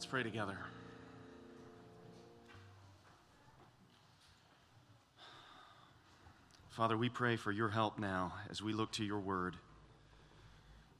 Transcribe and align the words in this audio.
Let's 0.00 0.08
pray 0.08 0.22
together. 0.22 0.56
Father, 6.70 6.96
we 6.96 7.10
pray 7.10 7.36
for 7.36 7.52
your 7.52 7.68
help 7.68 7.98
now 7.98 8.32
as 8.48 8.62
we 8.62 8.72
look 8.72 8.92
to 8.92 9.04
your 9.04 9.20
word. 9.20 9.56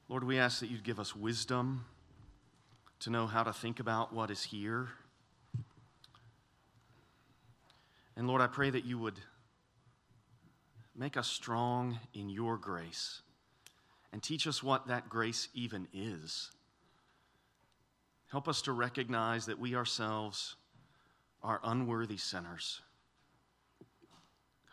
Lord, 0.07 0.23
we 0.23 0.37
ask 0.37 0.59
that 0.59 0.69
you'd 0.69 0.83
give 0.83 0.99
us 0.99 1.15
wisdom 1.15 1.85
to 2.99 3.09
know 3.09 3.25
how 3.25 3.41
to 3.41 3.51
think 3.51 3.79
about 3.79 4.13
what 4.13 4.29
is 4.29 4.43
here. 4.43 4.89
And 8.15 8.27
Lord, 8.27 8.43
I 8.43 8.45
pray 8.45 8.69
that 8.69 8.85
you 8.85 8.99
would 8.99 9.19
make 10.95 11.17
us 11.17 11.27
strong 11.27 11.97
in 12.13 12.29
your 12.29 12.55
grace 12.55 13.23
and 14.13 14.21
teach 14.21 14.45
us 14.45 14.61
what 14.61 14.85
that 14.89 15.09
grace 15.09 15.47
even 15.55 15.87
is. 15.91 16.51
Help 18.31 18.47
us 18.47 18.61
to 18.61 18.71
recognize 18.71 19.45
that 19.47 19.59
we 19.59 19.75
ourselves 19.75 20.55
are 21.43 21.59
unworthy 21.65 22.15
sinners 22.15 22.79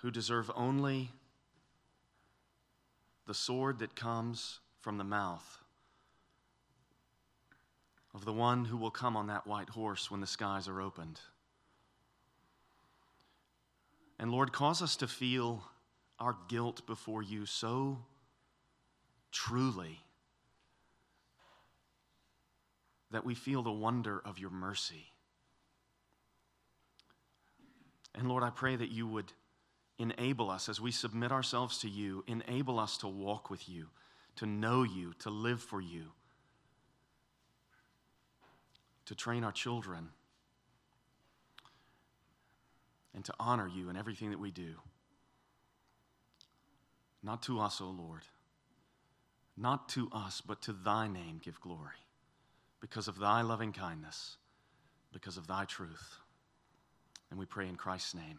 who 0.00 0.12
deserve 0.12 0.48
only 0.55 1.10
the 3.27 3.34
sword 3.34 3.80
that 3.80 3.97
comes 3.97 4.60
from 4.80 4.97
the 4.97 5.05
mouth 5.05 5.59
of 8.14 8.24
the 8.24 8.33
one 8.33 8.64
who 8.64 8.77
will 8.77 8.92
come 8.92 9.16
on 9.16 9.27
that 9.27 9.47
white 9.47 9.70
horse 9.70 10.09
when 10.09 10.20
the 10.20 10.27
skies 10.27 10.69
are 10.69 10.80
opened. 10.80 11.20
And 14.20 14.30
Lord, 14.30 14.52
cause 14.52 14.80
us 14.83 14.95
to 14.97 15.09
feel 15.09 15.64
our 16.20 16.36
guilt 16.47 16.86
before 16.86 17.22
you 17.22 17.45
so 17.45 17.98
truly 19.33 19.98
that 23.11 23.25
we 23.25 23.35
feel 23.35 23.62
the 23.62 23.73
wonder 23.73 24.21
of 24.25 24.39
your 24.39 24.51
mercy. 24.51 25.12
And 28.15 28.28
Lord, 28.28 28.42
I 28.42 28.50
pray 28.50 28.77
that 28.77 28.91
you 28.91 29.06
would 29.06 29.33
enable 29.98 30.50
us 30.50 30.69
as 30.69 30.81
we 30.81 30.91
submit 30.91 31.33
ourselves 31.33 31.78
to 31.78 31.89
you, 31.89 32.25
enable 32.27 32.78
us 32.78 32.98
to 32.98 33.09
walk 33.09 33.50
with 33.50 33.69
you, 33.69 33.87
to 34.37 34.47
know 34.47 34.83
you, 34.83 35.15
to 35.20 35.31
live 35.31 35.62
for 35.62 35.81
you, 35.81 36.12
to 39.06 39.15
train 39.15 39.45
our 39.45 39.53
children, 39.53 40.09
and 43.15 43.25
to 43.25 43.34
honor 43.41 43.69
you 43.69 43.89
in 43.89 43.97
everything 43.97 44.31
that 44.31 44.39
we 44.39 44.50
do. 44.50 44.75
Not 47.22 47.43
to 47.45 47.59
us, 47.59 47.81
O 47.81 47.87
Lord. 47.87 48.22
Not 49.56 49.89
to 49.91 50.09
us, 50.12 50.41
but 50.41 50.62
to 50.62 50.72
thy 50.72 51.09
name 51.09 51.41
give 51.43 51.61
glory 51.61 52.08
because 52.81 53.09
of 53.09 53.19
thy 53.19 53.43
loving 53.43 53.73
kindness, 53.73 54.37
because 55.12 55.37
of 55.37 55.47
thy 55.47 55.65
truth. 55.65 56.19
And 57.31 57.39
we 57.39 57.47
pray 57.47 57.69
in 57.69 57.77
Christ's 57.77 58.15
name. 58.15 58.39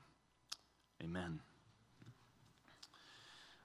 Amen. 1.03 1.39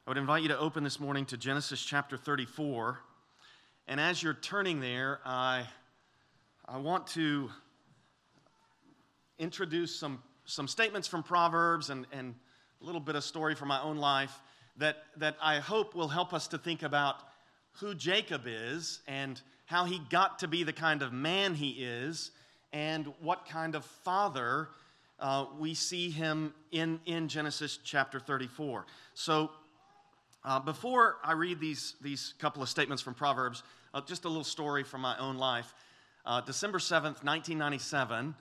I 0.06 0.10
would 0.10 0.18
invite 0.18 0.42
you 0.42 0.48
to 0.48 0.58
open 0.58 0.84
this 0.84 1.00
morning 1.00 1.24
to 1.26 1.36
Genesis 1.36 1.82
chapter 1.82 2.16
34. 2.16 2.98
And 3.88 4.00
as 4.00 4.22
you're 4.22 4.34
turning 4.34 4.80
there, 4.80 5.20
I, 5.24 5.66
I 6.66 6.78
want 6.78 7.06
to 7.08 7.50
introduce 9.38 9.94
some, 9.94 10.22
some 10.44 10.68
statements 10.68 11.08
from 11.08 11.22
Proverbs 11.22 11.90
and, 11.90 12.06
and 12.12 12.34
a 12.82 12.84
little 12.84 13.00
bit 13.00 13.14
of 13.14 13.24
story 13.24 13.54
from 13.54 13.68
my 13.68 13.80
own 13.80 13.96
life 13.96 14.40
that, 14.76 14.98
that 15.16 15.36
I 15.42 15.58
hope 15.58 15.94
will 15.94 16.08
help 16.08 16.34
us 16.34 16.48
to 16.48 16.58
think 16.58 16.82
about 16.82 17.16
who 17.78 17.94
Jacob 17.94 18.42
is 18.46 19.00
and 19.06 19.40
how 19.66 19.84
he 19.84 20.00
got 20.10 20.38
to 20.40 20.48
be 20.48 20.62
the 20.62 20.72
kind 20.72 21.02
of 21.02 21.12
man 21.12 21.54
he 21.54 21.70
is 21.70 22.30
and 22.72 23.06
what 23.20 23.46
kind 23.46 23.74
of 23.74 23.84
father 23.84 24.68
uh, 25.20 25.46
we 25.58 25.74
see 25.74 26.10
him 26.10 26.52
in, 26.72 27.00
in 27.06 27.28
Genesis 27.28 27.78
chapter 27.82 28.18
34. 28.18 28.84
So, 29.14 29.50
uh, 30.44 30.60
before 30.60 31.16
I 31.24 31.32
read 31.32 31.58
these, 31.58 31.94
these 32.02 32.34
couple 32.38 32.62
of 32.62 32.68
statements 32.68 33.02
from 33.02 33.14
Proverbs, 33.14 33.62
uh, 33.94 34.02
just 34.02 34.26
a 34.26 34.28
little 34.28 34.44
story 34.44 34.84
from 34.84 35.00
my 35.00 35.16
own 35.18 35.38
life. 35.38 35.72
Uh, 36.26 36.42
December 36.42 36.78
7th, 36.78 37.24
1997, 37.24 38.34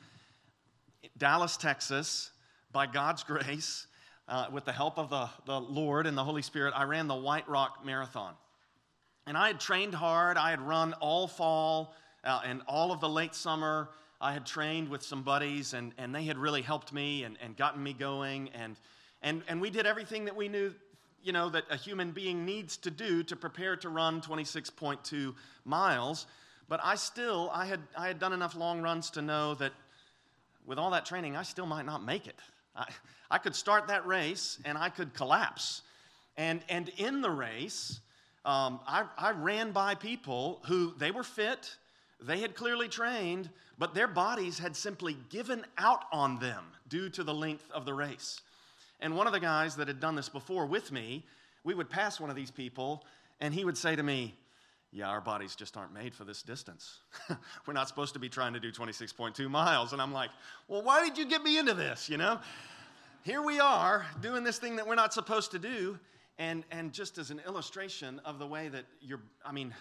Dallas, 1.17 1.55
Texas, 1.55 2.31
by 2.73 2.87
God's 2.87 3.23
grace, 3.23 3.87
uh, 4.27 4.47
with 4.51 4.65
the 4.65 4.71
help 4.71 4.97
of 4.97 5.09
the, 5.09 5.29
the 5.45 5.59
Lord 5.59 6.07
and 6.07 6.17
the 6.17 6.23
Holy 6.23 6.41
Spirit, 6.41 6.73
I 6.75 6.83
ran 6.83 7.07
the 7.07 7.15
White 7.15 7.47
Rock 7.47 7.85
Marathon. 7.85 8.33
And 9.25 9.37
I 9.37 9.47
had 9.47 9.59
trained 9.59 9.95
hard. 9.95 10.37
I 10.37 10.49
had 10.49 10.61
run 10.61 10.93
all 10.93 11.27
fall 11.27 11.95
uh, 12.23 12.41
and 12.45 12.61
all 12.67 12.91
of 12.91 12.99
the 12.99 13.09
late 13.09 13.35
summer. 13.35 13.89
I 14.19 14.33
had 14.33 14.45
trained 14.45 14.89
with 14.89 15.03
some 15.03 15.21
buddies, 15.21 15.73
and, 15.73 15.93
and 15.97 16.15
they 16.15 16.23
had 16.23 16.37
really 16.37 16.61
helped 16.61 16.93
me 16.93 17.23
and, 17.23 17.37
and 17.41 17.57
gotten 17.57 17.83
me 17.83 17.93
going. 17.93 18.49
And, 18.49 18.77
and, 19.21 19.43
and 19.47 19.59
we 19.59 19.69
did 19.69 19.85
everything 19.85 20.25
that 20.25 20.35
we 20.35 20.47
knew, 20.47 20.73
you 21.23 21.33
know, 21.33 21.49
that 21.49 21.65
a 21.69 21.75
human 21.75 22.11
being 22.11 22.45
needs 22.45 22.77
to 22.77 22.91
do 22.91 23.23
to 23.23 23.35
prepare 23.35 23.75
to 23.77 23.89
run 23.89 24.21
26.2 24.21 25.35
miles. 25.65 26.25
But 26.69 26.79
I 26.83 26.95
still, 26.95 27.49
I 27.53 27.65
had, 27.65 27.81
I 27.97 28.07
had 28.07 28.19
done 28.19 28.33
enough 28.33 28.55
long 28.55 28.81
runs 28.81 29.09
to 29.11 29.21
know 29.21 29.55
that 29.55 29.73
with 30.65 30.77
all 30.77 30.91
that 30.91 31.05
training, 31.05 31.35
I 31.35 31.43
still 31.43 31.65
might 31.65 31.85
not 31.85 32.03
make 32.03 32.27
it. 32.27 32.39
I, 32.75 32.87
I 33.29 33.37
could 33.37 33.55
start 33.55 33.87
that 33.87 34.07
race 34.07 34.57
and 34.63 34.77
I 34.77 34.89
could 34.89 35.13
collapse. 35.13 35.81
And, 36.37 36.61
and 36.69 36.89
in 36.97 37.21
the 37.21 37.29
race, 37.29 37.99
um, 38.45 38.79
I, 38.85 39.05
I 39.17 39.31
ran 39.31 39.71
by 39.71 39.95
people 39.95 40.61
who 40.65 40.93
they 40.97 41.11
were 41.11 41.23
fit, 41.23 41.75
they 42.21 42.39
had 42.39 42.55
clearly 42.55 42.87
trained, 42.87 43.49
but 43.77 43.93
their 43.93 44.07
bodies 44.07 44.59
had 44.59 44.75
simply 44.75 45.17
given 45.29 45.65
out 45.77 46.05
on 46.11 46.39
them 46.39 46.63
due 46.87 47.09
to 47.09 47.23
the 47.23 47.33
length 47.33 47.69
of 47.71 47.85
the 47.85 47.93
race. 47.93 48.41
And 48.99 49.15
one 49.15 49.27
of 49.27 49.33
the 49.33 49.39
guys 49.39 49.75
that 49.75 49.87
had 49.87 49.99
done 49.99 50.15
this 50.15 50.29
before 50.29 50.65
with 50.65 50.91
me, 50.91 51.25
we 51.63 51.73
would 51.73 51.89
pass 51.89 52.19
one 52.19 52.29
of 52.29 52.35
these 52.35 52.51
people, 52.51 53.03
and 53.41 53.53
he 53.53 53.65
would 53.65 53.77
say 53.77 53.95
to 53.95 54.03
me, 54.03 54.35
yeah, 54.93 55.07
our 55.07 55.21
bodies 55.21 55.55
just 55.55 55.75
aren't 55.75 55.93
made 55.93 56.13
for 56.13 56.23
this 56.23 56.43
distance. 56.43 56.99
We're 57.65 57.73
not 57.73 57.87
supposed 57.87 58.13
to 58.13 58.19
be 58.19 58.29
trying 58.29 58.53
to 58.53 58.59
do 58.59 58.71
26.2 58.71 59.49
miles. 59.49 59.91
And 59.91 60.01
I'm 60.01 60.13
like, 60.13 60.29
well, 60.67 60.83
why 60.83 61.03
did 61.03 61.17
you 61.17 61.25
get 61.25 61.41
me 61.41 61.57
into 61.57 61.73
this? 61.73 62.09
You 62.09 62.17
know? 62.17 62.39
Here 63.23 63.41
we 63.41 63.59
are 63.59 64.05
doing 64.21 64.43
this 64.43 64.59
thing 64.59 64.75
that 64.75 64.85
we're 64.85 64.95
not 64.95 65.13
supposed 65.13 65.51
to 65.51 65.59
do. 65.59 65.97
And, 66.39 66.63
and 66.71 66.91
just 66.91 67.17
as 67.17 67.29
an 67.29 67.41
illustration 67.45 68.19
of 68.25 68.39
the 68.39 68.47
way 68.47 68.67
that 68.69 68.85
you're, 69.01 69.21
I 69.45 69.51
mean, 69.51 69.73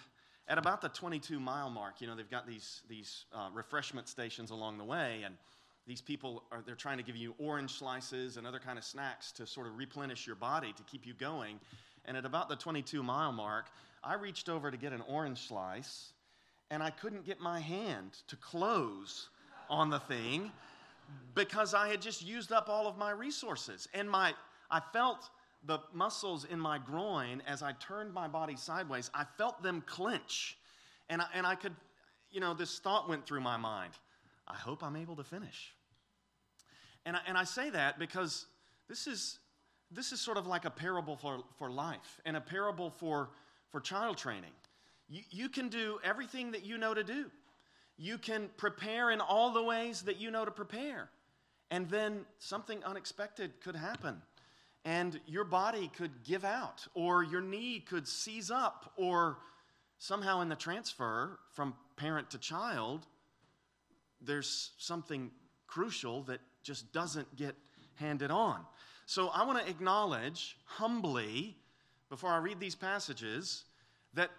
at 0.47 0.57
about 0.57 0.81
the 0.81 0.89
22 0.89 1.39
mile 1.39 1.69
mark, 1.69 2.01
you 2.01 2.07
know, 2.07 2.15
they've 2.15 2.29
got 2.29 2.47
these, 2.47 2.81
these 2.87 3.25
uh, 3.33 3.49
refreshment 3.53 4.07
stations 4.07 4.51
along 4.51 4.77
the 4.77 4.83
way, 4.83 5.21
and 5.25 5.35
these 5.87 6.01
people 6.01 6.43
are, 6.51 6.61
they're 6.65 6.75
trying 6.75 6.97
to 6.97 7.03
give 7.03 7.15
you 7.15 7.33
orange 7.39 7.71
slices 7.71 8.37
and 8.37 8.45
other 8.45 8.59
kind 8.59 8.77
of 8.77 8.83
snacks 8.83 9.31
to 9.33 9.47
sort 9.47 9.67
of 9.67 9.77
replenish 9.77 10.27
your 10.27 10.35
body 10.35 10.73
to 10.73 10.83
keep 10.83 11.05
you 11.05 11.13
going. 11.13 11.59
And 12.05 12.15
at 12.17 12.25
about 12.25 12.49
the 12.49 12.55
22 12.55 13.01
mile 13.01 13.31
mark, 13.31 13.67
I 14.03 14.15
reached 14.15 14.49
over 14.49 14.69
to 14.69 14.77
get 14.77 14.93
an 14.93 15.01
orange 15.07 15.47
slice, 15.47 16.13
and 16.69 16.83
I 16.83 16.89
couldn't 16.89 17.25
get 17.25 17.39
my 17.39 17.59
hand 17.59 18.17
to 18.27 18.35
close 18.35 19.29
on 19.69 19.89
the 19.89 19.99
thing 19.99 20.51
because 21.35 21.73
I 21.73 21.87
had 21.87 22.01
just 22.01 22.25
used 22.25 22.51
up 22.51 22.69
all 22.69 22.87
of 22.87 22.97
my 22.97 23.11
resources. 23.11 23.87
And 23.93 24.09
my, 24.09 24.33
I 24.69 24.81
felt 24.91 25.29
the 25.65 25.79
muscles 25.93 26.45
in 26.45 26.59
my 26.59 26.77
groin, 26.77 27.41
as 27.47 27.63
I 27.63 27.73
turned 27.73 28.13
my 28.13 28.27
body 28.27 28.55
sideways, 28.55 29.09
I 29.13 29.23
felt 29.37 29.63
them 29.63 29.81
clench. 29.85 30.57
And 31.09 31.21
I, 31.21 31.25
and 31.33 31.45
I 31.47 31.55
could, 31.55 31.75
you 32.31 32.39
know, 32.39 32.53
this 32.53 32.79
thought 32.79 33.07
went 33.07 33.25
through 33.25 33.41
my 33.41 33.57
mind 33.57 33.93
I 34.45 34.55
hope 34.55 34.83
I'm 34.83 34.97
able 34.97 35.15
to 35.15 35.23
finish. 35.23 35.73
And 37.05 37.15
I, 37.15 37.19
and 37.27 37.37
I 37.37 37.45
say 37.45 37.69
that 37.69 37.97
because 37.97 38.45
this 38.89 39.07
is, 39.07 39.39
this 39.89 40.11
is 40.11 40.19
sort 40.19 40.37
of 40.37 40.47
like 40.47 40.65
a 40.65 40.69
parable 40.69 41.15
for, 41.15 41.39
for 41.57 41.71
life 41.71 42.19
and 42.25 42.35
a 42.35 42.41
parable 42.41 42.89
for, 42.89 43.29
for 43.71 43.79
child 43.79 44.17
training. 44.17 44.51
You, 45.09 45.21
you 45.29 45.49
can 45.49 45.69
do 45.69 45.99
everything 46.03 46.51
that 46.51 46.65
you 46.65 46.77
know 46.77 46.93
to 46.93 47.05
do, 47.05 47.31
you 47.97 48.17
can 48.17 48.49
prepare 48.57 49.11
in 49.11 49.21
all 49.21 49.53
the 49.53 49.63
ways 49.63 50.01
that 50.01 50.17
you 50.17 50.29
know 50.29 50.43
to 50.43 50.51
prepare. 50.51 51.09
And 51.71 51.89
then 51.89 52.25
something 52.39 52.83
unexpected 52.83 53.61
could 53.61 53.77
happen 53.77 54.21
and 54.85 55.19
your 55.25 55.43
body 55.43 55.89
could 55.95 56.23
give 56.23 56.43
out, 56.43 56.87
or 56.93 57.23
your 57.23 57.41
knee 57.41 57.79
could 57.79 58.07
seize 58.07 58.51
up, 58.51 58.91
or 58.97 59.37
somehow 59.97 60.41
in 60.41 60.49
the 60.49 60.55
transfer 60.55 61.39
from 61.53 61.73
parent 61.95 62.29
to 62.31 62.37
child, 62.37 63.05
there's 64.21 64.71
something 64.77 65.31
crucial 65.67 66.23
that 66.23 66.39
just 66.63 66.91
doesn't 66.91 67.33
get 67.35 67.55
handed 67.95 68.31
on. 68.31 68.59
So 69.05 69.29
I 69.29 69.45
want 69.45 69.63
to 69.63 69.69
acknowledge 69.69 70.57
humbly, 70.65 71.55
before 72.09 72.31
I 72.31 72.37
read 72.37 72.59
these 72.59 72.75
passages, 72.75 73.63
that, 74.13 74.29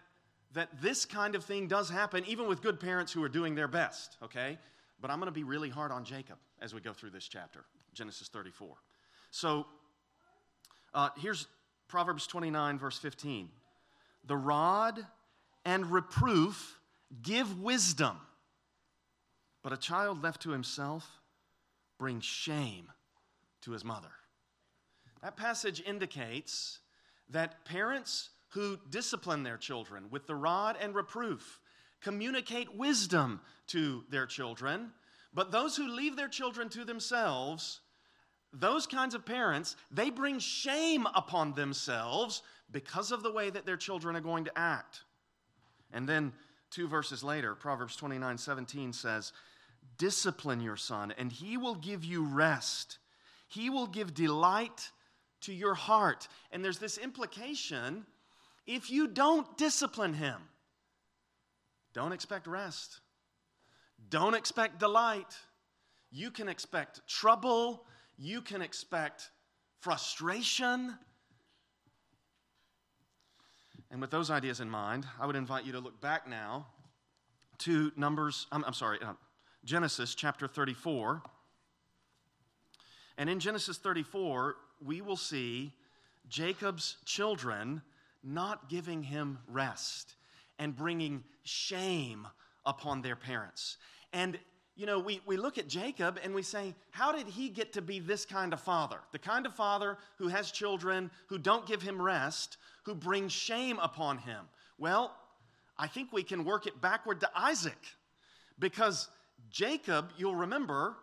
that 0.52 0.80
this 0.80 1.04
kind 1.04 1.34
of 1.34 1.44
thing 1.44 1.68
does 1.68 1.88
happen, 1.88 2.24
even 2.26 2.46
with 2.46 2.62
good 2.62 2.80
parents 2.80 3.12
who 3.12 3.22
are 3.22 3.28
doing 3.28 3.54
their 3.54 3.68
best, 3.68 4.16
okay? 4.22 4.58
But 5.00 5.10
I'm 5.10 5.18
going 5.18 5.26
to 5.26 5.32
be 5.32 5.44
really 5.44 5.70
hard 5.70 5.90
on 5.92 6.04
Jacob 6.04 6.36
as 6.60 6.74
we 6.74 6.80
go 6.80 6.92
through 6.92 7.10
this 7.10 7.28
chapter, 7.28 7.64
Genesis 7.94 8.28
34. 8.28 8.74
So 9.30 9.66
uh, 10.94 11.10
here's 11.16 11.46
Proverbs 11.88 12.26
29, 12.26 12.78
verse 12.78 12.98
15. 12.98 13.48
The 14.26 14.36
rod 14.36 15.04
and 15.64 15.90
reproof 15.90 16.80
give 17.22 17.60
wisdom, 17.60 18.16
But 19.62 19.72
a 19.72 19.76
child 19.76 20.22
left 20.22 20.42
to 20.42 20.50
himself 20.50 21.08
brings 21.98 22.24
shame 22.24 22.92
to 23.62 23.72
his 23.72 23.84
mother. 23.84 24.10
That 25.22 25.36
passage 25.36 25.82
indicates 25.86 26.80
that 27.30 27.64
parents 27.64 28.30
who 28.50 28.78
discipline 28.90 29.42
their 29.42 29.56
children 29.56 30.04
with 30.10 30.26
the 30.26 30.34
rod 30.34 30.76
and 30.80 30.94
reproof 30.94 31.60
communicate 32.02 32.76
wisdom 32.76 33.40
to 33.68 34.04
their 34.10 34.26
children, 34.26 34.92
but 35.32 35.50
those 35.50 35.76
who 35.76 35.88
leave 35.88 36.16
their 36.16 36.28
children 36.28 36.68
to 36.68 36.84
themselves, 36.84 37.80
those 38.54 38.86
kinds 38.86 39.14
of 39.14 39.26
parents, 39.26 39.76
they 39.90 40.10
bring 40.10 40.38
shame 40.38 41.06
upon 41.14 41.52
themselves 41.54 42.42
because 42.70 43.12
of 43.12 43.22
the 43.22 43.32
way 43.32 43.50
that 43.50 43.66
their 43.66 43.76
children 43.76 44.16
are 44.16 44.20
going 44.20 44.44
to 44.44 44.58
act. 44.58 45.02
And 45.92 46.08
then 46.08 46.32
two 46.70 46.88
verses 46.88 47.22
later, 47.22 47.54
Proverbs 47.54 47.96
29 47.96 48.38
17 48.38 48.92
says, 48.92 49.32
Discipline 49.98 50.60
your 50.60 50.76
son, 50.76 51.12
and 51.18 51.30
he 51.30 51.56
will 51.56 51.74
give 51.74 52.04
you 52.04 52.24
rest. 52.24 52.98
He 53.46 53.70
will 53.70 53.86
give 53.86 54.14
delight 54.14 54.90
to 55.42 55.52
your 55.52 55.74
heart. 55.74 56.26
And 56.50 56.64
there's 56.64 56.78
this 56.78 56.98
implication 56.98 58.06
if 58.66 58.90
you 58.90 59.08
don't 59.08 59.58
discipline 59.58 60.14
him, 60.14 60.40
don't 61.92 62.12
expect 62.12 62.46
rest, 62.46 63.00
don't 64.08 64.34
expect 64.34 64.80
delight. 64.80 65.36
You 66.10 66.30
can 66.30 66.48
expect 66.48 67.06
trouble, 67.08 67.84
you 68.18 68.40
can 68.40 68.62
expect 68.62 69.30
frustration. 69.80 70.94
And 73.90 74.00
with 74.00 74.10
those 74.10 74.30
ideas 74.30 74.60
in 74.60 74.70
mind, 74.70 75.06
I 75.20 75.26
would 75.26 75.36
invite 75.36 75.64
you 75.64 75.72
to 75.72 75.80
look 75.80 76.00
back 76.00 76.28
now 76.28 76.66
to 77.58 77.92
Numbers, 77.96 78.46
I'm, 78.50 78.64
I'm 78.64 78.72
sorry, 78.72 78.98
uh, 79.02 79.12
Genesis 79.64 80.14
chapter 80.14 80.48
34. 80.48 81.22
And 83.16 83.30
in 83.30 83.38
Genesis 83.40 83.78
34, 83.78 84.56
we 84.84 85.00
will 85.00 85.16
see 85.16 85.72
Jacob's 86.28 86.96
children 87.04 87.82
not 88.22 88.68
giving 88.68 89.02
him 89.02 89.38
rest 89.48 90.14
and 90.58 90.74
bringing 90.74 91.22
shame 91.42 92.26
upon 92.66 93.02
their 93.02 93.16
parents. 93.16 93.76
And, 94.12 94.38
you 94.76 94.86
know, 94.86 94.98
we, 94.98 95.20
we 95.24 95.36
look 95.36 95.56
at 95.56 95.68
Jacob 95.68 96.18
and 96.22 96.34
we 96.34 96.42
say, 96.42 96.74
how 96.90 97.12
did 97.12 97.28
he 97.28 97.48
get 97.48 97.72
to 97.74 97.82
be 97.82 98.00
this 98.00 98.24
kind 98.24 98.52
of 98.52 98.60
father? 98.60 98.98
The 99.12 99.18
kind 99.18 99.46
of 99.46 99.54
father 99.54 99.98
who 100.18 100.28
has 100.28 100.50
children 100.50 101.10
who 101.28 101.38
don't 101.38 101.66
give 101.66 101.80
him 101.80 102.02
rest, 102.02 102.56
who 102.82 102.94
bring 102.94 103.28
shame 103.28 103.78
upon 103.80 104.18
him. 104.18 104.44
Well, 104.78 105.14
I 105.78 105.86
think 105.86 106.12
we 106.12 106.24
can 106.24 106.44
work 106.44 106.66
it 106.66 106.80
backward 106.80 107.20
to 107.20 107.30
Isaac 107.36 107.78
because 108.58 109.08
Jacob, 109.50 110.10
you'll 110.16 110.34
remember, 110.34 110.96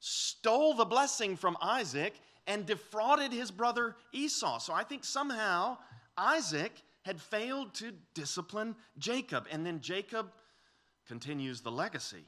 stole 0.00 0.74
the 0.74 0.84
blessing 0.84 1.36
from 1.36 1.56
Isaac 1.62 2.14
and 2.48 2.66
defrauded 2.66 3.32
his 3.32 3.52
brother 3.52 3.94
Esau. 4.12 4.58
So 4.58 4.72
I 4.72 4.82
think 4.82 5.04
somehow 5.04 5.78
Isaac 6.16 6.72
had 7.02 7.20
failed 7.20 7.72
to 7.74 7.92
discipline 8.14 8.74
Jacob. 8.98 9.46
And 9.50 9.64
then 9.64 9.80
Jacob 9.80 10.32
continues 11.06 11.60
the 11.60 11.70
legacy 11.70 12.24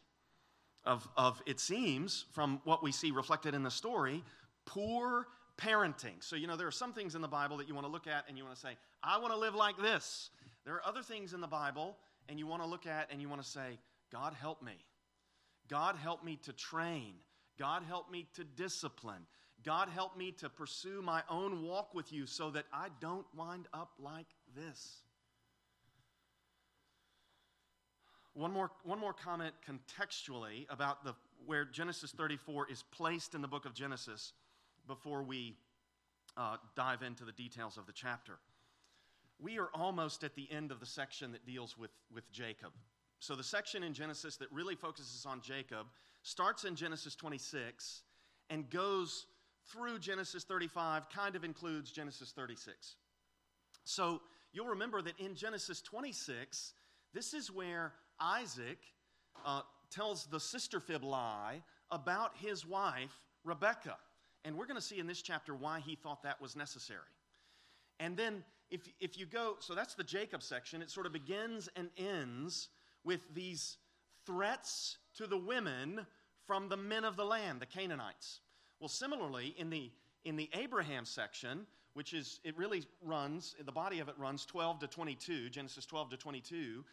of, 0.86 1.08
of, 1.16 1.42
it 1.46 1.60
seems, 1.60 2.26
from 2.32 2.60
what 2.64 2.82
we 2.82 2.92
see 2.92 3.10
reflected 3.10 3.54
in 3.54 3.62
the 3.62 3.70
story, 3.70 4.22
poor 4.66 5.26
parenting. 5.56 6.20
So, 6.20 6.36
you 6.36 6.46
know, 6.46 6.56
there 6.56 6.66
are 6.66 6.72
some 6.72 6.92
things 6.92 7.14
in 7.14 7.22
the 7.22 7.28
Bible 7.28 7.56
that 7.58 7.68
you 7.68 7.74
want 7.74 7.86
to 7.86 7.92
look 7.92 8.06
at 8.06 8.24
and 8.28 8.36
you 8.36 8.44
want 8.44 8.56
to 8.56 8.60
say, 8.60 8.76
I 9.02 9.18
want 9.18 9.32
to 9.32 9.38
live 9.38 9.54
like 9.54 9.76
this. 9.78 10.30
There 10.64 10.74
are 10.74 10.86
other 10.86 11.02
things 11.02 11.32
in 11.34 11.40
the 11.40 11.46
Bible 11.46 11.96
and 12.28 12.38
you 12.38 12.46
want 12.46 12.62
to 12.62 12.68
look 12.68 12.86
at 12.86 13.10
and 13.10 13.20
you 13.20 13.28
want 13.28 13.42
to 13.42 13.48
say, 13.48 13.78
God 14.12 14.34
help 14.34 14.62
me. 14.62 14.76
God 15.68 15.96
help 15.96 16.24
me 16.24 16.38
to 16.44 16.52
train. 16.52 17.14
God 17.58 17.82
help 17.86 18.10
me 18.10 18.26
to 18.34 18.44
discipline. 18.44 19.26
God 19.64 19.88
help 19.88 20.16
me 20.16 20.32
to 20.32 20.48
pursue 20.50 21.00
my 21.00 21.22
own 21.30 21.62
walk 21.62 21.94
with 21.94 22.12
you 22.12 22.26
so 22.26 22.50
that 22.50 22.64
I 22.72 22.88
don't 23.00 23.26
wind 23.34 23.66
up 23.72 23.92
like 23.98 24.26
this. 24.54 25.03
One 28.34 28.52
more, 28.52 28.72
one 28.82 28.98
more 28.98 29.12
comment 29.12 29.54
contextually 29.66 30.66
about 30.68 31.04
the, 31.04 31.14
where 31.46 31.64
Genesis 31.64 32.10
34 32.10 32.68
is 32.68 32.82
placed 32.90 33.34
in 33.34 33.42
the 33.42 33.48
book 33.48 33.64
of 33.64 33.74
Genesis 33.74 34.32
before 34.88 35.22
we 35.22 35.56
uh, 36.36 36.56
dive 36.74 37.02
into 37.02 37.24
the 37.24 37.32
details 37.32 37.78
of 37.78 37.86
the 37.86 37.92
chapter. 37.92 38.38
We 39.40 39.58
are 39.58 39.68
almost 39.72 40.24
at 40.24 40.34
the 40.34 40.48
end 40.50 40.72
of 40.72 40.80
the 40.80 40.86
section 40.86 41.30
that 41.32 41.46
deals 41.46 41.78
with, 41.78 41.92
with 42.12 42.30
Jacob. 42.32 42.72
So, 43.20 43.36
the 43.36 43.44
section 43.44 43.84
in 43.84 43.94
Genesis 43.94 44.36
that 44.38 44.50
really 44.52 44.74
focuses 44.74 45.24
on 45.26 45.40
Jacob 45.40 45.86
starts 46.22 46.64
in 46.64 46.74
Genesis 46.74 47.14
26 47.14 48.02
and 48.50 48.68
goes 48.68 49.26
through 49.72 49.98
Genesis 49.98 50.44
35, 50.44 51.08
kind 51.08 51.36
of 51.36 51.44
includes 51.44 51.90
Genesis 51.90 52.32
36. 52.32 52.96
So, 53.84 54.20
you'll 54.52 54.66
remember 54.66 55.00
that 55.02 55.18
in 55.18 55.36
Genesis 55.36 55.80
26, 55.80 56.74
this 57.12 57.32
is 57.32 57.50
where 57.50 57.92
Isaac 58.20 58.78
uh, 59.44 59.62
tells 59.90 60.26
the 60.26 60.40
sister 60.40 60.80
fib 60.80 61.04
lie 61.04 61.62
about 61.90 62.32
his 62.36 62.66
wife, 62.66 63.20
Rebecca. 63.44 63.96
And 64.44 64.56
we're 64.56 64.66
going 64.66 64.80
to 64.80 64.82
see 64.82 64.98
in 64.98 65.06
this 65.06 65.22
chapter 65.22 65.54
why 65.54 65.80
he 65.80 65.94
thought 65.94 66.22
that 66.22 66.40
was 66.40 66.56
necessary. 66.56 67.00
And 68.00 68.16
then, 68.16 68.44
if, 68.70 68.80
if 69.00 69.18
you 69.18 69.26
go, 69.26 69.56
so 69.60 69.74
that's 69.74 69.94
the 69.94 70.04
Jacob 70.04 70.42
section, 70.42 70.82
it 70.82 70.90
sort 70.90 71.06
of 71.06 71.12
begins 71.12 71.68
and 71.76 71.88
ends 71.96 72.68
with 73.04 73.32
these 73.34 73.78
threats 74.26 74.98
to 75.16 75.26
the 75.26 75.36
women 75.36 76.06
from 76.46 76.68
the 76.68 76.76
men 76.76 77.04
of 77.04 77.16
the 77.16 77.24
land, 77.24 77.60
the 77.60 77.66
Canaanites. 77.66 78.40
Well, 78.80 78.88
similarly, 78.88 79.54
in 79.56 79.70
the, 79.70 79.90
in 80.24 80.36
the 80.36 80.50
Abraham 80.52 81.04
section, 81.04 81.66
which 81.94 82.12
is, 82.12 82.40
it 82.44 82.56
really 82.58 82.84
runs, 83.02 83.54
the 83.64 83.72
body 83.72 84.00
of 84.00 84.08
it 84.08 84.14
runs 84.18 84.44
12 84.44 84.80
to 84.80 84.86
22, 84.88 85.48
Genesis 85.50 85.86
12 85.86 86.10
to 86.10 86.16
22. 86.16 86.84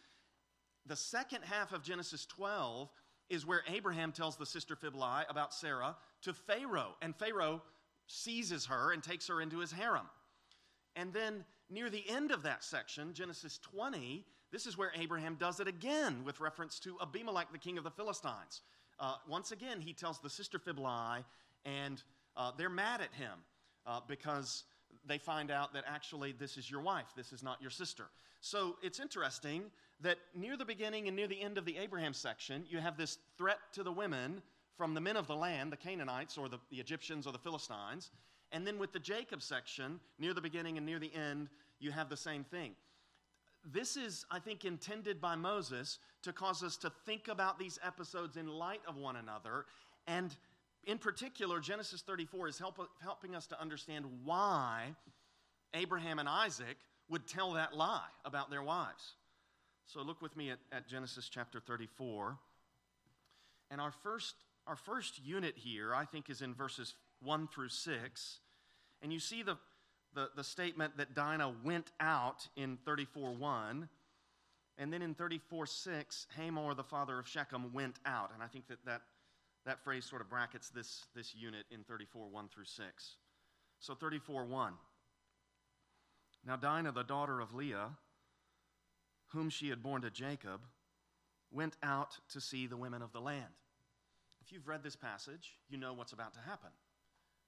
The 0.86 0.96
second 0.96 1.44
half 1.44 1.74
of 1.74 1.84
Genesis 1.84 2.26
12 2.26 2.90
is 3.30 3.46
where 3.46 3.64
Abraham 3.68 4.12
tells 4.12 4.36
the 4.36 4.46
sister 4.46 4.76
fib 4.76 4.96
lie 4.96 5.26
about 5.30 5.54
Sarah 5.54 5.96
to 6.24 6.34
Pharaoh, 6.34 6.96
and 7.02 7.16
Pharaoh 7.16 7.62
seizes 8.08 8.66
her 8.66 8.92
and 8.92 9.02
takes 9.02 9.28
her 9.28 9.42
into 9.42 9.60
his 9.60 9.72
harem. 9.72 10.08
And 10.96 11.14
then 11.14 11.46
near 11.70 11.90
the 11.90 12.04
end 12.10 12.32
of 12.32 12.44
that 12.44 12.64
section, 12.64 13.14
Genesis 13.14 13.58
20, 13.60 14.26
this 14.52 14.66
is 14.66 14.78
where 14.78 14.92
Abraham 14.96 15.36
does 15.36 15.60
it 15.62 15.68
again 15.68 16.24
with 16.26 16.42
reference 16.42 16.78
to 16.80 16.98
Abimelech, 17.02 17.52
the 17.54 17.58
king 17.58 17.78
of 17.78 17.86
the 17.86 17.92
Philistines. 17.92 18.62
Uh, 19.00 19.16
once 19.28 19.52
again, 19.52 19.80
he 19.80 19.94
tells 19.94 20.20
the 20.20 20.30
sister 20.30 20.60
fib 20.60 20.78
lie, 20.78 21.24
and 21.64 22.04
uh, 22.36 22.52
they're 22.58 22.70
mad 22.70 23.00
at 23.00 23.14
him 23.14 23.40
uh, 23.88 24.02
because 24.08 24.66
they 25.06 25.18
find 25.18 25.50
out 25.52 25.74
that 25.74 25.86
actually 25.88 26.34
this 26.34 26.58
is 26.58 26.70
your 26.70 26.82
wife, 26.82 27.08
this 27.16 27.32
is 27.32 27.42
not 27.42 27.62
your 27.62 27.72
sister. 27.72 28.06
So 28.42 28.76
it's 28.84 29.00
interesting 29.00 29.64
that 30.02 30.18
near 30.36 30.58
the 30.58 30.66
beginning 30.66 31.08
and 31.08 31.16
near 31.16 31.28
the 31.28 31.42
end 31.42 31.58
of 31.58 31.66
the 31.66 31.78
Abraham 31.78 32.14
section, 32.14 32.64
you 32.70 32.80
have 32.80 32.98
this 32.98 33.18
threat 33.38 33.60
to 33.74 33.84
the 33.84 33.92
women 33.92 34.42
from 34.78 34.94
the 34.94 35.02
men 35.02 35.16
of 35.16 35.28
the 35.28 35.36
land, 35.36 35.72
the 35.72 35.78
Canaanites 35.78 36.38
or 36.38 36.50
the, 36.50 36.58
the 36.72 36.80
Egyptians 36.80 37.28
or 37.28 37.32
the 37.32 37.40
Philistines. 37.40 38.12
And 38.52 38.66
then 38.66 38.80
with 38.80 38.92
the 38.92 39.00
Jacob 39.00 39.42
section, 39.42 40.00
near 40.20 40.34
the 40.34 40.42
beginning 40.42 40.78
and 40.78 40.86
near 40.86 41.00
the 41.00 41.14
end, 41.14 41.50
you 41.80 41.92
have 41.92 42.10
the 42.10 42.18
same 42.18 42.44
thing. 42.44 42.72
This 43.64 43.96
is, 43.96 44.26
I 44.32 44.40
think, 44.40 44.66
intended 44.66 45.22
by 45.22 45.36
Moses 45.36 46.00
to 46.24 46.34
cause 46.34 46.64
us 46.64 46.78
to 46.78 46.92
think 47.06 47.28
about 47.28 47.60
these 47.60 47.78
episodes 47.86 48.38
in 48.38 48.48
light 48.48 48.82
of 48.88 48.98
one 48.98 49.18
another. 49.18 49.66
And 50.08 50.36
in 50.86 50.98
particular, 50.98 51.60
Genesis 51.60 52.02
34 52.02 52.48
is 52.48 52.58
help, 52.58 52.80
helping 53.02 53.36
us 53.36 53.46
to 53.48 53.62
understand 53.62 54.06
why 54.24 54.96
Abraham 55.76 56.18
and 56.18 56.28
Isaac 56.28 56.78
would 57.08 57.28
tell 57.28 57.54
that 57.54 57.76
lie 57.76 58.08
about 58.26 58.50
their 58.50 58.64
wives. 58.64 59.14
So 59.86 60.02
look 60.02 60.22
with 60.22 60.36
me 60.38 60.50
at, 60.50 60.60
at 60.72 60.88
Genesis 60.88 61.30
chapter 61.30 61.60
34. 61.60 62.38
And 63.70 63.82
our 63.82 63.92
first, 63.92 64.36
our 64.68 64.76
first 64.76 65.24
unit 65.24 65.56
here, 65.58 65.94
I 65.94 66.06
think, 66.06 66.30
is 66.30 66.42
in 66.42 66.54
verses 66.54 66.94
1 67.24 67.48
through 67.48 67.70
6. 67.70 68.40
And 69.02 69.12
you 69.12 69.20
see 69.20 69.44
the, 69.44 69.58
the, 70.14 70.30
the 70.36 70.44
statement 70.44 70.98
that 70.98 71.16
Dinah 71.16 71.54
went 71.64 71.92
out 72.00 72.48
in 72.56 72.78
34 72.86 73.34
1. 73.34 73.90
And 74.78 74.92
then 74.92 75.02
in 75.02 75.14
34 75.14 75.66
6, 75.66 76.28
Hamor, 76.38 76.74
the 76.74 76.84
father 76.84 77.20
of 77.20 77.28
Shechem, 77.28 77.72
went 77.74 78.00
out. 78.06 78.32
And 78.34 78.42
I 78.42 78.48
think 78.48 78.68
that 78.68 78.84
that, 78.86 79.02
that 79.66 79.84
phrase 79.84 80.06
sort 80.06 80.22
of 80.22 80.30
brackets 80.30 80.70
this, 80.70 81.06
this 81.16 81.36
unit 81.36 81.66
in 81.72 81.84
34 81.84 82.28
1 82.28 82.50
through 82.54 82.66
6. 82.66 83.16
So 83.80 83.96
34 83.96 84.46
1. 84.46 84.74
Now 86.46 86.56
Dinah, 86.56 86.92
the 86.92 87.04
daughter 87.04 87.40
of 87.40 87.54
Leah, 87.54 87.90
whom 89.34 89.50
she 89.50 89.70
had 89.70 89.84
borne 89.84 90.02
to 90.02 90.10
Jacob, 90.10 90.62
went 91.52 91.76
out 91.84 92.18
to 92.30 92.42
see 92.42 92.68
the 92.68 92.78
women 92.78 93.02
of 93.02 93.12
the 93.12 93.22
land. 93.22 93.46
If 94.42 94.52
you've 94.52 94.68
read 94.68 94.84
this 94.84 94.96
passage, 94.96 95.54
you 95.70 95.78
know 95.78 95.94
what's 95.94 96.14
about 96.14 96.34
to 96.34 96.40
happen. 96.40 96.70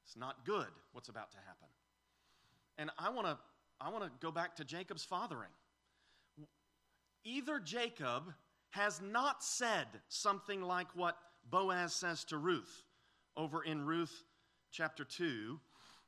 It's 0.05 0.17
not 0.17 0.45
good 0.45 0.67
what's 0.91 1.09
about 1.09 1.31
to 1.31 1.37
happen. 1.37 1.67
And 2.77 2.89
I 2.97 3.09
want 3.09 3.27
to 3.27 3.37
I 3.81 3.89
want 3.89 4.03
to 4.03 4.11
go 4.21 4.31
back 4.31 4.55
to 4.57 4.63
Jacob's 4.63 5.03
fathering. 5.03 5.49
Either 7.25 7.59
Jacob 7.59 8.33
has 8.69 9.01
not 9.01 9.43
said 9.43 9.87
something 10.09 10.61
like 10.61 10.87
what 10.95 11.17
Boaz 11.49 11.93
says 11.93 12.23
to 12.25 12.37
Ruth 12.37 12.83
over 13.35 13.63
in 13.63 13.85
Ruth 13.85 14.23
chapter 14.71 15.03
2. 15.03 15.59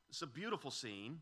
It's 0.10 0.22
a 0.22 0.28
beautiful 0.28 0.72
scene. 0.72 1.20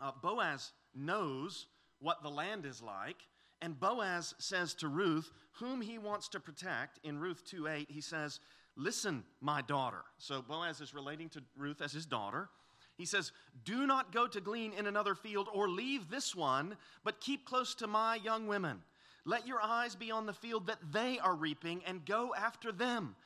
Uh, 0.00 0.12
Boaz 0.22 0.72
knows 0.94 1.66
what 2.00 2.22
the 2.22 2.30
land 2.30 2.64
is 2.64 2.80
like, 2.80 3.16
and 3.60 3.78
Boaz 3.78 4.34
says 4.38 4.74
to 4.74 4.88
Ruth, 4.88 5.30
whom 5.52 5.80
he 5.80 5.98
wants 5.98 6.28
to 6.28 6.40
protect, 6.40 7.00
in 7.02 7.18
Ruth 7.18 7.42
2 7.46 7.66
8, 7.66 7.90
he 7.90 8.00
says, 8.00 8.40
Listen, 8.76 9.24
my 9.40 9.60
daughter. 9.62 10.04
So 10.18 10.40
Boaz 10.40 10.80
is 10.80 10.94
relating 10.94 11.28
to 11.30 11.42
Ruth 11.56 11.82
as 11.82 11.92
his 11.92 12.06
daughter. 12.06 12.48
He 12.96 13.04
says, 13.04 13.32
Do 13.64 13.86
not 13.86 14.12
go 14.12 14.26
to 14.26 14.40
glean 14.40 14.72
in 14.72 14.86
another 14.86 15.14
field 15.14 15.48
or 15.52 15.68
leave 15.68 16.08
this 16.08 16.34
one, 16.34 16.76
but 17.04 17.20
keep 17.20 17.44
close 17.44 17.74
to 17.76 17.86
my 17.86 18.16
young 18.16 18.46
women. 18.46 18.82
Let 19.24 19.46
your 19.46 19.60
eyes 19.62 19.94
be 19.94 20.10
on 20.10 20.26
the 20.26 20.32
field 20.32 20.68
that 20.68 20.78
they 20.92 21.18
are 21.18 21.34
reaping 21.34 21.82
and 21.84 22.04
go 22.06 22.34
after 22.36 22.72
them. 22.72 23.16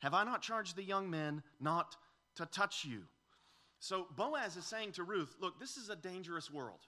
Have 0.00 0.14
I 0.14 0.24
not 0.24 0.42
charged 0.42 0.76
the 0.76 0.82
young 0.82 1.10
men 1.10 1.42
not 1.60 1.96
to 2.36 2.46
touch 2.46 2.84
you? 2.84 3.02
So 3.78 4.06
Boaz 4.16 4.56
is 4.56 4.64
saying 4.64 4.92
to 4.92 5.04
Ruth, 5.04 5.36
Look, 5.40 5.60
this 5.60 5.76
is 5.76 5.90
a 5.90 5.96
dangerous 5.96 6.50
world. 6.50 6.80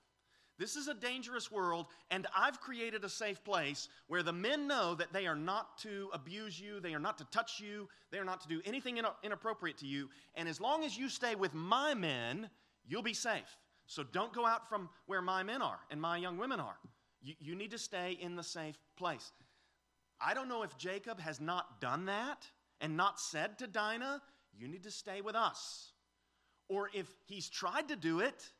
This 0.59 0.77
is 0.77 0.89
a 0.89 0.95
dangerous 0.95 1.51
world, 1.51 1.87
and 2.11 2.27
I've 2.35 2.61
created 2.61 3.05
a 3.05 3.11
safe 3.11 3.45
place 3.45 3.89
where 4.07 4.23
the 4.23 4.33
men 4.33 4.67
know 4.67 4.95
that 4.95 5.13
they 5.13 5.27
are 5.27 5.37
not 5.37 5.77
to 5.79 6.09
abuse 6.15 6.59
you, 6.59 6.81
they 6.81 6.95
are 6.95 6.99
not 6.99 7.19
to 7.19 7.27
touch 7.27 7.61
you, 7.61 7.89
they 8.11 8.19
are 8.19 8.25
not 8.25 8.41
to 8.41 8.49
do 8.49 8.63
anything 8.65 8.99
inappropriate 9.23 9.79
to 9.79 9.87
you. 9.87 10.09
And 10.35 10.49
as 10.49 10.61
long 10.61 10.85
as 10.85 10.97
you 10.97 11.11
stay 11.11 11.35
with 11.35 11.53
my 11.53 11.93
men, 11.93 12.49
you'll 12.87 13.03
be 13.03 13.13
safe. 13.13 13.59
So 13.87 14.03
don't 14.03 14.33
go 14.33 14.47
out 14.47 14.69
from 14.69 14.89
where 15.07 15.23
my 15.23 15.43
men 15.43 15.61
are 15.61 15.79
and 15.91 16.01
my 16.01 16.17
young 16.17 16.39
women 16.39 16.59
are. 16.59 16.79
You, 17.23 17.35
you 17.39 17.55
need 17.55 17.71
to 17.73 17.79
stay 17.79 18.17
in 18.21 18.35
the 18.35 18.43
safe 18.43 18.79
place. 18.97 19.33
I 20.21 20.33
don't 20.33 20.49
know 20.49 20.63
if 20.63 20.79
Jacob 20.79 21.21
has 21.21 21.41
not 21.41 21.81
done 21.81 22.07
that 22.07 22.47
and 22.81 22.97
not 22.97 23.21
said 23.21 23.59
to 23.59 23.67
Dinah, 23.67 24.23
You 24.59 24.69
need 24.69 24.85
to 24.85 24.91
stay 24.91 25.21
with 25.21 25.37
us. 25.37 25.93
Or 26.69 26.91
if 26.95 27.07
he's 27.27 27.49
tried 27.49 27.89
to 27.89 27.97
do 27.97 28.21
it 28.21 28.51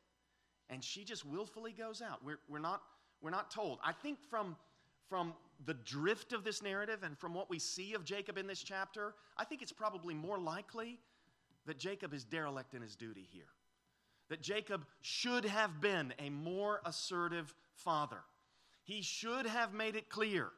and 0.71 0.83
she 0.83 1.05
just 1.05 1.25
willfully 1.25 1.73
goes 1.73 2.03
out. 2.03 2.25
We're, 2.25 2.39
we're, 2.49 2.59
not, 2.59 2.83
we're 3.23 3.31
not 3.31 3.51
told. 3.51 3.79
I 3.85 3.93
think 3.93 4.19
from, 4.29 4.57
from 5.09 5.35
the 5.65 5.75
drift 5.75 6.33
of 6.33 6.45
this 6.45 6.63
narrative 6.63 7.01
and 7.03 7.19
from 7.19 7.35
what 7.35 7.49
we 7.49 7.59
see 7.59 7.95
of 7.95 8.05
Jacob 8.05 8.39
in 8.39 8.47
this 8.47 8.63
chapter, 8.63 9.15
I 9.37 9.45
think 9.45 9.63
it's 9.63 9.73
probably 9.73 10.15
more 10.15 10.39
likely 10.39 10.99
that 11.67 11.79
Jacob 11.79 12.15
is 12.15 12.25
derelict 12.25 12.75
in 12.75 12.83
his 12.83 12.97
duty 12.97 13.27
here. 13.33 13.49
That 14.29 14.43
Jacob 14.43 14.85
should 15.03 15.45
have 15.45 15.81
been 15.81 16.13
a 16.19 16.31
more 16.31 16.81
assertive 16.85 17.55
father. 17.75 18.19
He 18.83 19.03
should 19.03 19.47
have 19.47 19.73
made 19.73 19.95
it 19.97 20.09
clear 20.09 20.51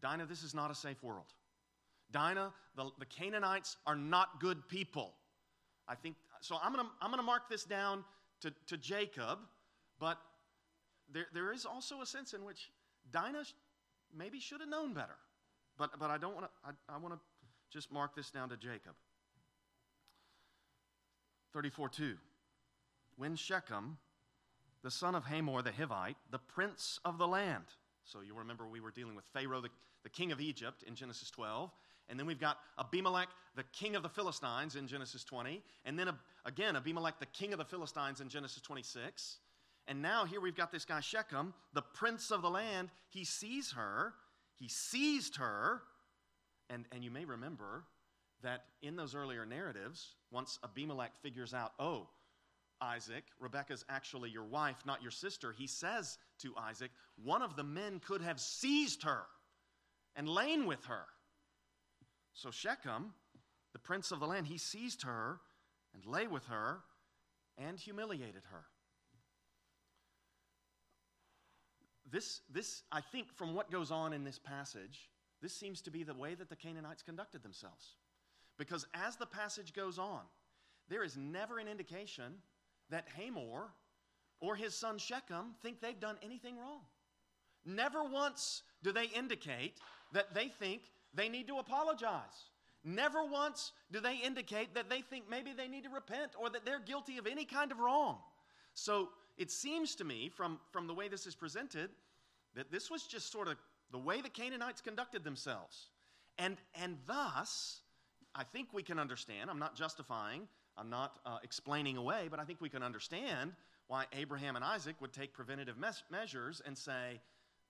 Dinah, 0.00 0.26
this 0.26 0.42
is 0.42 0.54
not 0.54 0.70
a 0.70 0.74
safe 0.74 1.02
world. 1.02 1.26
Dinah, 2.12 2.52
the, 2.76 2.90
the 2.98 3.06
Canaanites 3.06 3.76
are 3.86 3.96
not 3.96 4.40
good 4.40 4.68
people. 4.68 5.14
I 5.88 5.94
think 5.94 6.16
so. 6.40 6.56
I'm 6.62 6.74
to 6.74 6.84
I'm 7.00 7.12
to 7.12 7.22
mark 7.22 7.48
this 7.48 7.64
down 7.64 8.04
to, 8.42 8.52
to 8.66 8.76
Jacob, 8.76 9.38
but 9.98 10.18
there, 11.12 11.26
there 11.32 11.52
is 11.52 11.64
also 11.64 12.00
a 12.00 12.06
sense 12.06 12.34
in 12.34 12.44
which 12.44 12.70
Dinah 13.10 13.44
maybe 14.16 14.40
should 14.40 14.60
have 14.60 14.68
known 14.68 14.94
better. 14.94 15.16
But, 15.76 15.98
but 15.98 16.10
I 16.10 16.18
don't 16.18 16.34
want 16.34 16.46
to, 16.46 16.50
I, 16.64 16.94
I 16.94 16.98
want 16.98 17.14
to 17.14 17.20
just 17.70 17.92
mark 17.92 18.14
this 18.14 18.30
down 18.30 18.48
to 18.50 18.56
Jacob. 18.56 18.94
34 21.52 21.88
2. 21.88 22.14
When 23.16 23.36
Shechem, 23.36 23.98
the 24.82 24.90
son 24.90 25.14
of 25.14 25.24
Hamor 25.24 25.62
the 25.62 25.70
Hivite, 25.70 26.16
the 26.30 26.38
prince 26.38 27.00
of 27.04 27.18
the 27.18 27.26
land, 27.26 27.64
so 28.04 28.20
you 28.20 28.34
remember 28.34 28.66
we 28.66 28.80
were 28.80 28.90
dealing 28.90 29.16
with 29.16 29.24
Pharaoh, 29.26 29.60
the, 29.60 29.70
the 30.02 30.08
king 30.08 30.32
of 30.32 30.40
Egypt, 30.40 30.82
in 30.86 30.94
Genesis 30.94 31.30
12. 31.30 31.70
And 32.08 32.18
then 32.18 32.26
we've 32.26 32.40
got 32.40 32.58
Abimelech, 32.78 33.28
the 33.54 33.64
king 33.72 33.96
of 33.96 34.02
the 34.02 34.08
Philistines, 34.08 34.76
in 34.76 34.86
Genesis 34.86 35.24
20. 35.24 35.62
And 35.84 35.98
then 35.98 36.10
again, 36.44 36.76
Abimelech, 36.76 37.18
the 37.20 37.26
king 37.26 37.52
of 37.52 37.58
the 37.58 37.64
Philistines, 37.64 38.20
in 38.20 38.28
Genesis 38.28 38.62
26. 38.62 39.38
And 39.86 40.02
now 40.02 40.24
here 40.24 40.40
we've 40.40 40.56
got 40.56 40.70
this 40.70 40.84
guy 40.84 41.00
Shechem, 41.00 41.54
the 41.72 41.82
prince 41.82 42.30
of 42.30 42.42
the 42.42 42.50
land. 42.50 42.90
He 43.08 43.24
sees 43.24 43.72
her, 43.72 44.14
he 44.54 44.68
seized 44.68 45.36
her. 45.36 45.82
And, 46.70 46.84
and 46.92 47.02
you 47.02 47.10
may 47.10 47.24
remember 47.24 47.84
that 48.42 48.64
in 48.82 48.96
those 48.96 49.14
earlier 49.14 49.46
narratives, 49.46 50.14
once 50.30 50.58
Abimelech 50.62 51.16
figures 51.22 51.54
out, 51.54 51.72
oh, 51.78 52.08
Isaac, 52.80 53.24
Rebecca's 53.40 53.84
actually 53.88 54.30
your 54.30 54.44
wife, 54.44 54.76
not 54.86 55.02
your 55.02 55.10
sister, 55.10 55.52
he 55.52 55.66
says 55.66 56.18
to 56.40 56.54
Isaac, 56.56 56.90
one 57.22 57.42
of 57.42 57.56
the 57.56 57.64
men 57.64 58.00
could 58.00 58.22
have 58.22 58.38
seized 58.38 59.02
her 59.02 59.22
and 60.14 60.28
lain 60.28 60.66
with 60.66 60.84
her. 60.84 61.04
So 62.34 62.50
Shechem, 62.50 63.12
the 63.72 63.78
prince 63.78 64.10
of 64.10 64.20
the 64.20 64.26
land, 64.26 64.46
he 64.46 64.58
seized 64.58 65.02
her 65.02 65.40
and 65.94 66.04
lay 66.04 66.26
with 66.26 66.44
her 66.46 66.80
and 67.56 67.78
humiliated 67.78 68.42
her. 68.50 68.64
This, 72.10 72.40
this, 72.50 72.82
I 72.90 73.00
think, 73.00 73.32
from 73.34 73.54
what 73.54 73.70
goes 73.70 73.90
on 73.90 74.12
in 74.12 74.24
this 74.24 74.38
passage, 74.38 75.10
this 75.42 75.52
seems 75.52 75.82
to 75.82 75.90
be 75.90 76.02
the 76.04 76.14
way 76.14 76.34
that 76.34 76.48
the 76.48 76.56
Canaanites 76.56 77.02
conducted 77.02 77.42
themselves. 77.42 77.96
Because 78.56 78.86
as 78.94 79.16
the 79.16 79.26
passage 79.26 79.72
goes 79.72 79.98
on, 79.98 80.22
there 80.88 81.04
is 81.04 81.16
never 81.16 81.58
an 81.58 81.68
indication 81.68 82.34
that 82.90 83.06
Hamor 83.16 83.68
or 84.40 84.56
his 84.56 84.74
son 84.74 84.98
Shechem 84.98 85.54
think 85.62 85.80
they've 85.80 86.00
done 86.00 86.16
anything 86.22 86.56
wrong. 86.56 86.80
Never 87.64 88.02
once 88.04 88.62
do 88.82 88.92
they 88.92 89.06
indicate 89.06 89.78
that 90.12 90.34
they 90.34 90.48
think 90.48 90.82
they 91.14 91.28
need 91.28 91.48
to 91.48 91.58
apologize. 91.58 92.50
Never 92.84 93.24
once 93.24 93.72
do 93.90 94.00
they 94.00 94.16
indicate 94.16 94.74
that 94.74 94.88
they 94.88 95.02
think 95.02 95.28
maybe 95.28 95.52
they 95.52 95.68
need 95.68 95.84
to 95.84 95.90
repent 95.90 96.32
or 96.38 96.48
that 96.50 96.64
they're 96.64 96.80
guilty 96.80 97.18
of 97.18 97.26
any 97.26 97.44
kind 97.44 97.72
of 97.72 97.78
wrong. 97.80 98.18
So 98.74 99.08
it 99.36 99.50
seems 99.50 99.94
to 99.96 100.04
me, 100.04 100.28
from, 100.28 100.60
from 100.70 100.86
the 100.86 100.94
way 100.94 101.08
this 101.08 101.26
is 101.26 101.34
presented, 101.34 101.90
that 102.54 102.70
this 102.70 102.90
was 102.90 103.04
just 103.04 103.32
sort 103.32 103.48
of 103.48 103.56
the 103.90 103.98
way 103.98 104.20
the 104.20 104.28
Canaanites 104.28 104.80
conducted 104.80 105.24
themselves. 105.24 105.88
And, 106.38 106.56
and 106.80 106.96
thus, 107.06 107.80
I 108.34 108.44
think 108.44 108.68
we 108.72 108.82
can 108.82 108.98
understand, 108.98 109.50
I'm 109.50 109.58
not 109.58 109.74
justifying, 109.74 110.46
I'm 110.76 110.90
not 110.90 111.18
uh, 111.26 111.38
explaining 111.42 111.96
away, 111.96 112.28
but 112.30 112.38
I 112.38 112.44
think 112.44 112.60
we 112.60 112.68
can 112.68 112.82
understand 112.82 113.52
why 113.88 114.04
Abraham 114.12 114.54
and 114.54 114.64
Isaac 114.64 114.96
would 115.00 115.12
take 115.12 115.32
preventative 115.32 115.76
mes- 115.76 116.04
measures 116.10 116.62
and 116.64 116.76
say, 116.76 117.20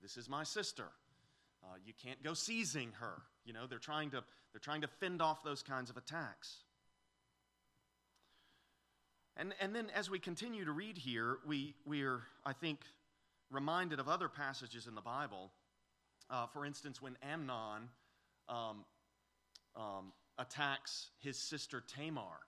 This 0.02 0.16
is 0.16 0.28
my 0.28 0.42
sister. 0.42 0.86
Uh, 1.62 1.76
you 1.84 1.92
can't 2.02 2.22
go 2.22 2.34
seizing 2.34 2.92
her. 3.00 3.22
You 3.44 3.52
know, 3.52 3.66
they're 3.66 3.78
trying, 3.78 4.10
to, 4.10 4.22
they're 4.52 4.60
trying 4.60 4.82
to 4.82 4.88
fend 4.88 5.20
off 5.20 5.42
those 5.42 5.62
kinds 5.62 5.90
of 5.90 5.96
attacks. 5.96 6.62
And, 9.36 9.54
and 9.60 9.74
then 9.74 9.90
as 9.94 10.10
we 10.10 10.18
continue 10.18 10.64
to 10.64 10.72
read 10.72 10.98
here, 10.98 11.38
we, 11.46 11.74
we 11.86 12.02
are, 12.02 12.22
I 12.44 12.52
think, 12.52 12.80
reminded 13.50 14.00
of 14.00 14.08
other 14.08 14.28
passages 14.28 14.86
in 14.86 14.94
the 14.94 15.00
Bible. 15.00 15.52
Uh, 16.28 16.46
for 16.46 16.66
instance, 16.66 17.00
when 17.00 17.16
Amnon 17.22 17.88
um, 18.48 18.84
um, 19.76 20.12
attacks 20.38 21.10
his 21.20 21.36
sister 21.36 21.82
Tamar. 21.86 22.40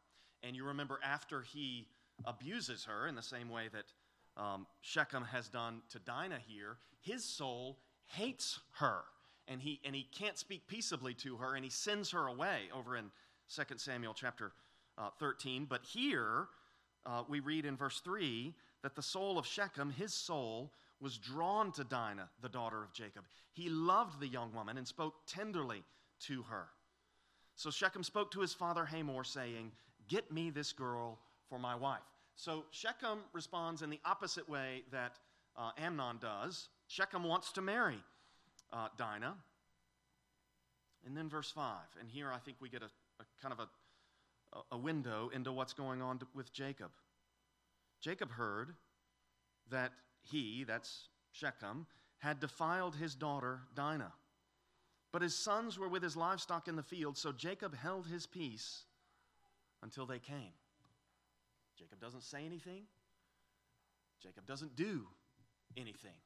And 0.43 0.57
you 0.57 0.65
remember 0.65 0.99
after 1.05 1.43
he 1.43 1.87
abuses 2.25 2.85
her 2.85 3.07
in 3.07 3.15
the 3.15 3.23
same 3.23 3.49
way 3.49 3.69
that 3.73 4.43
um, 4.43 4.67
Shechem 4.81 5.25
has 5.25 5.49
done 5.49 5.83
to 5.91 5.99
Dinah 5.99 6.41
here, 6.47 6.77
his 7.01 7.25
soul 7.25 7.79
hates 8.11 8.61
her 8.73 9.01
and 9.49 9.61
he, 9.61 9.81
and 9.85 9.95
he 9.95 10.07
can't 10.17 10.39
speak 10.39 10.67
peaceably 10.69 11.15
to 11.15 11.37
her 11.37 11.55
and 11.55 11.65
he 11.65 11.71
sends 11.71 12.11
her 12.11 12.27
away 12.27 12.63
over 12.75 12.97
in 12.97 13.11
2 13.55 13.63
Samuel 13.77 14.15
chapter 14.15 14.53
uh, 14.99 15.11
13. 15.19 15.67
But 15.69 15.83
here 15.85 16.49
uh, 17.07 17.23
we 17.29 17.41
read 17.41 17.65
in 17.65 17.77
verse 17.77 18.01
3 18.01 18.55
that 18.83 18.95
the 18.95 19.03
soul 19.03 19.39
of 19.39 19.47
Shechem, 19.47 19.91
his 19.91 20.13
soul, 20.13 20.73
was 21.01 21.19
drawn 21.19 21.73
to 21.73 21.85
Dinah, 21.85 22.29
the 22.43 22.49
daughter 22.49 22.83
of 22.83 22.93
Jacob. 22.93 23.25
He 23.53 23.69
loved 23.69 24.21
the 24.21 24.29
young 24.29 24.53
woman 24.55 24.77
and 24.79 24.87
spoke 24.87 25.15
tenderly 25.27 25.83
to 26.27 26.43
her. 26.43 26.67
So 27.57 27.71
Shechem 27.71 28.03
spoke 28.03 28.31
to 28.33 28.41
his 28.41 28.55
father 28.55 28.85
Hamor, 28.85 29.25
saying, 29.25 29.73
Get 30.09 30.33
me 30.33 30.51
this 30.51 30.73
girl 30.73 31.19
for 31.49 31.59
my 31.59 31.75
wife. 31.75 32.01
So 32.37 32.65
Shechem 32.71 33.19
responds 33.33 33.83
in 33.83 33.91
the 33.91 34.01
opposite 34.05 34.49
way 34.49 34.83
that 34.93 35.19
uh, 35.57 35.71
Amnon 35.79 36.19
does. 36.21 36.69
Shechem 36.91 37.23
wants 37.23 37.53
to 37.53 37.63
marry 37.63 38.03
uh, 38.73 38.89
Dinah. 38.99 39.37
And 41.07 41.17
then 41.17 41.29
verse 41.29 41.51
5. 41.51 41.77
And 42.01 42.09
here 42.09 42.33
I 42.33 42.39
think 42.39 42.57
we 42.61 42.69
get 42.69 42.83
a, 42.83 42.91
a 43.21 43.25
kind 43.41 43.55
of 43.55 43.61
a, 43.61 44.75
a 44.75 44.77
window 44.77 45.31
into 45.33 45.53
what's 45.53 45.73
going 45.73 46.03
on 46.03 46.19
to, 46.19 46.27
with 46.35 46.53
Jacob. 46.53 46.91
Jacob 48.01 48.33
heard 48.33 48.75
that 49.71 49.93
he, 50.23 50.65
that's 50.67 51.07
Shechem, 51.31 51.87
had 52.19 52.41
defiled 52.41 52.97
his 52.97 53.15
daughter 53.15 53.61
Dinah. 53.77 54.13
But 55.13 55.23
his 55.23 55.37
sons 55.37 55.79
were 55.79 55.89
with 55.89 56.03
his 56.03 56.17
livestock 56.17 56.67
in 56.67 56.75
the 56.75 56.83
field, 56.83 57.17
so 57.17 57.31
Jacob 57.31 57.73
held 57.73 58.09
his 58.09 58.27
peace 58.27 58.83
until 59.81 60.07
they 60.07 60.19
came. 60.19 60.55
Jacob 61.79 62.01
doesn't 62.01 62.25
say 62.25 62.45
anything, 62.45 62.83
Jacob 64.21 64.45
doesn't 64.45 64.75
do 64.75 65.07
anything. 65.77 66.19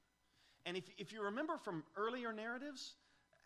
And 0.66 0.76
if, 0.76 0.85
if 0.99 1.12
you 1.12 1.23
remember 1.23 1.56
from 1.56 1.85
earlier 1.97 2.33
narratives, 2.33 2.94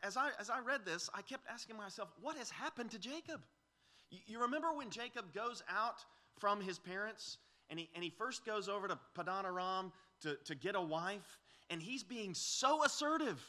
as 0.02 0.16
I, 0.16 0.30
as 0.38 0.50
I 0.50 0.60
read 0.60 0.84
this, 0.84 1.10
I 1.14 1.22
kept 1.22 1.44
asking 1.52 1.76
myself, 1.76 2.08
what 2.20 2.36
has 2.36 2.50
happened 2.50 2.90
to 2.92 2.98
Jacob? 2.98 3.40
You, 4.10 4.18
you 4.26 4.40
remember 4.40 4.72
when 4.72 4.90
Jacob 4.90 5.34
goes 5.34 5.62
out 5.68 6.04
from 6.38 6.60
his 6.60 6.78
parents 6.78 7.38
and 7.70 7.78
he, 7.78 7.90
and 7.94 8.04
he 8.04 8.10
first 8.10 8.46
goes 8.46 8.68
over 8.68 8.88
to 8.88 8.98
Padan 9.14 9.44
Aram 9.44 9.92
to, 10.22 10.36
to 10.44 10.54
get 10.54 10.74
a 10.74 10.80
wife, 10.80 11.38
and 11.70 11.82
he's 11.82 12.02
being 12.02 12.34
so 12.34 12.84
assertive 12.84 13.40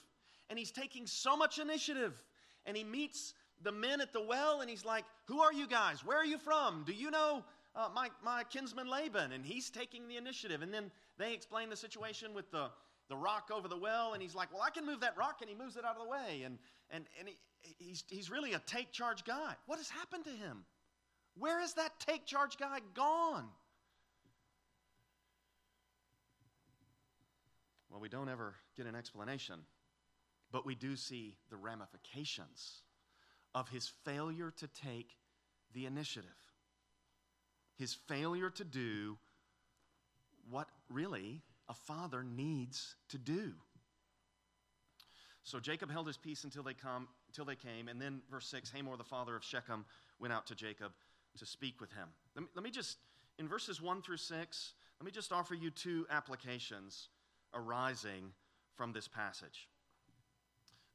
and 0.50 0.58
he's 0.58 0.72
taking 0.72 1.06
so 1.08 1.38
much 1.38 1.60
initiative. 1.60 2.22
And 2.66 2.76
he 2.76 2.84
meets 2.84 3.34
the 3.62 3.72
men 3.72 4.02
at 4.02 4.14
the 4.14 4.22
well 4.22 4.62
and 4.62 4.70
he's 4.70 4.86
like, 4.86 5.06
Who 5.26 5.40
are 5.42 5.54
you 5.54 5.68
guys? 5.68 6.04
Where 6.04 6.18
are 6.18 6.26
you 6.26 6.38
from? 6.38 6.84
Do 6.86 6.94
you 6.94 7.12
know 7.12 7.44
uh, 7.76 7.90
my, 7.94 8.10
my 8.24 8.44
kinsman 8.44 8.90
Laban? 8.90 9.32
And 9.32 9.46
he's 9.46 9.70
taking 9.70 10.08
the 10.08 10.18
initiative. 10.18 10.62
And 10.62 10.74
then 10.74 10.92
they 11.18 11.34
explain 11.34 11.70
the 11.70 11.76
situation 11.76 12.34
with 12.34 12.50
the, 12.52 12.70
the 13.10 13.18
rock 13.18 13.50
over 13.54 13.68
the 13.68 13.78
well, 13.78 14.14
and 14.14 14.22
he's 14.22 14.36
like, 14.36 14.54
Well, 14.54 14.62
I 14.62 14.70
can 14.70 14.86
move 14.86 15.02
that 15.02 15.18
rock, 15.18 15.38
and 15.42 15.50
he 15.50 15.56
moves 15.56 15.76
it 15.76 15.84
out 15.84 15.98
of 15.98 16.04
the 16.04 16.10
way. 16.10 16.44
And, 16.46 16.58
and, 16.92 17.06
and 17.20 17.28
he, 17.28 17.38
he's, 17.78 18.04
he's 18.08 18.30
really 18.30 18.54
a 18.54 18.60
take 18.60 18.92
charge 18.92 19.26
guy. 19.26 19.56
What 19.66 19.78
has 19.78 19.90
happened 19.90 20.26
to 20.26 20.32
him? 20.32 20.64
Where 21.38 21.62
is 21.62 21.74
that 21.74 22.00
take 22.00 22.26
charge 22.26 22.58
guy 22.58 22.80
gone? 22.94 23.46
Well, 27.90 28.00
we 28.00 28.10
don't 28.10 28.30
ever 28.30 28.56
get 28.78 28.86
an 28.86 28.96
explanation, 28.96 29.62
but 30.52 30.66
we 30.66 30.76
do 30.76 30.96
see 30.96 31.38
the 31.50 31.58
ramifications 31.58 32.84
of 33.56 33.68
his 33.70 33.92
failure 34.06 34.54
to 34.58 34.68
take 34.68 35.10
the 35.74 35.86
initiative, 35.86 36.30
his 37.78 37.94
failure 37.94 38.52
to 38.52 38.64
do 38.64 39.18
what 40.50 40.68
really 40.90 41.42
a 41.70 41.74
father 41.74 42.24
needs 42.24 42.96
to 43.10 43.18
do. 43.18 43.54
So 45.44 45.60
Jacob 45.60 45.90
held 45.90 46.08
his 46.08 46.18
peace 46.18 46.44
until 46.44 46.64
they 46.64 46.74
come 46.74 47.08
until 47.30 47.46
they 47.46 47.56
came, 47.56 47.88
and 47.88 48.02
then 48.02 48.22
verse 48.32 48.48
6, 48.48 48.72
Hamor, 48.72 48.98
the 48.98 49.04
father 49.04 49.36
of 49.36 49.44
Shechem, 49.44 49.86
went 50.20 50.34
out 50.34 50.48
to 50.48 50.56
Jacob 50.56 50.92
to 51.38 51.46
speak 51.46 51.80
with 51.80 51.92
him. 51.92 52.08
Let 52.36 52.42
me, 52.42 52.50
let 52.56 52.64
me 52.64 52.72
just, 52.72 52.98
in 53.38 53.48
verses 53.48 53.80
1 53.82 54.02
through 54.02 54.18
6, 54.18 54.74
let 55.00 55.06
me 55.06 55.12
just 55.12 55.32
offer 55.32 55.54
you 55.54 55.70
two 55.70 56.08
applications 56.10 57.10
arising 57.54 58.34
from 58.76 58.94
this 58.94 59.08
passage. 59.08 59.68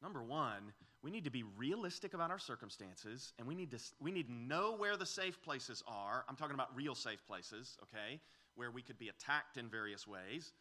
Number 0.02 0.22
one, 0.22 0.72
we 1.02 1.10
need 1.10 1.24
to 1.24 1.30
be 1.30 1.44
realistic 1.56 2.14
about 2.14 2.30
our 2.30 2.38
circumstances 2.38 3.32
and 3.38 3.46
we 3.46 3.54
need 3.54 3.70
to, 3.70 3.78
we 4.00 4.10
need 4.10 4.26
to 4.26 4.32
know 4.32 4.74
where 4.76 4.96
the 4.96 5.06
safe 5.06 5.40
places 5.42 5.82
are. 5.86 6.24
I'm 6.28 6.36
talking 6.36 6.54
about 6.54 6.74
real 6.74 6.94
safe 6.94 7.24
places, 7.26 7.76
okay, 7.82 8.20
where 8.54 8.70
we 8.70 8.82
could 8.82 8.98
be 8.98 9.08
attacked 9.08 9.56
in 9.56 9.68
various 9.68 10.06
ways. 10.06 10.52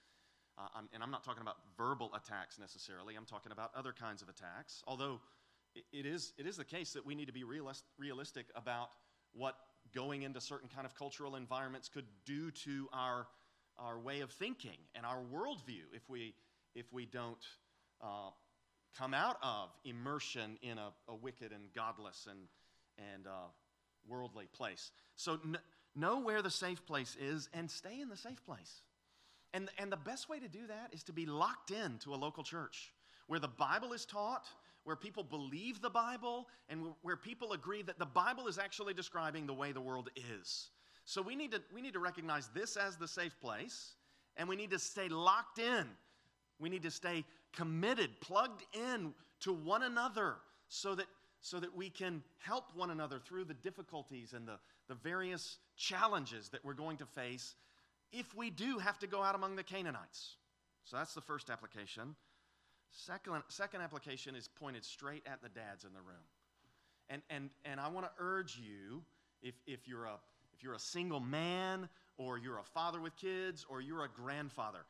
Uh, 0.58 0.68
I'm, 0.76 0.90
and 0.94 1.02
I'm 1.02 1.12
not 1.12 1.24
talking 1.24 1.42
about 1.42 1.58
verbal 1.78 2.12
attacks 2.16 2.60
necessarily, 2.60 3.16
I'm 3.16 3.26
talking 3.26 3.52
about 3.52 3.72
other 3.76 3.92
kinds 3.92 4.22
of 4.22 4.30
attacks. 4.30 4.84
Although 4.88 5.20
it, 5.76 5.84
it, 5.92 6.06
is, 6.06 6.34
it 6.38 6.46
is 6.46 6.58
the 6.58 6.66
case 6.66 6.94
that 6.94 7.06
we 7.06 7.16
need 7.16 7.26
to 7.28 7.34
be 7.34 7.44
realist, 7.44 7.84
realistic 7.98 8.46
about 8.56 8.90
what 9.34 9.56
going 9.96 10.22
into 10.22 10.40
certain 10.40 10.70
kind 10.74 10.86
of 10.86 10.96
cultural 10.96 11.36
environments 11.36 11.90
could 11.90 12.06
do 12.26 12.52
to 12.52 12.88
our, 12.94 13.28
our 13.78 14.00
way 14.00 14.22
of 14.22 14.32
thinking 14.32 14.78
and 14.96 15.06
our 15.06 15.22
worldview 15.34 15.86
if 15.94 16.08
we, 16.08 16.36
if 16.76 16.92
we 16.94 17.06
don't 17.06 17.46
uh, 18.02 18.30
come 18.98 19.14
out 19.14 19.38
of 19.42 19.70
immersion 19.86 20.58
in 20.62 20.78
a, 20.78 20.90
a 21.08 21.16
wicked 21.16 21.52
and 21.52 21.74
godless 21.74 22.28
and, 22.30 22.40
and 23.14 23.26
uh, 23.26 23.48
worldly 24.08 24.48
place. 24.54 24.92
So 25.16 25.38
kn- 25.38 25.58
know 25.96 26.20
where 26.20 26.42
the 26.42 26.52
safe 26.52 26.86
place 26.86 27.16
is 27.20 27.50
and 27.54 27.70
stay 27.70 28.00
in 28.00 28.10
the 28.10 28.18
safe 28.18 28.44
place. 28.46 28.82
And, 29.54 29.70
and 29.78 29.92
the 29.92 29.98
best 29.98 30.30
way 30.30 30.40
to 30.40 30.48
do 30.48 30.68
that 30.68 30.90
is 30.92 31.04
to 31.04 31.14
be 31.14 31.26
locked 31.26 31.72
in 31.72 32.00
to 32.00 32.14
a 32.14 32.18
local 32.18 32.44
church 32.44 32.92
where 33.28 33.40
the 33.40 33.48
Bible 33.48 33.94
is 33.94 34.06
taught, 34.06 34.46
where 34.84 34.96
people 34.96 35.24
believe 35.24 35.82
the 35.82 35.90
Bible, 35.90 36.48
and 36.70 36.88
where 37.02 37.16
people 37.16 37.54
agree 37.54 37.82
that 37.84 38.00
the 38.00 38.06
Bible 38.06 38.48
is 38.48 38.58
actually 38.58 38.94
describing 38.94 39.46
the 39.46 39.54
way 39.54 39.72
the 39.72 39.82
world 39.82 40.10
is. 40.40 40.70
So 41.06 41.22
we 41.22 41.36
need 41.36 41.52
to, 41.52 41.62
we 41.74 41.82
need 41.82 41.94
to 41.94 42.00
recognize 42.00 42.50
this 42.54 42.76
as 42.76 42.98
the 42.98 43.08
safe 43.08 43.40
place, 43.40 43.94
and 44.36 44.50
we 44.50 44.56
need 44.56 44.72
to 44.72 44.80
stay 44.80 45.08
locked 45.08 45.60
in 45.60 45.88
we 46.60 46.70
need 46.70 46.84
to 46.84 46.92
stay 46.92 47.26
committed, 47.52 48.10
plugged 48.22 48.64
in 48.74 49.14
to 49.42 49.54
one 49.54 49.84
another 49.84 50.36
so 50.70 50.96
that, 50.96 51.08
so 51.42 51.60
that 51.60 51.76
we 51.76 51.90
can 51.90 52.24
help 52.40 52.66
one 52.74 52.90
another 52.90 53.20
through 53.20 53.46
the 53.46 53.54
difficulties 53.54 54.34
and 54.34 54.48
the, 54.48 54.58
the 54.88 54.96
various 54.96 55.58
challenges 55.76 56.50
that 56.50 56.64
we're 56.64 56.74
going 56.74 56.98
to 56.98 57.06
face 57.06 57.56
if 58.14 58.34
we 58.36 58.50
do 58.50 58.78
have 58.78 59.00
to 59.00 59.08
go 59.08 59.22
out 59.22 59.36
among 59.36 59.56
the 59.56 59.64
Canaanites. 59.64 60.36
So 60.86 60.98
that's 60.98 61.14
the 61.14 61.22
first 61.22 61.50
application. 61.50 62.16
Second, 62.92 63.42
second 63.48 63.82
application 63.82 64.36
is 64.36 64.48
pointed 64.48 64.86
straight 64.86 65.24
at 65.26 65.42
the 65.42 65.50
dads 65.50 65.84
in 65.84 65.94
the 65.94 66.02
room. 66.02 66.24
And, 67.10 67.22
and, 67.30 67.50
and 67.66 67.80
I 67.80 67.88
want 67.90 68.06
to 68.06 68.12
urge 68.20 68.58
you, 68.58 69.02
if, 69.42 69.56
if, 69.66 69.88
you're 69.88 70.06
a, 70.06 70.16
if 70.54 70.64
you're 70.64 70.76
a 70.76 70.80
single 70.80 71.20
man, 71.20 71.90
or 72.18 72.38
you're 72.38 72.60
a 72.60 72.64
father 72.64 73.02
with 73.02 73.16
kids, 73.18 73.66
or 73.68 73.82
you're 73.82 74.06
a 74.06 74.10
grandfather, 74.10 74.86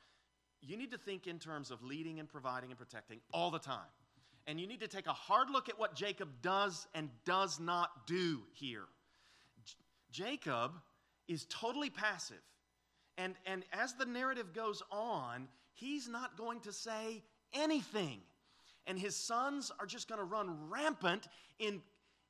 you 0.61 0.77
need 0.77 0.91
to 0.91 0.97
think 0.97 1.27
in 1.27 1.39
terms 1.39 1.71
of 1.71 1.83
leading 1.83 2.19
and 2.19 2.27
providing 2.27 2.69
and 2.69 2.77
protecting 2.77 3.19
all 3.33 3.49
the 3.49 3.59
time. 3.59 3.79
And 4.47 4.59
you 4.59 4.67
need 4.67 4.81
to 4.81 4.87
take 4.89 5.07
a 5.07 5.13
hard 5.13 5.49
look 5.49 5.69
at 5.69 5.79
what 5.79 5.95
Jacob 5.95 6.29
does 6.41 6.85
and 6.93 7.09
does 7.25 7.59
not 7.59 8.05
do 8.05 8.41
here. 8.51 8.83
J- 9.65 9.75
Jacob 10.11 10.73
is 11.29 11.45
totally 11.49 11.89
passive. 11.89 12.41
And, 13.17 13.35
and 13.45 13.63
as 13.71 13.93
the 13.93 14.05
narrative 14.05 14.53
goes 14.53 14.81
on, 14.91 15.47
he's 15.73 16.07
not 16.07 16.37
going 16.37 16.61
to 16.61 16.73
say 16.73 17.23
anything. 17.53 18.19
And 18.87 18.97
his 18.97 19.15
sons 19.15 19.71
are 19.79 19.85
just 19.85 20.07
going 20.07 20.19
to 20.19 20.25
run 20.25 20.69
rampant 20.69 21.27
in, 21.59 21.81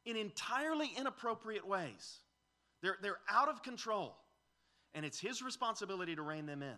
in 0.06 0.18
entirely 0.18 0.92
inappropriate 0.98 1.68
ways. 1.68 2.20
They're, 2.82 2.98
they're 3.02 3.20
out 3.30 3.50
of 3.50 3.64
control. 3.64 4.16
And 4.94 5.06
it's 5.06 5.20
his 5.20 5.42
responsibility 5.42 6.16
to 6.16 6.22
rein 6.22 6.46
them 6.46 6.62
in, 6.62 6.76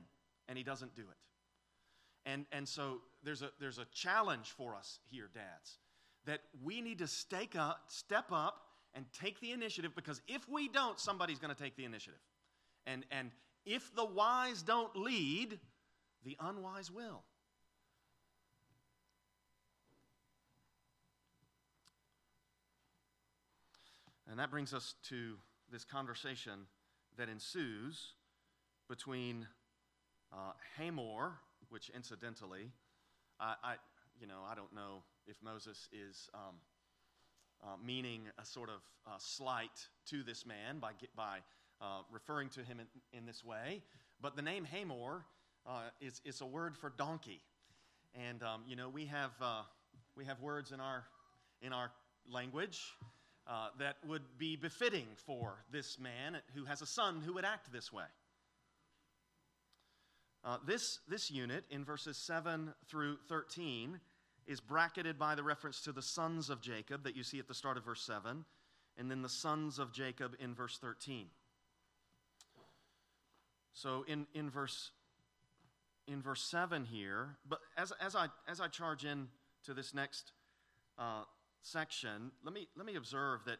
and 0.48 0.58
he 0.58 0.64
doesn't 0.64 0.96
do 0.96 1.02
it. 1.02 2.30
And, 2.32 2.46
and 2.52 2.68
so 2.68 3.02
there's 3.24 3.42
a, 3.42 3.50
there's 3.60 3.78
a 3.78 3.86
challenge 3.94 4.52
for 4.52 4.76
us 4.76 5.00
here, 5.12 5.30
dads, 5.34 5.80
that 6.26 6.40
we 6.64 6.82
need 6.82 7.00
to 7.00 7.08
stake 7.08 7.56
up, 7.58 7.82
step 7.88 8.32
up 8.32 8.62
and 8.94 9.06
take 9.20 9.40
the 9.42 9.52
initiative 9.52 9.92
because 9.96 10.22
if 10.28 10.48
we 10.50 10.70
don't, 10.70 11.00
somebody's 11.00 11.40
going 11.40 11.54
to 11.54 11.62
take 11.62 11.76
the 11.76 11.84
initiative. 11.84 12.22
And, 12.88 13.06
and 13.12 13.32
if 13.66 13.94
the 13.96 14.06
wise 14.06 14.62
don't 14.62 14.96
lead, 14.96 15.60
the 16.24 16.38
unwise 16.40 16.92
will. 16.92 17.24
And 24.30 24.40
that 24.40 24.52
brings 24.52 24.74
us 24.74 24.96
to 25.10 25.36
this 25.72 25.84
conversation 25.84 26.68
that 27.18 27.30
ensues 27.30 28.14
between 28.88 29.48
uh, 30.34 30.52
Hamor 30.78 31.34
which 31.70 31.90
incidentally, 31.96 32.72
I, 33.40 33.56
I, 33.64 33.76
you 34.20 34.28
know, 34.28 34.42
I 34.50 34.56
don't 34.56 34.74
know 34.74 35.04
if 35.28 35.36
Moses 35.44 35.90
is 35.92 36.30
um, 36.34 36.56
uh, 37.64 37.76
meaning 37.84 38.22
a 38.38 38.46
sort 38.46 38.70
of 38.70 38.82
uh, 39.08 39.18
slight 39.18 39.88
to 40.10 40.24
this 40.24 40.46
man 40.46 40.80
by, 40.80 40.92
by 41.16 41.40
uh, 41.82 42.02
referring 42.12 42.50
to 42.50 42.62
him 42.62 42.80
in, 42.80 43.18
in, 43.18 43.26
this 43.26 43.44
way, 43.44 43.82
but 44.22 44.36
the 44.36 44.42
name 44.42 44.66
Hamor 44.66 45.26
uh, 45.68 45.82
is, 46.02 46.22
is 46.26 46.42
a 46.42 46.46
word 46.46 46.78
for 46.78 46.92
donkey. 46.98 47.42
And, 48.30 48.42
um, 48.44 48.64
you 48.68 48.76
know, 48.76 48.90
we 48.90 49.06
have, 49.06 49.32
uh, 49.42 49.64
we 50.16 50.26
have 50.26 50.40
words 50.40 50.72
in 50.72 50.80
our, 50.80 51.04
in 51.62 51.74
our 51.74 51.92
language 52.32 52.80
uh, 53.48 53.70
that 53.80 53.98
would 54.08 54.24
be 54.38 54.56
befitting 54.56 55.08
for 55.26 55.64
this 55.72 56.00
man 56.00 56.38
who 56.56 56.66
has 56.66 56.82
a 56.82 56.88
son 56.88 57.22
who 57.26 57.34
would 57.34 57.46
act 57.46 57.72
this 57.72 57.92
way. 57.92 58.06
Uh, 60.44 60.58
this, 60.66 61.00
this 61.08 61.32
unit 61.32 61.64
in 61.72 61.84
verses 61.84 62.18
7 62.26 62.74
through 62.88 63.18
13 63.28 64.00
is 64.48 64.62
bracketed 64.62 65.18
by 65.18 65.34
the 65.34 65.44
reference 65.44 65.82
to 65.82 65.92
the 65.92 66.02
sons 66.02 66.50
of 66.50 66.62
Jacob 66.62 67.04
that 67.04 67.16
you 67.16 67.24
see 67.24 67.40
at 67.40 67.48
the 67.48 67.54
start 67.54 67.78
of 67.78 67.86
verse 67.86 68.06
7, 68.06 68.46
and 68.98 69.10
then 69.10 69.24
the 69.24 69.30
sons 69.30 69.80
of 69.80 69.92
Jacob 69.92 70.36
in 70.40 70.54
verse 70.54 70.78
13. 70.80 71.28
So 73.76 74.06
in, 74.08 74.26
in, 74.34 74.50
verse, 74.50 74.92
in 76.08 76.22
verse 76.22 76.42
7 76.42 76.86
here, 76.86 77.36
but 77.48 77.60
as, 77.78 77.92
as, 78.02 78.16
I, 78.16 78.28
as 78.48 78.62
I 78.62 78.70
charge 78.70 79.04
in 79.04 79.28
to 79.66 79.74
this 79.74 79.94
next 79.94 80.32
uh, 80.98 81.24
section, 81.62 82.32
let 82.44 82.54
me, 82.54 82.70
let 82.78 82.86
me 82.86 82.96
observe 82.96 83.42
that 83.46 83.58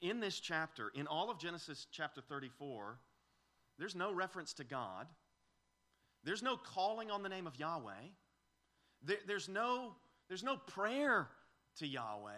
in 0.00 0.20
this 0.20 0.38
chapter, 0.38 0.92
in 0.94 1.08
all 1.08 1.28
of 1.28 1.40
Genesis 1.40 1.88
chapter 1.90 2.20
34, 2.20 2.98
there's 3.80 3.96
no 3.96 4.12
reference 4.12 4.52
to 4.54 4.64
God. 4.64 5.08
There's 6.22 6.42
no 6.42 6.56
calling 6.56 7.10
on 7.10 7.24
the 7.24 7.28
name 7.28 7.48
of 7.48 7.58
Yahweh. 7.58 7.90
There, 9.02 9.16
there's, 9.26 9.48
no, 9.48 9.96
there's 10.28 10.44
no 10.44 10.56
prayer 10.56 11.26
to 11.78 11.86
Yahweh. 11.86 12.30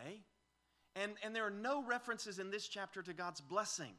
And, 0.97 1.13
and 1.23 1.37
there 1.37 1.47
are 1.47 1.51
no 1.51 1.85
references 1.85 2.39
in 2.39 2.51
this 2.51 2.67
chapter 2.67 3.03
to 3.03 3.13
God's 3.13 3.43
blessing. 3.43 3.93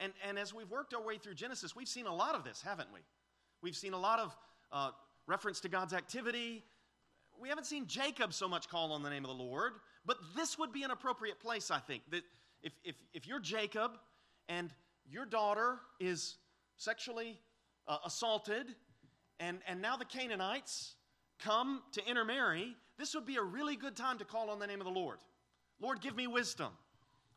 And, 0.00 0.12
and 0.26 0.38
as 0.38 0.52
we've 0.52 0.70
worked 0.70 0.94
our 0.94 1.02
way 1.02 1.18
through 1.18 1.34
Genesis, 1.34 1.74
we've 1.74 1.88
seen 1.88 2.06
a 2.06 2.14
lot 2.14 2.34
of 2.34 2.44
this, 2.44 2.62
haven't 2.62 2.88
we? 2.92 3.00
We've 3.62 3.76
seen 3.76 3.94
a 3.94 3.98
lot 3.98 4.18
of 4.18 4.36
uh, 4.72 4.90
reference 5.26 5.60
to 5.60 5.68
God's 5.68 5.94
activity. 5.94 6.62
we 7.40 7.48
haven't 7.48 7.66
seen 7.66 7.86
Jacob 7.86 8.32
so 8.32 8.48
much 8.48 8.68
call 8.68 8.92
on 8.92 9.02
the 9.02 9.10
name 9.10 9.24
of 9.24 9.28
the 9.28 9.42
Lord, 9.42 9.72
but 10.04 10.18
this 10.36 10.58
would 10.58 10.72
be 10.72 10.82
an 10.82 10.90
appropriate 10.90 11.40
place, 11.40 11.70
I 11.70 11.78
think. 11.78 12.02
That 12.10 12.22
if, 12.62 12.72
if, 12.84 12.96
if 13.14 13.26
you're 13.26 13.40
Jacob 13.40 13.92
and 14.48 14.70
your 15.08 15.24
daughter 15.24 15.78
is 15.98 16.36
sexually 16.76 17.38
uh, 17.88 17.98
assaulted, 18.04 18.66
and, 19.40 19.58
and 19.66 19.80
now 19.80 19.96
the 19.96 20.04
Canaanites 20.04 20.94
come 21.38 21.82
to 21.92 22.06
intermarry, 22.08 22.76
this 22.98 23.14
would 23.14 23.26
be 23.26 23.36
a 23.36 23.42
really 23.42 23.76
good 23.76 23.96
time 23.96 24.18
to 24.18 24.24
call 24.24 24.50
on 24.50 24.58
the 24.58 24.66
name 24.66 24.80
of 24.80 24.86
the 24.86 24.92
Lord. 24.92 25.18
Lord, 25.80 26.00
give 26.00 26.16
me 26.16 26.26
wisdom. 26.26 26.72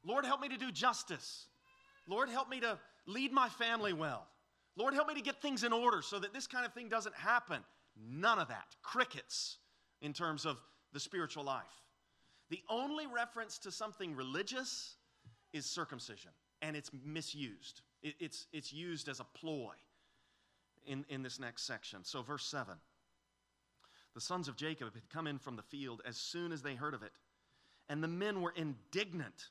Lord, 0.04 0.26
help 0.26 0.42
me 0.42 0.50
to 0.50 0.58
do 0.58 0.72
justice. 0.72 1.48
Lord, 2.10 2.30
help 2.30 2.50
me 2.50 2.60
to 2.62 2.78
lead 3.06 3.32
my 3.32 3.50
family 3.50 3.94
well. 3.94 4.26
Lord, 4.76 4.94
help 4.94 5.08
me 5.08 5.14
to 5.14 5.22
get 5.22 5.42
things 5.42 5.64
in 5.64 5.72
order 5.72 6.02
so 6.02 6.20
that 6.20 6.34
this 6.34 6.48
kind 6.48 6.66
of 6.66 6.74
thing 6.74 6.90
doesn't 6.90 7.16
happen. 7.16 7.64
None 7.96 8.40
of 8.40 8.48
that. 8.48 8.76
Crickets 8.82 9.58
in 10.02 10.14
terms 10.14 10.46
of 10.46 10.60
the 10.92 11.00
spiritual 11.00 11.44
life. 11.44 11.64
The 12.50 12.62
only 12.70 13.06
reference 13.06 13.60
to 13.60 13.72
something 13.72 14.16
religious 14.16 14.96
is 15.54 15.66
circumcision, 15.66 16.32
and 16.62 16.76
it's 16.76 16.90
misused. 17.06 17.82
It, 18.02 18.16
it's, 18.20 18.48
it's 18.54 18.74
used 18.74 19.08
as 19.08 19.20
a 19.20 19.24
ploy 19.24 19.74
in, 20.88 21.06
in 21.10 21.22
this 21.22 21.40
next 21.40 21.68
section. 21.68 22.04
So, 22.04 22.24
verse 22.24 22.46
7 22.46 22.74
The 24.16 24.22
sons 24.22 24.48
of 24.48 24.56
Jacob 24.56 24.94
had 24.96 25.10
come 25.10 25.28
in 25.28 25.38
from 25.38 25.56
the 25.56 25.62
field 25.62 26.02
as 26.08 26.18
soon 26.18 26.52
as 26.52 26.64
they 26.64 26.74
heard 26.74 26.96
of 26.96 27.04
it, 27.04 27.12
and 27.88 28.04
the 28.04 28.08
men 28.08 28.42
were 28.42 28.54
indignant 28.56 29.50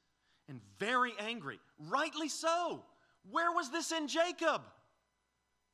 and 0.48 0.60
very 0.78 1.12
angry. 1.18 1.60
Rightly 1.88 2.28
so. 2.28 2.82
Where 3.30 3.52
was 3.52 3.70
this 3.70 3.92
in 3.92 4.08
Jacob? 4.08 4.62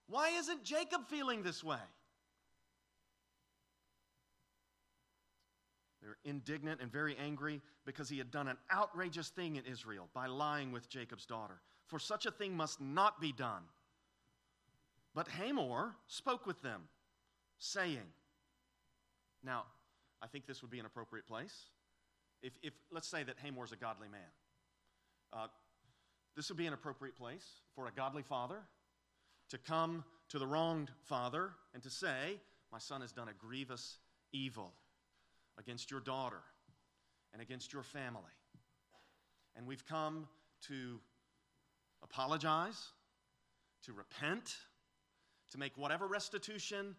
Why 0.09 0.31
isn't 0.31 0.65
Jacob 0.65 1.07
feeling 1.09 1.43
this 1.43 1.63
way? 1.63 1.79
They're 6.03 6.19
indignant 6.25 6.83
and 6.83 6.93
very 6.93 7.17
angry 7.17 7.63
because 7.87 8.11
he 8.11 8.19
had 8.19 8.31
done 8.31 8.49
an 8.49 8.59
outrageous 8.71 9.31
thing 9.31 9.57
in 9.57 9.65
Israel 9.65 10.09
by 10.13 10.27
lying 10.27 10.71
with 10.71 10.89
Jacob's 10.91 11.25
daughter. 11.25 11.61
For 11.87 11.99
such 11.99 12.27
a 12.27 12.31
thing 12.31 12.55
must 12.55 12.81
not 12.81 13.21
be 13.21 13.33
done. 13.33 13.63
But 15.15 15.29
Hamor 15.29 15.95
spoke 16.07 16.47
with 16.47 16.61
them, 16.61 16.83
saying, 17.59 18.13
Now, 19.43 19.65
I 20.21 20.27
think 20.27 20.47
this 20.47 20.61
would 20.61 20.71
be 20.71 20.81
an 20.81 20.87
appropriate 20.87 21.27
place. 21.27 21.71
If, 22.43 22.53
if 22.63 22.75
let's 22.91 23.09
say 23.09 23.23
that 23.23 23.37
Hamor 23.43 23.65
is 23.65 23.73
a 23.73 23.77
godly 23.77 24.09
man, 24.09 24.21
uh, 25.35 25.47
this 26.37 26.49
would 26.49 26.59
be 26.59 26.67
an 26.67 26.73
appropriate 26.73 27.17
place 27.17 27.45
for 27.75 27.87
a 27.87 27.93
godly 27.93 28.23
father 28.23 28.61
to 29.51 29.59
come 29.59 30.05
to 30.29 30.39
the 30.39 30.47
wronged 30.47 30.91
father 31.03 31.51
and 31.75 31.83
to 31.83 31.91
say, 31.91 32.41
My 32.73 32.79
son 32.79 33.01
has 33.01 33.13
done 33.13 33.29
a 33.29 33.33
grievous 33.33 33.99
evil 34.33 34.73
against 35.59 35.91
your 35.91 36.01
daughter 36.01 36.41
and 37.33 37.43
against 37.43 37.73
your 37.73 37.83
family. 37.83 38.23
And 39.57 39.67
we've 39.67 39.87
come 39.87 40.27
to 40.69 40.99
apologize, 42.03 42.89
to 43.85 43.93
repent, 43.93 44.57
to 45.53 45.59
make 45.59 45.77
whatever 45.77 46.07
restitution 46.07 46.97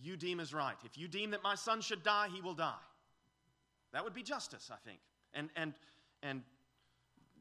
you 0.00 0.16
deem 0.16 0.40
is 0.40 0.54
right. 0.54 0.76
If 0.84 0.96
you 0.96 1.08
deem 1.08 1.30
that 1.32 1.42
my 1.42 1.54
son 1.54 1.80
should 1.80 2.02
die, 2.02 2.28
he 2.32 2.40
will 2.40 2.54
die. 2.54 2.72
That 3.92 4.04
would 4.04 4.14
be 4.14 4.22
justice, 4.22 4.70
I 4.72 4.76
think. 4.88 4.98
And, 5.34 5.50
and, 5.56 5.74
and 6.22 6.42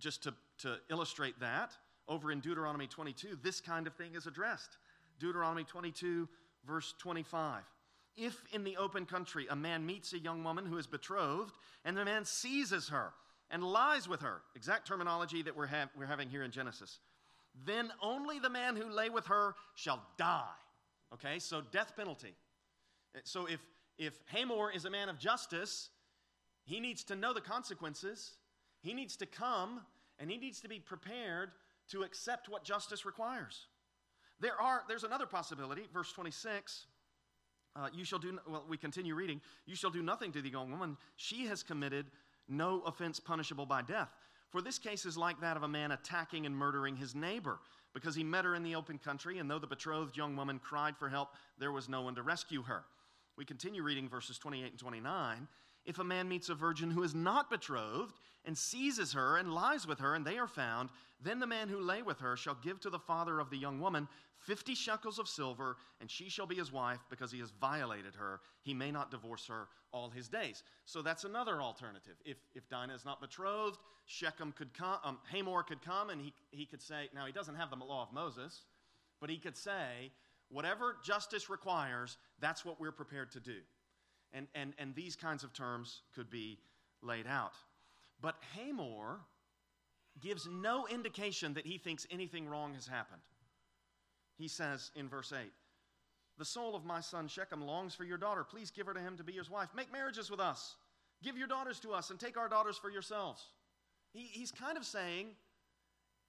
just 0.04 0.24
to, 0.24 0.34
to 0.60 0.76
illustrate 0.90 1.40
that, 1.40 1.72
over 2.10 2.32
in 2.32 2.42
Deuteronomy 2.42 2.86
22, 2.86 3.40
this 3.42 3.62
kind 3.62 3.88
of 3.88 3.96
thing 3.96 4.16
is 4.16 4.28
addressed. 4.28 4.78
Deuteronomy 5.20 5.64
22, 5.64 6.28
verse 6.68 6.94
25. 7.00 7.64
If 8.18 8.44
in 8.52 8.66
the 8.66 8.76
open 8.78 9.06
country 9.06 9.48
a 9.50 9.56
man 9.56 9.86
meets 9.86 10.12
a 10.12 10.20
young 10.20 10.44
woman 10.44 10.66
who 10.66 10.78
is 10.78 10.86
betrothed, 10.86 11.56
and 11.86 11.96
the 11.96 12.04
man 12.04 12.26
seizes 12.26 12.90
her 12.90 13.14
and 13.50 13.64
lies 13.64 14.08
with 14.10 14.20
her, 14.22 14.42
exact 14.56 14.86
terminology 14.86 15.42
that 15.42 15.56
we're, 15.56 15.68
ha- 15.68 15.90
we're 15.98 16.06
having 16.06 16.30
here 16.30 16.44
in 16.44 16.52
Genesis, 16.52 17.00
then 17.66 17.90
only 18.02 18.40
the 18.40 18.50
man 18.50 18.76
who 18.76 18.90
lay 18.90 19.10
with 19.10 19.28
her 19.28 19.56
shall 19.76 20.04
die. 20.18 20.44
Okay, 21.14 21.40
so 21.40 21.62
death 21.72 21.94
penalty. 21.96 22.36
So 23.24 23.46
if, 23.46 23.60
if 23.98 24.20
Hamor 24.34 24.72
is 24.72 24.86
a 24.86 24.90
man 24.90 25.08
of 25.08 25.20
justice, 25.20 25.90
he 26.66 26.80
needs 26.80 27.04
to 27.06 27.16
know 27.16 27.34
the 27.34 27.42
consequences. 27.42 28.34
He 28.82 28.94
needs 28.94 29.16
to 29.18 29.26
come 29.26 29.82
and 30.24 30.32
he 30.32 30.38
needs 30.38 30.62
to 30.62 30.70
be 30.70 30.80
prepared 30.80 31.52
to 31.92 32.04
accept 32.04 32.48
what 32.48 32.64
justice 32.64 33.06
requires. 33.06 33.68
There 34.40 34.60
are, 34.60 34.84
there's 34.88 35.04
another 35.04 35.26
possibility, 35.26 35.82
verse 35.94 36.14
26. 36.14 36.86
Uh, 37.76 37.90
you 37.94 38.06
shall 38.06 38.20
do, 38.20 38.40
well, 38.48 38.64
we 38.70 38.78
continue 38.78 39.16
reading. 39.16 39.42
You 39.66 39.76
shall 39.76 39.90
do 39.90 40.02
nothing 40.02 40.32
to 40.32 40.42
the 40.42 40.50
young 40.50 40.72
woman. 40.72 40.96
She 41.18 41.46
has 41.48 41.62
committed 41.62 42.06
no 42.48 42.82
offense 42.86 43.20
punishable 43.20 43.66
by 43.66 43.82
death. 43.82 44.08
For 44.50 44.62
this 44.62 44.80
case 44.80 45.06
is 45.06 45.18
like 45.18 45.42
that 45.42 45.58
of 45.58 45.64
a 45.64 45.68
man 45.68 45.92
attacking 45.92 46.46
and 46.46 46.56
murdering 46.56 46.96
his 46.96 47.14
neighbor, 47.14 47.60
because 47.94 48.16
he 48.16 48.24
met 48.24 48.46
her 48.46 48.56
in 48.56 48.64
the 48.64 48.76
open 48.76 49.00
country, 49.00 49.40
and 49.40 49.52
though 49.52 49.60
the 49.60 49.68
betrothed 49.68 50.16
young 50.16 50.38
woman 50.38 50.58
cried 50.58 50.96
for 50.96 51.10
help, 51.10 51.32
there 51.60 51.74
was 51.74 51.90
no 51.90 52.02
one 52.02 52.16
to 52.16 52.24
rescue 52.24 52.62
her. 52.62 52.86
We 53.38 53.44
continue 53.44 53.84
reading 53.84 54.08
verses 54.08 54.38
28 54.38 54.72
and 54.72 54.80
29. 54.80 55.50
If 55.86 56.00
a 56.00 56.04
man 56.06 56.30
meets 56.30 56.48
a 56.48 56.56
virgin 56.56 56.92
who 56.92 57.04
is 57.04 57.14
not 57.14 57.50
betrothed 57.50 58.14
and 58.46 58.58
seizes 58.58 59.14
her 59.14 59.38
and 59.38 59.54
lies 59.54 59.88
with 59.88 60.00
her, 60.00 60.16
and 60.16 60.26
they 60.26 60.38
are 60.38 60.48
found, 60.48 60.90
then 61.22 61.40
the 61.40 61.48
man 61.48 61.70
who 61.70 61.80
lay 61.80 62.02
with 62.02 62.20
her 62.20 62.36
shall 62.36 62.58
give 62.64 62.80
to 62.82 62.90
the 62.90 63.00
father 63.00 63.40
of 63.40 63.50
the 63.50 63.58
young 63.58 63.80
woman 63.80 64.08
fifty 64.38 64.76
shekels 64.76 65.20
of 65.20 65.30
silver, 65.30 65.78
and 66.02 66.12
she 66.12 66.28
shall 66.30 66.46
be 66.46 66.56
his 66.56 66.72
wife 66.72 67.00
because 67.10 67.32
he 67.32 67.40
has 67.40 67.52
violated 67.62 68.14
her. 68.16 68.42
He 68.62 68.74
may 68.74 68.92
not 68.92 69.10
divorce 69.10 69.48
her 69.48 69.70
all 69.94 70.10
his 70.10 70.28
days. 70.28 70.64
So 70.86 71.02
that's 71.02 71.24
another 71.24 71.62
alternative. 71.62 72.16
If, 72.26 72.38
if 72.54 72.68
Dinah 72.68 72.94
is 72.94 73.06
not 73.06 73.22
betrothed, 73.22 73.78
Shechem 74.06 74.52
could 74.52 74.74
come, 74.74 74.98
um, 75.06 75.20
Hamor 75.32 75.64
could 75.64 75.82
come, 75.82 76.10
and 76.10 76.20
he, 76.20 76.34
he 76.52 76.66
could 76.66 76.82
say, 76.82 77.10
now 77.16 77.26
he 77.26 77.32
doesn't 77.32 77.56
have 77.56 77.70
the 77.70 77.78
law 77.78 78.04
of 78.04 78.12
Moses, 78.12 78.66
but 79.22 79.30
he 79.30 79.38
could 79.38 79.56
say, 79.56 80.12
whatever 80.50 80.98
justice 81.06 81.50
requires, 81.50 82.18
that's 82.42 82.66
what 82.66 82.82
we're 82.82 82.92
prepared 82.92 83.32
to 83.32 83.40
do. 83.40 83.60
And, 84.34 84.48
and, 84.56 84.74
and 84.78 84.94
these 84.94 85.16
kinds 85.16 85.46
of 85.46 85.54
terms 85.54 86.02
could 86.14 86.30
be 86.30 86.60
laid 87.02 87.28
out. 87.28 87.54
But 88.24 88.38
Hamor 88.56 89.20
gives 90.22 90.48
no 90.50 90.88
indication 90.88 91.56
that 91.56 91.68
he 91.68 91.78
thinks 91.78 92.08
anything 92.10 92.48
wrong 92.48 92.74
has 92.74 92.88
happened. 92.88 93.22
He 94.38 94.48
says 94.48 94.92
in 94.96 95.10
verse 95.10 95.34
8, 95.34 95.52
The 96.38 96.46
soul 96.46 96.74
of 96.74 96.86
my 96.86 97.02
son 97.02 97.28
Shechem 97.28 97.62
longs 97.62 97.94
for 97.94 98.06
your 98.06 98.18
daughter. 98.18 98.46
Please 98.46 98.72
give 98.72 98.88
her 98.88 98.94
to 98.94 99.02
him 99.02 99.18
to 99.18 99.26
be 99.26 99.34
his 99.34 99.50
wife. 99.50 99.68
Make 99.76 99.92
marriages 99.92 100.32
with 100.32 100.40
us. 100.40 100.78
Give 101.22 101.38
your 101.38 101.48
daughters 101.48 101.82
to 101.82 101.92
us 101.92 102.12
and 102.12 102.20
take 102.20 102.38
our 102.38 102.48
daughters 102.48 102.78
for 102.78 102.90
yourselves. 102.90 103.44
He, 104.14 104.22
he's 104.32 104.52
kind 104.52 104.78
of 104.78 104.86
saying, 104.86 105.28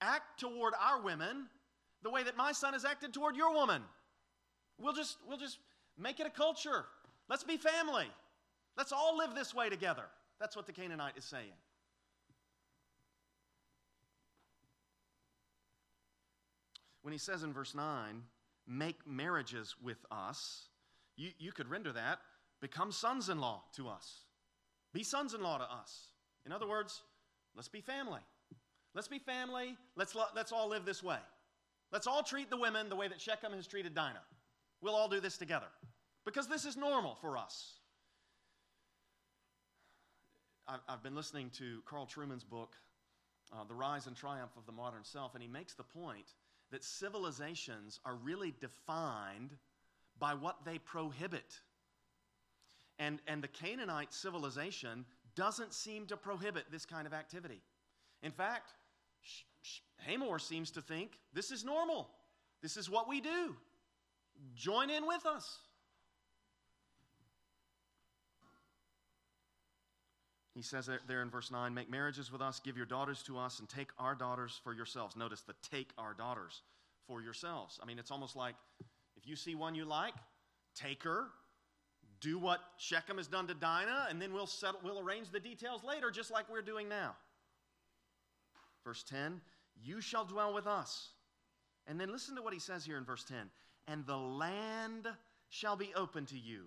Act 0.01 0.41
toward 0.41 0.73
our 0.79 1.01
women 1.01 1.47
the 2.03 2.09
way 2.09 2.23
that 2.23 2.35
my 2.35 2.51
son 2.51 2.73
has 2.73 2.83
acted 2.83 3.13
toward 3.13 3.37
your 3.37 3.53
woman. 3.53 3.81
We'll 4.77 4.93
just, 4.93 5.17
we'll 5.25 5.37
just 5.37 5.59
make 5.97 6.19
it 6.19 6.27
a 6.27 6.29
culture. 6.29 6.85
Let's 7.29 7.45
be 7.45 7.55
family. 7.55 8.07
Let's 8.75 8.91
all 8.91 9.17
live 9.17 9.33
this 9.33 9.55
way 9.55 9.69
together. 9.69 10.03
That's 10.41 10.57
what 10.57 10.65
the 10.65 10.73
Canaanite 10.73 11.17
is 11.17 11.23
saying. 11.23 11.53
When 17.05 17.11
he 17.11 17.19
says 17.19 17.43
in 17.43 17.53
verse 17.53 17.75
9, 17.75 18.23
make 18.65 18.95
marriages 19.05 19.75
with 19.79 20.03
us, 20.09 20.69
you, 21.15 21.29
you 21.37 21.51
could 21.51 21.69
render 21.69 21.93
that 21.93 22.17
become 22.61 22.91
sons 22.91 23.29
in 23.29 23.39
law 23.39 23.61
to 23.75 23.87
us. 23.87 24.21
Be 24.91 25.03
sons 25.03 25.35
in 25.35 25.41
law 25.43 25.59
to 25.59 25.71
us. 25.71 26.07
In 26.47 26.51
other 26.51 26.67
words, 26.67 27.03
let's 27.55 27.67
be 27.67 27.79
family. 27.79 28.21
Let's 28.95 29.07
be 29.07 29.19
family. 29.19 29.77
Let's, 29.95 30.15
let's 30.35 30.51
all 30.51 30.67
live 30.67 30.83
this 30.83 31.03
way. 31.03 31.19
Let's 31.91 32.07
all 32.07 32.23
treat 32.23 32.49
the 32.49 32.57
women 32.57 32.89
the 32.89 32.95
way 32.95 33.07
that 33.07 33.21
Shechem 33.21 33.53
has 33.53 33.67
treated 33.67 33.93
Dinah. 33.93 34.23
We'll 34.81 34.95
all 34.95 35.07
do 35.07 35.19
this 35.19 35.37
together 35.37 35.69
because 36.25 36.47
this 36.47 36.65
is 36.65 36.75
normal 36.75 37.13
for 37.21 37.37
us. 37.37 37.73
I've 40.67 41.03
been 41.03 41.13
listening 41.13 41.51
to 41.59 41.83
Carl 41.85 42.07
Trueman's 42.07 42.43
book, 42.43 42.75
uh, 43.53 43.63
The 43.65 43.75
Rise 43.75 44.07
and 44.07 44.15
Triumph 44.15 44.53
of 44.57 44.65
the 44.65 44.71
Modern 44.71 45.03
Self, 45.03 45.35
and 45.35 45.43
he 45.43 45.47
makes 45.47 45.75
the 45.75 45.83
point 45.83 46.33
that 46.71 46.83
civilizations 46.83 47.99
are 48.05 48.15
really 48.15 48.53
defined 48.59 49.51
by 50.19 50.33
what 50.33 50.63
they 50.65 50.77
prohibit. 50.79 51.59
And, 52.99 53.19
and 53.27 53.43
the 53.43 53.47
Canaanite 53.47 54.13
civilization 54.13 55.05
doesn't 55.35 55.73
seem 55.73 56.05
to 56.07 56.17
prohibit 56.17 56.65
this 56.71 56.85
kind 56.85 57.05
of 57.05 57.13
activity. 57.13 57.61
In 58.23 58.31
fact, 58.31 58.73
Hamor 60.05 60.39
seems 60.39 60.71
to 60.71 60.81
think 60.81 61.19
this 61.33 61.51
is 61.51 61.65
normal. 61.65 62.09
This 62.61 62.77
is 62.77 62.89
what 62.89 63.07
we 63.07 63.21
do. 63.21 63.55
Join 64.55 64.89
in 64.89 65.05
with 65.05 65.25
us. 65.25 65.59
He 70.55 70.61
says 70.61 70.89
there 71.05 71.21
in 71.21 71.29
verse 71.29 71.51
9, 71.51 71.73
make 71.73 71.91
marriages 71.91 72.31
with 72.31 72.41
us, 72.41 72.61
give 72.63 72.77
your 72.77 72.85
daughters 72.85 73.21
to 73.23 73.37
us, 73.37 73.59
and 73.59 73.67
take 73.67 73.89
our 73.99 74.15
daughters 74.15 74.59
for 74.63 74.73
yourselves. 74.73 75.17
Notice 75.17 75.41
the 75.41 75.53
take 75.69 75.89
our 75.97 76.13
daughters 76.13 76.61
for 77.07 77.21
yourselves. 77.21 77.77
I 77.83 77.85
mean, 77.85 77.99
it's 77.99 78.09
almost 78.09 78.37
like 78.37 78.55
if 79.17 79.27
you 79.27 79.35
see 79.35 79.53
one 79.53 79.75
you 79.75 79.83
like, 79.83 80.13
take 80.73 81.03
her, 81.03 81.25
do 82.21 82.39
what 82.39 82.61
Shechem 82.77 83.17
has 83.17 83.27
done 83.27 83.47
to 83.47 83.53
Dinah, 83.53 84.07
and 84.09 84.21
then 84.21 84.31
we'll, 84.31 84.47
settle, 84.47 84.79
we'll 84.81 84.99
arrange 84.99 85.29
the 85.29 85.41
details 85.41 85.83
later, 85.83 86.09
just 86.09 86.31
like 86.31 86.49
we're 86.49 86.61
doing 86.61 86.87
now. 86.87 87.15
Verse 88.85 89.03
10 89.03 89.41
You 89.83 89.99
shall 89.99 90.23
dwell 90.23 90.53
with 90.53 90.67
us. 90.67 91.09
And 91.87 91.99
then 91.99 92.11
listen 92.11 92.35
to 92.35 92.41
what 92.41 92.53
he 92.53 92.59
says 92.59 92.85
here 92.85 92.97
in 92.97 93.03
verse 93.03 93.25
10 93.25 93.37
And 93.87 94.05
the 94.05 94.17
land 94.17 95.07
shall 95.49 95.75
be 95.75 95.91
open 95.95 96.25
to 96.27 96.37
you. 96.37 96.63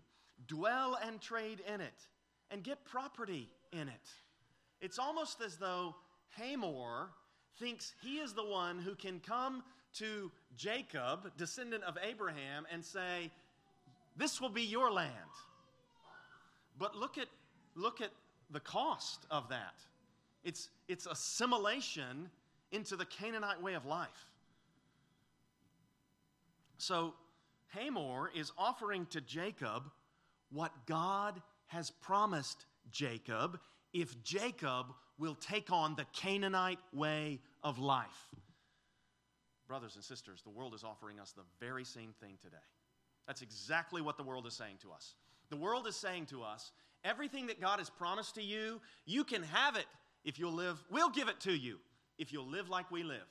Dwell 0.47 0.99
and 1.03 1.21
trade 1.21 1.63
in 1.67 1.81
it, 1.81 2.07
and 2.51 2.63
get 2.63 2.85
property 2.85 3.49
in 3.73 3.89
it. 3.89 4.09
It's 4.81 4.99
almost 4.99 5.41
as 5.41 5.57
though 5.57 5.95
Hamor 6.37 7.11
thinks 7.59 7.95
he 8.03 8.19
is 8.19 8.33
the 8.33 8.45
one 8.45 8.79
who 8.79 8.95
can 8.95 9.21
come 9.21 9.63
to 9.95 10.31
Jacob, 10.57 11.33
descendant 11.37 11.83
of 11.85 11.97
Abraham, 12.03 12.67
and 12.71 12.85
say, 12.85 13.31
This 14.17 14.41
will 14.41 14.51
be 14.51 14.63
your 14.63 14.91
land. 14.91 15.13
But 16.79 16.95
look 16.95 17.19
at, 17.19 17.27
look 17.75 18.01
at 18.01 18.11
the 18.51 18.61
cost 18.61 19.27
of 19.31 19.49
that. 19.49 19.75
It's, 20.45 20.69
it's 20.87 21.07
assimilation 21.07 22.31
into 22.71 22.97
the 22.97 23.05
Canaanite 23.05 23.61
way 23.63 23.75
of 23.75 23.85
life. 23.85 24.31
So 26.77 27.15
Hamor 27.69 28.31
is 28.35 28.53
offering 28.57 29.07
to 29.07 29.21
Jacob 29.21 29.91
what 30.51 30.73
God 30.87 31.43
has 31.69 31.91
promised 31.91 32.67
Jacob 32.91 33.59
if 33.93 34.23
Jacob 34.23 34.87
will 35.19 35.35
take 35.35 35.71
on 35.73 35.95
the 35.97 36.07
Canaanite 36.13 36.79
way 36.93 37.41
of 37.63 37.79
life. 37.79 38.29
Brothers 39.67 39.97
and 39.97 40.05
sisters, 40.05 40.43
the 40.43 40.51
world 40.51 40.75
is 40.75 40.85
offering 40.85 41.19
us 41.19 41.33
the 41.33 41.43
very 41.61 41.85
same 41.85 42.15
thing 42.21 42.39
today. 42.43 42.57
That's 43.27 43.43
exactly 43.43 44.01
what 44.01 44.17
the 44.17 44.23
world 44.23 44.47
is 44.47 44.55
saying 44.55 44.77
to 44.83 44.93
us. 44.93 45.15
The 45.51 45.57
world 45.57 45.87
is 45.87 45.97
saying 45.97 46.27
to 46.27 46.43
us, 46.43 46.73
everything 47.05 47.47
that 47.47 47.61
God 47.61 47.79
has 47.79 47.91
promised 47.91 48.35
to 48.37 48.43
you, 48.43 48.81
you 49.05 49.25
can 49.25 49.43
have 49.43 49.77
it 49.77 49.87
if 50.25 50.39
you'll 50.39 50.53
live, 50.53 50.83
we'll 50.91 51.11
give 51.11 51.29
it 51.29 51.41
to 51.41 51.53
you 51.53 51.79
if 52.19 52.33
you'll 52.33 52.49
live 52.49 52.69
like 52.69 52.91
we 52.91 53.03
live. 53.03 53.27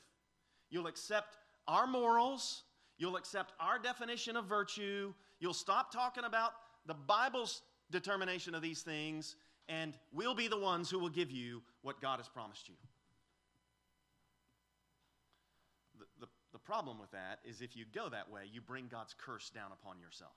You'll 0.70 0.88
accept 0.88 1.38
our 1.68 1.88
morals, 1.88 2.64
you'll 2.98 3.18
accept 3.18 3.54
our 3.60 3.80
definition 3.80 4.36
of 4.36 4.46
virtue, 4.46 5.14
you'll 5.40 5.54
stop 5.54 5.92
talking 5.92 6.24
about 6.24 6.52
the 6.86 6.94
Bible's 6.94 7.62
determination 7.92 8.56
of 8.56 8.62
these 8.62 8.82
things, 8.82 9.36
and 9.70 9.98
we'll 10.14 10.36
be 10.36 10.48
the 10.48 10.60
ones 10.60 10.90
who 10.90 11.00
will 11.00 11.10
give 11.10 11.32
you 11.32 11.62
what 11.82 12.02
God 12.02 12.18
has 12.18 12.28
promised 12.28 12.70
you. 12.70 12.76
The, 16.00 16.06
the, 16.22 16.28
the 16.54 16.60
problem 16.60 17.00
with 17.00 17.12
that 17.12 17.40
is 17.44 17.62
if 17.62 17.76
you 17.76 17.86
go 17.94 18.10
that 18.10 18.32
way, 18.32 18.44
you 18.52 18.62
bring 18.62 18.88
God's 18.90 19.16
curse 19.18 19.50
down 19.50 19.72
upon 19.72 20.00
yourself. 20.00 20.36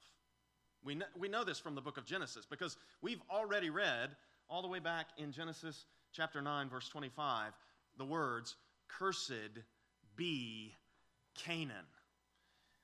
We 0.82 0.94
know, 0.94 1.06
we 1.18 1.28
know 1.28 1.44
this 1.44 1.58
from 1.58 1.74
the 1.74 1.80
book 1.80 1.98
of 1.98 2.06
Genesis 2.06 2.46
because 2.48 2.76
we've 3.02 3.20
already 3.30 3.70
read 3.70 4.10
all 4.48 4.62
the 4.62 4.68
way 4.68 4.78
back 4.78 5.06
in 5.18 5.30
Genesis 5.30 5.84
chapter 6.12 6.40
9, 6.42 6.68
verse 6.68 6.88
25, 6.88 7.52
the 7.98 8.04
words, 8.04 8.56
Cursed 8.88 9.60
be 10.16 10.74
Canaan. 11.36 11.86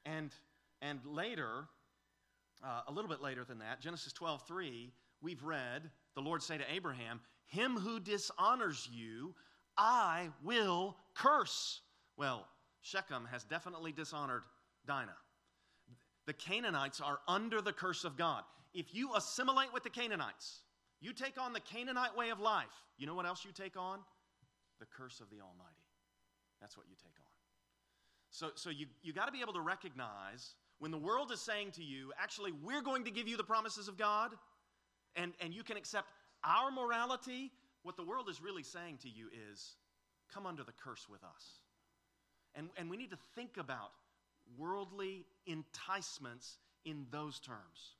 And, 0.04 0.30
and 0.80 1.00
later, 1.04 1.66
uh, 2.64 2.82
a 2.88 2.92
little 2.92 3.08
bit 3.08 3.20
later 3.20 3.44
than 3.44 3.58
that, 3.58 3.80
Genesis 3.80 4.12
12, 4.12 4.42
3, 4.46 4.92
we've 5.20 5.42
read 5.42 5.90
the 6.14 6.22
Lord 6.22 6.42
say 6.42 6.58
to 6.58 6.64
Abraham, 6.72 7.20
Him 7.46 7.76
who 7.76 8.00
dishonors 8.00 8.88
you, 8.92 9.34
I 9.76 10.30
will 10.42 10.96
curse. 11.14 11.80
Well, 12.16 12.46
Shechem 12.80 13.26
has 13.30 13.44
definitely 13.44 13.92
dishonored 13.92 14.42
Dinah. 14.86 15.16
The 16.26 16.32
Canaanites 16.32 17.00
are 17.00 17.18
under 17.28 17.60
the 17.60 17.72
curse 17.72 18.04
of 18.04 18.16
God. 18.16 18.42
If 18.74 18.94
you 18.94 19.14
assimilate 19.14 19.72
with 19.72 19.84
the 19.84 19.90
Canaanites, 19.90 20.60
you 21.00 21.12
take 21.12 21.40
on 21.40 21.52
the 21.52 21.60
Canaanite 21.60 22.16
way 22.16 22.30
of 22.30 22.40
life. 22.40 22.66
You 22.98 23.06
know 23.06 23.14
what 23.14 23.26
else 23.26 23.44
you 23.44 23.52
take 23.52 23.76
on? 23.76 24.00
The 24.80 24.86
curse 24.86 25.20
of 25.20 25.30
the 25.30 25.36
Almighty. 25.36 25.84
That's 26.60 26.76
what 26.76 26.86
you 26.88 26.94
take 26.96 27.14
on. 27.20 27.26
So, 28.30 28.50
so 28.54 28.70
you, 28.70 28.86
you 29.02 29.12
got 29.12 29.26
to 29.26 29.32
be 29.32 29.40
able 29.40 29.52
to 29.54 29.60
recognize 29.60 30.54
when 30.78 30.90
the 30.90 30.98
world 30.98 31.32
is 31.32 31.40
saying 31.40 31.72
to 31.72 31.82
you, 31.82 32.12
actually, 32.20 32.52
we're 32.62 32.82
going 32.82 33.04
to 33.04 33.10
give 33.10 33.28
you 33.28 33.36
the 33.36 33.44
promises 33.44 33.88
of 33.88 33.96
God, 33.96 34.32
and, 35.14 35.32
and 35.40 35.54
you 35.54 35.62
can 35.62 35.76
accept 35.76 36.08
our 36.44 36.70
morality, 36.70 37.50
what 37.82 37.96
the 37.96 38.04
world 38.04 38.28
is 38.28 38.42
really 38.42 38.62
saying 38.62 38.98
to 39.02 39.08
you 39.08 39.28
is, 39.50 39.76
come 40.32 40.46
under 40.46 40.64
the 40.64 40.72
curse 40.72 41.06
with 41.08 41.22
us. 41.24 41.60
And, 42.54 42.68
and 42.76 42.90
we 42.90 42.96
need 42.96 43.10
to 43.10 43.18
think 43.34 43.56
about 43.58 43.92
worldly 44.58 45.24
enticements 45.46 46.58
in 46.84 47.06
those 47.10 47.40
terms. 47.40 47.96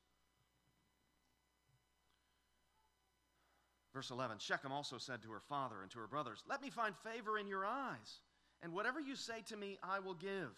Verse 3.93 4.11
11 4.11 4.37
Shechem 4.39 4.73
also 4.73 4.99
said 4.99 5.23
to 5.23 5.31
her 5.31 5.41
father 5.41 5.77
and 5.83 5.91
to 5.93 5.99
her 5.99 6.07
brothers, 6.07 6.45
Let 6.49 6.61
me 6.61 6.69
find 6.69 6.95
favor 6.99 7.39
in 7.39 7.49
your 7.49 7.65
eyes, 7.65 8.21
and 8.63 8.73
whatever 8.73 9.01
you 9.01 9.17
say 9.17 9.43
to 9.49 9.57
me, 9.57 9.79
I 9.83 10.01
will 10.01 10.15
give. 10.15 10.51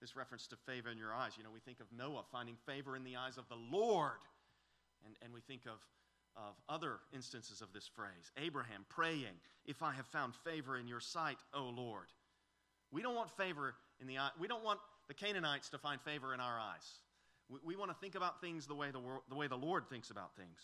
This 0.00 0.16
reference 0.16 0.46
to 0.48 0.56
favor 0.56 0.90
in 0.90 0.98
your 0.98 1.12
eyes, 1.12 1.32
you 1.36 1.44
know, 1.44 1.50
we 1.52 1.60
think 1.60 1.80
of 1.80 1.86
Noah 1.96 2.24
finding 2.32 2.56
favor 2.66 2.96
in 2.96 3.04
the 3.04 3.16
eyes 3.16 3.36
of 3.36 3.48
the 3.48 3.56
Lord, 3.56 4.20
and, 5.04 5.14
and 5.22 5.32
we 5.32 5.40
think 5.40 5.62
of, 5.66 5.78
of 6.36 6.54
other 6.68 7.00
instances 7.14 7.60
of 7.60 7.72
this 7.74 7.86
phrase. 7.86 8.32
Abraham 8.38 8.86
praying, 8.88 9.36
If 9.66 9.82
I 9.82 9.92
have 9.92 10.06
found 10.06 10.34
favor 10.36 10.78
in 10.78 10.88
your 10.88 11.00
sight, 11.00 11.38
O 11.52 11.64
Lord. 11.64 12.06
We 12.90 13.02
don't 13.02 13.14
want 13.14 13.30
favor 13.36 13.74
in 14.00 14.06
the 14.06 14.18
eye. 14.18 14.30
We 14.38 14.48
don't 14.48 14.64
want 14.64 14.80
the 15.08 15.14
Canaanites 15.14 15.68
to 15.70 15.78
find 15.78 16.00
favor 16.00 16.34
in 16.34 16.40
our 16.40 16.58
eyes. 16.58 16.86
We, 17.48 17.58
we 17.64 17.76
want 17.76 17.90
to 17.90 17.96
think 18.00 18.14
about 18.14 18.40
things 18.40 18.66
the 18.66 18.74
way 18.74 18.90
the, 18.90 18.98
world, 18.98 19.22
the 19.28 19.36
way 19.36 19.48
the 19.48 19.56
Lord 19.56 19.88
thinks 19.88 20.10
about 20.10 20.34
things. 20.36 20.58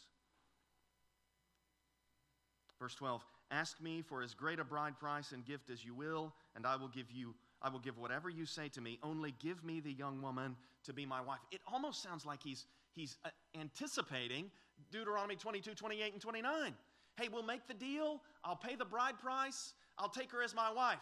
Verse 2.78 2.94
12, 2.94 3.24
ask 3.50 3.80
me 3.80 4.02
for 4.02 4.22
as 4.22 4.34
great 4.34 4.58
a 4.58 4.64
bride 4.64 4.98
price 4.98 5.32
and 5.32 5.44
gift 5.44 5.70
as 5.70 5.84
you 5.84 5.94
will, 5.94 6.34
and 6.54 6.66
I 6.66 6.76
will 6.76 6.88
give 6.88 7.10
you, 7.10 7.34
I 7.62 7.68
will 7.68 7.78
give 7.78 7.98
whatever 7.98 8.28
you 8.28 8.46
say 8.46 8.68
to 8.68 8.80
me. 8.80 8.98
Only 9.02 9.34
give 9.40 9.64
me 9.64 9.80
the 9.80 9.92
young 9.92 10.20
woman 10.22 10.56
to 10.84 10.92
be 10.92 11.06
my 11.06 11.20
wife. 11.20 11.38
It 11.50 11.60
almost 11.70 12.02
sounds 12.02 12.26
like 12.26 12.42
he's, 12.42 12.66
he's 12.92 13.16
uh, 13.24 13.30
anticipating 13.58 14.50
Deuteronomy 14.92 15.36
22, 15.36 15.74
28, 15.74 16.12
and 16.12 16.20
29. 16.20 16.74
Hey, 17.16 17.28
we'll 17.32 17.42
make 17.42 17.66
the 17.66 17.74
deal. 17.74 18.20
I'll 18.44 18.56
pay 18.56 18.74
the 18.76 18.84
bride 18.84 19.18
price. 19.18 19.72
I'll 19.98 20.10
take 20.10 20.30
her 20.32 20.42
as 20.42 20.54
my 20.54 20.70
wife. 20.70 20.98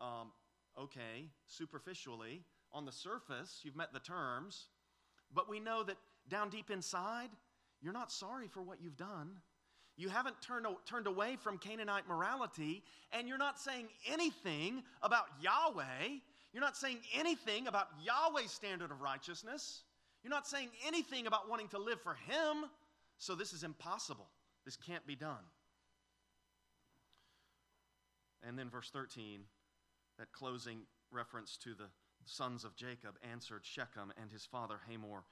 Um, 0.00 0.32
okay, 0.78 1.28
superficially, 1.46 2.42
on 2.72 2.86
the 2.86 2.92
surface, 2.92 3.60
you've 3.62 3.76
met 3.76 3.92
the 3.92 4.00
terms, 4.00 4.68
but 5.34 5.48
we 5.48 5.60
know 5.60 5.82
that 5.82 5.96
down 6.28 6.48
deep 6.48 6.70
inside, 6.70 7.28
you're 7.82 7.92
not 7.92 8.10
sorry 8.10 8.48
for 8.48 8.62
what 8.62 8.80
you've 8.80 8.96
done. 8.96 9.36
You 9.98 10.08
haven't 10.08 10.40
turned, 10.40 10.64
turned 10.86 11.08
away 11.08 11.36
from 11.42 11.58
Canaanite 11.58 12.08
morality, 12.08 12.84
and 13.12 13.26
you're 13.26 13.36
not 13.36 13.58
saying 13.58 13.88
anything 14.10 14.84
about 15.02 15.24
Yahweh. 15.42 16.20
You're 16.52 16.62
not 16.62 16.76
saying 16.76 16.98
anything 17.18 17.66
about 17.66 17.88
Yahweh's 18.04 18.52
standard 18.52 18.92
of 18.92 19.00
righteousness. 19.00 19.82
You're 20.22 20.30
not 20.30 20.46
saying 20.46 20.68
anything 20.86 21.26
about 21.26 21.50
wanting 21.50 21.66
to 21.68 21.78
live 21.78 22.00
for 22.00 22.14
Him. 22.14 22.70
So 23.18 23.34
this 23.34 23.52
is 23.52 23.64
impossible. 23.64 24.28
This 24.64 24.76
can't 24.76 25.04
be 25.04 25.16
done. 25.16 25.44
And 28.46 28.56
then 28.56 28.70
verse 28.70 28.90
13, 28.92 29.40
that 30.20 30.30
closing 30.30 30.82
reference 31.10 31.56
to 31.64 31.74
the 31.74 31.88
sons 32.24 32.64
of 32.64 32.76
Jacob 32.76 33.16
answered 33.28 33.62
Shechem 33.64 34.12
and 34.20 34.30
his 34.30 34.46
father 34.46 34.76
Hamor 34.88 35.24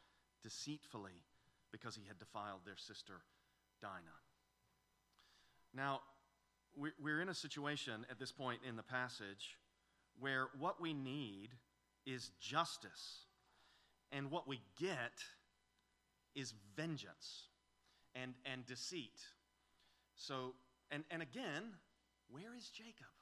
deceitfully 0.42 1.22
because 1.70 1.94
he 1.94 2.02
had 2.08 2.18
defiled 2.18 2.60
their 2.64 2.76
sister 2.76 3.20
Dinah. 3.80 4.25
Now, 5.76 6.00
we're 6.74 7.20
in 7.20 7.28
a 7.28 7.34
situation 7.34 8.06
at 8.10 8.18
this 8.18 8.32
point 8.32 8.60
in 8.66 8.76
the 8.76 8.82
passage 8.82 9.58
where 10.18 10.48
what 10.58 10.80
we 10.80 10.94
need 10.94 11.50
is 12.06 12.30
justice, 12.40 13.26
and 14.10 14.30
what 14.30 14.48
we 14.48 14.60
get 14.80 15.12
is 16.34 16.54
vengeance 16.76 17.48
and, 18.14 18.34
and 18.50 18.64
deceit. 18.66 19.20
So, 20.14 20.54
and, 20.90 21.04
and 21.10 21.20
again, 21.20 21.74
where 22.30 22.54
is 22.56 22.70
Jacob? 22.70 23.12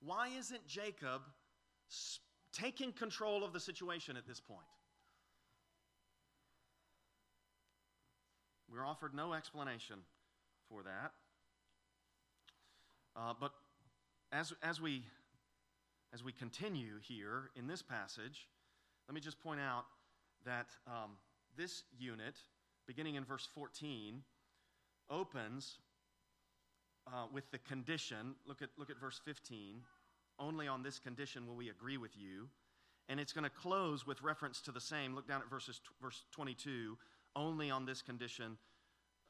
Why 0.00 0.30
isn't 0.38 0.66
Jacob 0.66 1.22
taking 2.52 2.92
control 2.92 3.44
of 3.44 3.52
the 3.52 3.60
situation 3.60 4.16
at 4.16 4.26
this 4.26 4.40
point? 4.40 4.60
We're 8.70 8.86
offered 8.86 9.14
no 9.14 9.32
explanation 9.32 9.98
for 10.68 10.82
that. 10.82 11.12
Uh, 13.18 13.34
but 13.40 13.52
as, 14.30 14.52
as, 14.62 14.80
we, 14.80 15.02
as 16.14 16.22
we 16.22 16.30
continue 16.30 17.00
here 17.02 17.50
in 17.56 17.66
this 17.66 17.82
passage, 17.82 18.46
let 19.08 19.14
me 19.14 19.20
just 19.20 19.40
point 19.40 19.58
out 19.58 19.84
that 20.44 20.68
um, 20.86 21.16
this 21.56 21.82
unit, 21.98 22.36
beginning 22.86 23.16
in 23.16 23.24
verse 23.24 23.48
14, 23.54 24.22
opens 25.10 25.78
uh, 27.08 27.24
with 27.32 27.50
the 27.50 27.58
condition. 27.58 28.36
Look 28.46 28.62
at, 28.62 28.68
look 28.78 28.90
at 28.90 29.00
verse 29.00 29.20
15. 29.24 29.80
Only 30.38 30.68
on 30.68 30.84
this 30.84 31.00
condition 31.00 31.46
will 31.46 31.56
we 31.56 31.70
agree 31.70 31.96
with 31.96 32.16
you. 32.16 32.48
And 33.08 33.18
it's 33.18 33.32
going 33.32 33.44
to 33.44 33.50
close 33.50 34.06
with 34.06 34.22
reference 34.22 34.60
to 34.62 34.70
the 34.70 34.80
same. 34.80 35.14
Look 35.14 35.26
down 35.26 35.40
at 35.40 35.50
verses, 35.50 35.80
verse 36.00 36.24
22. 36.30 36.96
Only 37.34 37.70
on 37.70 37.84
this 37.84 38.02
condition 38.02 38.58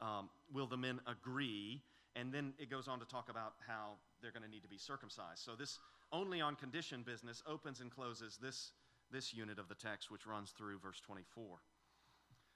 um, 0.01 0.29
will 0.53 0.67
the 0.67 0.77
men 0.77 0.99
agree. 1.07 1.81
And 2.19 2.33
then 2.33 2.53
it 2.59 2.69
goes 2.69 2.87
on 2.87 2.99
to 2.99 3.05
talk 3.05 3.29
about 3.29 3.53
how 3.65 3.93
they're 4.21 4.31
going 4.31 4.43
to 4.43 4.49
need 4.49 4.63
to 4.63 4.69
be 4.69 4.77
circumcised. 4.77 5.39
So 5.39 5.55
this 5.55 5.79
only 6.11 6.41
on 6.41 6.55
condition 6.55 7.03
business 7.03 7.41
opens 7.47 7.79
and 7.79 7.89
closes 7.89 8.37
this, 8.41 8.71
this 9.11 9.33
unit 9.33 9.57
of 9.57 9.69
the 9.69 9.75
text, 9.75 10.11
which 10.11 10.25
runs 10.25 10.51
through 10.51 10.79
verse 10.79 10.99
24. 10.99 11.59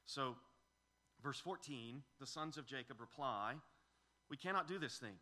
So, 0.06 0.36
verse 1.24 1.40
14, 1.40 2.02
the 2.20 2.28
sons 2.28 2.58
of 2.58 2.66
Jacob 2.66 3.00
reply, 3.00 3.54
We 4.30 4.36
cannot 4.36 4.68
do 4.68 4.78
this 4.78 4.98
thing 4.98 5.16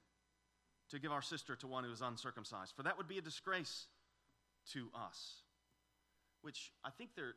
to 0.89 0.97
give 0.97 1.12
our 1.12 1.21
sister 1.21 1.56
to 1.58 1.67
one 1.67 1.84
who 1.84 1.91
is 1.91 2.01
uncircumcised, 2.01 2.73
for 2.75 2.84
that 2.84 2.97
would 2.97 3.08
be 3.08 3.19
a 3.19 3.21
disgrace 3.21 3.86
to 4.73 4.88
us. 4.95 5.43
Which 6.41 6.71
I 6.84 6.89
think 6.89 7.12
there, 7.15 7.36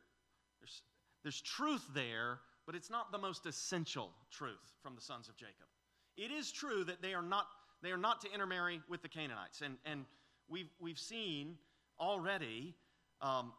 there's, 0.59 0.81
there's 1.21 1.41
truth 1.41 1.85
there, 1.93 2.39
but 2.65 2.73
it's 2.73 2.89
not 2.89 3.11
the 3.11 3.19
most 3.19 3.45
essential 3.45 4.09
truth 4.31 4.73
from 4.81 4.95
the 4.95 5.01
sons 5.01 5.29
of 5.29 5.37
Jacob. 5.37 5.67
It 6.17 6.31
is 6.31 6.51
true 6.51 6.83
that 6.85 7.01
they 7.01 7.13
are 7.13 7.21
not, 7.21 7.47
they 7.81 7.91
are 7.91 7.97
not 7.97 8.21
to 8.21 8.33
intermarry 8.33 8.81
with 8.89 9.01
the 9.01 9.09
Canaanites. 9.09 9.61
And, 9.61 9.77
and 9.85 10.05
we've, 10.49 10.69
we've 10.79 10.99
seen 10.99 11.57
already 11.99 12.75
um, 13.21 13.53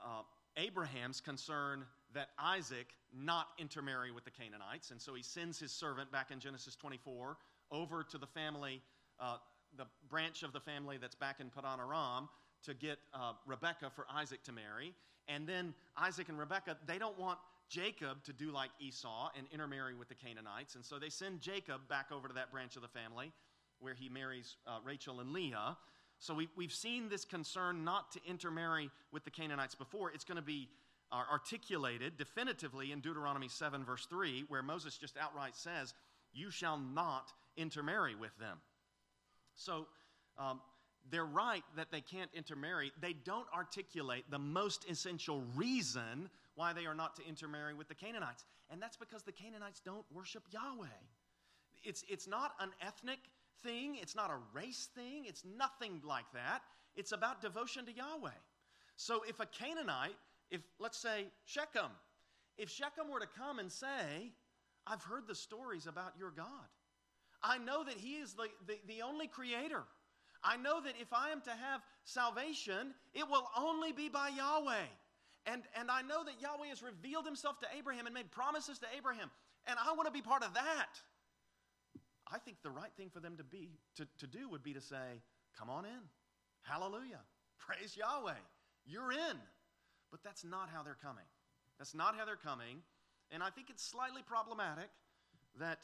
uh, 0.00 0.22
Abraham's 0.56 1.20
concern 1.20 1.84
that 2.14 2.28
Isaac 2.38 2.86
not 3.12 3.48
intermarry 3.58 4.10
with 4.10 4.24
the 4.24 4.30
Canaanites. 4.30 4.90
And 4.90 5.00
so 5.00 5.14
he 5.14 5.22
sends 5.22 5.58
his 5.58 5.72
servant 5.72 6.10
back 6.12 6.30
in 6.30 6.38
Genesis 6.40 6.76
24 6.76 7.36
over 7.70 8.04
to 8.04 8.18
the 8.18 8.26
family, 8.26 8.80
uh, 9.20 9.36
the 9.76 9.86
branch 10.08 10.42
of 10.42 10.52
the 10.52 10.60
family 10.60 10.96
that's 10.96 11.14
back 11.14 11.40
in 11.40 11.50
Padan 11.50 11.80
Aram 11.80 12.28
to 12.64 12.74
get 12.74 12.98
uh, 13.12 13.32
Rebekah 13.46 13.90
for 13.94 14.06
Isaac 14.12 14.42
to 14.44 14.52
marry. 14.52 14.94
And 15.28 15.46
then 15.46 15.74
Isaac 15.96 16.28
and 16.28 16.38
Rebekah, 16.38 16.76
they 16.86 16.98
don't 16.98 17.18
want 17.18 17.38
Jacob 17.68 18.22
to 18.24 18.32
do 18.32 18.50
like 18.50 18.70
Esau 18.80 19.30
and 19.36 19.46
intermarry 19.52 19.94
with 19.94 20.08
the 20.08 20.14
Canaanites. 20.14 20.74
And 20.74 20.84
so 20.84 20.98
they 20.98 21.08
send 21.08 21.40
Jacob 21.40 21.88
back 21.88 22.10
over 22.12 22.28
to 22.28 22.34
that 22.34 22.50
branch 22.52 22.76
of 22.76 22.82
the 22.82 22.88
family 22.88 23.32
where 23.80 23.94
he 23.94 24.08
marries 24.08 24.56
uh, 24.66 24.78
Rachel 24.84 25.20
and 25.20 25.32
Leah. 25.32 25.76
So 26.18 26.34
we, 26.34 26.48
we've 26.56 26.72
seen 26.72 27.08
this 27.08 27.24
concern 27.24 27.84
not 27.84 28.12
to 28.12 28.20
intermarry 28.26 28.90
with 29.12 29.24
the 29.24 29.30
Canaanites 29.30 29.74
before. 29.74 30.10
It's 30.10 30.24
going 30.24 30.36
to 30.36 30.42
be 30.42 30.68
uh, 31.12 31.22
articulated 31.30 32.16
definitively 32.16 32.92
in 32.92 33.00
Deuteronomy 33.00 33.48
7, 33.48 33.84
verse 33.84 34.06
3, 34.06 34.44
where 34.48 34.62
Moses 34.62 34.96
just 34.96 35.16
outright 35.16 35.56
says, 35.56 35.94
You 36.32 36.50
shall 36.50 36.78
not 36.78 37.32
intermarry 37.56 38.14
with 38.14 38.36
them. 38.38 38.58
So 39.54 39.86
um, 40.38 40.60
they're 41.10 41.24
right 41.24 41.64
that 41.76 41.90
they 41.90 42.00
can't 42.00 42.30
intermarry. 42.34 42.92
They 43.00 43.12
don't 43.12 43.46
articulate 43.54 44.24
the 44.30 44.38
most 44.38 44.88
essential 44.88 45.42
reason 45.54 46.30
why 46.54 46.72
they 46.72 46.86
are 46.86 46.94
not 46.94 47.16
to 47.16 47.26
intermarry 47.28 47.74
with 47.74 47.88
the 47.88 47.94
Canaanites. 47.94 48.44
And 48.70 48.80
that's 48.80 48.96
because 48.96 49.22
the 49.22 49.32
Canaanites 49.32 49.80
don't 49.84 50.04
worship 50.12 50.44
Yahweh. 50.50 50.86
It's, 51.82 52.04
it's 52.08 52.26
not 52.26 52.52
an 52.60 52.70
ethnic 52.80 53.18
thing, 53.62 53.96
it's 54.00 54.16
not 54.16 54.30
a 54.30 54.38
race 54.56 54.88
thing, 54.94 55.24
it's 55.26 55.44
nothing 55.56 56.00
like 56.06 56.24
that. 56.32 56.60
It's 56.96 57.12
about 57.12 57.42
devotion 57.42 57.84
to 57.86 57.92
Yahweh. 57.92 58.30
So 58.96 59.22
if 59.28 59.40
a 59.40 59.46
Canaanite, 59.46 60.16
if 60.50 60.60
let's 60.78 60.98
say 60.98 61.26
Shechem, 61.44 61.90
if 62.56 62.70
Shechem 62.70 63.10
were 63.10 63.20
to 63.20 63.26
come 63.26 63.58
and 63.58 63.70
say, 63.70 64.32
I've 64.86 65.02
heard 65.02 65.26
the 65.26 65.34
stories 65.34 65.86
about 65.86 66.12
your 66.18 66.30
God, 66.30 66.46
I 67.42 67.58
know 67.58 67.84
that 67.84 67.94
He 67.94 68.14
is 68.14 68.34
the, 68.34 68.48
the, 68.66 68.78
the 68.86 69.02
only 69.02 69.26
creator. 69.26 69.82
I 70.44 70.58
know 70.58 70.80
that 70.82 70.94
if 71.00 71.12
I 71.12 71.30
am 71.30 71.40
to 71.42 71.50
have 71.50 71.80
salvation, 72.04 72.94
it 73.14 73.28
will 73.28 73.48
only 73.56 73.92
be 73.92 74.10
by 74.10 74.28
Yahweh. 74.28 74.86
And, 75.46 75.62
and 75.78 75.90
I 75.90 76.02
know 76.02 76.22
that 76.24 76.34
Yahweh 76.40 76.68
has 76.68 76.82
revealed 76.82 77.24
himself 77.24 77.58
to 77.60 77.66
Abraham 77.76 78.06
and 78.06 78.14
made 78.14 78.30
promises 78.30 78.78
to 78.80 78.86
Abraham. 78.96 79.30
And 79.66 79.78
I 79.78 79.94
want 79.94 80.06
to 80.06 80.12
be 80.12 80.20
part 80.20 80.44
of 80.44 80.52
that. 80.54 81.00
I 82.30 82.38
think 82.38 82.58
the 82.62 82.70
right 82.70 82.92
thing 82.96 83.08
for 83.10 83.20
them 83.20 83.36
to 83.38 83.44
be 83.44 83.70
to, 83.96 84.06
to 84.18 84.26
do 84.26 84.48
would 84.50 84.62
be 84.62 84.74
to 84.74 84.80
say, 84.80 85.22
come 85.58 85.70
on 85.70 85.84
in. 85.86 86.00
Hallelujah. 86.62 87.20
Praise 87.58 87.96
Yahweh. 87.96 88.32
You're 88.86 89.12
in. 89.12 89.36
But 90.10 90.22
that's 90.22 90.44
not 90.44 90.68
how 90.72 90.82
they're 90.82 90.98
coming. 91.02 91.24
That's 91.78 91.94
not 91.94 92.16
how 92.16 92.24
they're 92.24 92.36
coming. 92.36 92.82
And 93.30 93.42
I 93.42 93.50
think 93.50 93.70
it's 93.70 93.84
slightly 93.84 94.22
problematic 94.22 94.90
that 95.58 95.80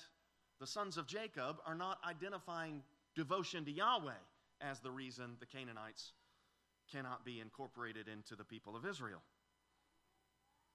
the 0.61 0.67
sons 0.67 0.99
of 0.99 1.07
Jacob 1.07 1.57
are 1.67 1.75
not 1.75 1.99
identifying 2.07 2.83
devotion 3.15 3.65
to 3.65 3.71
Yahweh 3.71 4.13
as 4.61 4.81
the 4.81 4.91
reason 4.91 5.37
the 5.41 5.47
Canaanites 5.47 6.13
cannot 6.93 7.25
be 7.25 7.41
incorporated 7.41 8.09
into 8.09 8.35
the 8.35 8.45
people 8.45 8.77
of 8.77 8.85
Israel. 8.85 9.23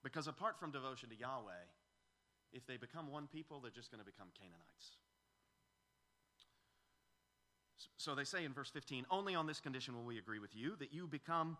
Because 0.03 0.27
apart 0.27 0.59
from 0.59 0.71
devotion 0.71 1.09
to 1.09 1.15
Yahweh, 1.15 1.65
if 2.53 2.65
they 2.67 2.77
become 2.77 3.11
one 3.11 3.27
people, 3.27 3.59
they're 3.59 3.71
just 3.71 3.91
going 3.91 3.99
to 3.99 4.05
become 4.05 4.27
Canaanites. 4.37 4.97
So 7.97 8.15
they 8.15 8.23
say 8.23 8.45
in 8.45 8.53
verse 8.53 8.69
15, 8.69 9.05
Only 9.09 9.35
on 9.35 9.47
this 9.47 9.59
condition 9.59 9.95
will 9.95 10.03
we 10.03 10.17
agree 10.17 10.39
with 10.39 10.55
you, 10.55 10.75
that 10.79 10.93
you 10.93 11.07
become 11.07 11.57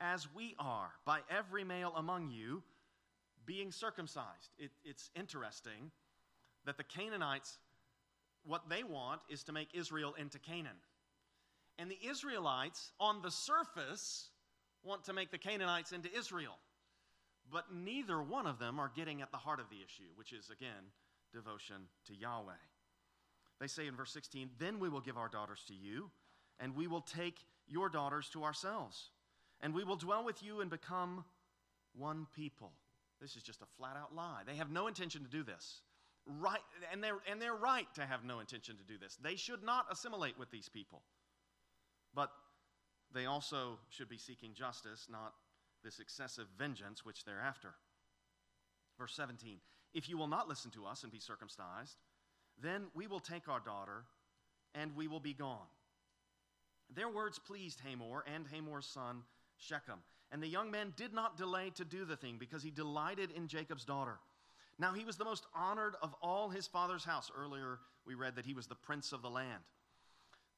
as 0.00 0.28
we 0.34 0.54
are, 0.58 0.90
by 1.04 1.20
every 1.30 1.64
male 1.64 1.92
among 1.96 2.30
you 2.30 2.62
being 3.46 3.72
circumcised. 3.72 4.50
It, 4.58 4.70
it's 4.84 5.10
interesting 5.16 5.90
that 6.66 6.76
the 6.76 6.84
Canaanites, 6.84 7.58
what 8.44 8.68
they 8.68 8.82
want 8.82 9.22
is 9.30 9.42
to 9.44 9.52
make 9.52 9.68
Israel 9.72 10.14
into 10.18 10.38
Canaan. 10.38 10.76
And 11.78 11.90
the 11.90 11.98
Israelites, 12.08 12.92
on 12.98 13.22
the 13.22 13.30
surface, 13.30 14.30
want 14.82 15.04
to 15.04 15.12
make 15.12 15.30
the 15.30 15.38
Canaanites 15.38 15.92
into 15.92 16.14
Israel. 16.16 16.56
But 17.50 17.64
neither 17.72 18.22
one 18.22 18.46
of 18.46 18.58
them 18.58 18.80
are 18.80 18.90
getting 18.94 19.22
at 19.22 19.30
the 19.30 19.36
heart 19.36 19.60
of 19.60 19.68
the 19.68 19.76
issue, 19.76 20.10
which 20.16 20.32
is, 20.32 20.50
again, 20.50 20.90
devotion 21.32 21.76
to 22.06 22.14
Yahweh. 22.14 22.52
They 23.60 23.66
say 23.66 23.86
in 23.86 23.96
verse 23.96 24.12
16, 24.12 24.50
Then 24.58 24.80
we 24.80 24.88
will 24.88 25.00
give 25.00 25.16
our 25.16 25.28
daughters 25.28 25.62
to 25.68 25.74
you, 25.74 26.10
and 26.58 26.74
we 26.74 26.86
will 26.86 27.02
take 27.02 27.38
your 27.68 27.88
daughters 27.88 28.28
to 28.30 28.44
ourselves, 28.44 29.10
and 29.60 29.74
we 29.74 29.84
will 29.84 29.96
dwell 29.96 30.24
with 30.24 30.42
you 30.42 30.60
and 30.60 30.70
become 30.70 31.24
one 31.94 32.26
people. 32.34 32.72
This 33.20 33.36
is 33.36 33.42
just 33.42 33.62
a 33.62 33.66
flat 33.78 33.96
out 33.96 34.14
lie. 34.14 34.42
They 34.46 34.56
have 34.56 34.70
no 34.70 34.86
intention 34.86 35.22
to 35.24 35.30
do 35.30 35.42
this. 35.42 35.80
Right, 36.26 36.60
and 36.92 37.02
they're, 37.02 37.18
and 37.30 37.40
they're 37.40 37.54
right 37.54 37.86
to 37.94 38.04
have 38.04 38.24
no 38.24 38.40
intention 38.40 38.76
to 38.76 38.84
do 38.84 38.98
this. 38.98 39.16
They 39.22 39.36
should 39.36 39.62
not 39.62 39.86
assimilate 39.90 40.38
with 40.38 40.50
these 40.50 40.68
people. 40.68 41.02
But 42.16 42.32
they 43.14 43.26
also 43.26 43.78
should 43.90 44.08
be 44.08 44.18
seeking 44.18 44.54
justice, 44.54 45.06
not 45.08 45.34
this 45.84 46.00
excessive 46.00 46.46
vengeance 46.58 47.04
which 47.04 47.24
they're 47.24 47.40
after. 47.40 47.74
Verse 48.98 49.14
17 49.14 49.58
If 49.94 50.08
you 50.08 50.18
will 50.18 50.26
not 50.26 50.48
listen 50.48 50.72
to 50.72 50.86
us 50.86 51.04
and 51.04 51.12
be 51.12 51.20
circumcised, 51.20 51.98
then 52.60 52.86
we 52.94 53.06
will 53.06 53.20
take 53.20 53.48
our 53.48 53.60
daughter 53.60 54.04
and 54.74 54.96
we 54.96 55.06
will 55.06 55.20
be 55.20 55.34
gone. 55.34 55.68
Their 56.94 57.08
words 57.08 57.38
pleased 57.38 57.80
Hamor 57.80 58.24
and 58.34 58.46
Hamor's 58.48 58.86
son 58.86 59.22
Shechem. 59.58 59.98
And 60.32 60.42
the 60.42 60.48
young 60.48 60.70
man 60.70 60.92
did 60.96 61.12
not 61.12 61.36
delay 61.36 61.70
to 61.76 61.84
do 61.84 62.04
the 62.04 62.16
thing 62.16 62.36
because 62.38 62.62
he 62.62 62.70
delighted 62.70 63.30
in 63.30 63.46
Jacob's 63.46 63.84
daughter. 63.84 64.18
Now 64.78 64.92
he 64.92 65.04
was 65.04 65.16
the 65.16 65.24
most 65.24 65.46
honored 65.54 65.94
of 66.02 66.14
all 66.20 66.48
his 66.48 66.66
father's 66.66 67.04
house. 67.04 67.30
Earlier 67.36 67.78
we 68.06 68.14
read 68.14 68.36
that 68.36 68.46
he 68.46 68.54
was 68.54 68.66
the 68.66 68.74
prince 68.74 69.12
of 69.12 69.22
the 69.22 69.30
land. 69.30 69.62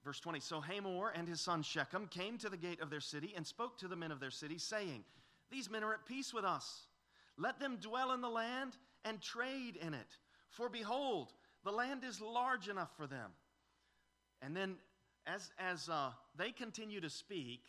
Verse 0.05 0.21
20 0.21 0.41
So 0.41 0.61
Hamor 0.61 1.11
and 1.15 1.29
his 1.29 1.41
son 1.41 1.63
Shechem 1.63 2.07
came 2.07 2.39
to 2.39 2.49
the 2.49 2.57
gate 2.57 2.81
of 2.81 2.91
their 2.91 3.01
city 3.01 3.33
and 3.37 3.47
spoke 3.47 3.79
to 3.79 3.89
the 3.89 3.97
men 3.97 4.13
of 4.13 4.21
their 4.21 4.31
city, 4.31 4.59
saying, 4.59 5.05
These 5.51 5.71
men 5.71 5.85
are 5.85 5.95
at 5.95 6.07
peace 6.07 6.33
with 6.33 6.45
us. 6.45 6.87
Let 7.37 7.61
them 7.61 7.79
dwell 7.81 8.13
in 8.13 8.21
the 8.21 8.29
land 8.29 8.77
and 9.05 9.21
trade 9.21 9.77
in 9.77 9.95
it. 9.95 10.17
For 10.51 10.69
behold, 10.69 11.33
the 11.65 11.73
land 11.73 12.05
is 12.05 12.21
large 12.21 12.69
enough 12.69 12.91
for 12.97 13.07
them. 13.07 13.31
And 14.43 14.57
then, 14.57 14.77
as, 15.27 15.51
as 15.59 15.89
uh, 15.89 16.11
they 16.37 16.51
continue 16.51 17.01
to 17.01 17.11
speak, 17.11 17.63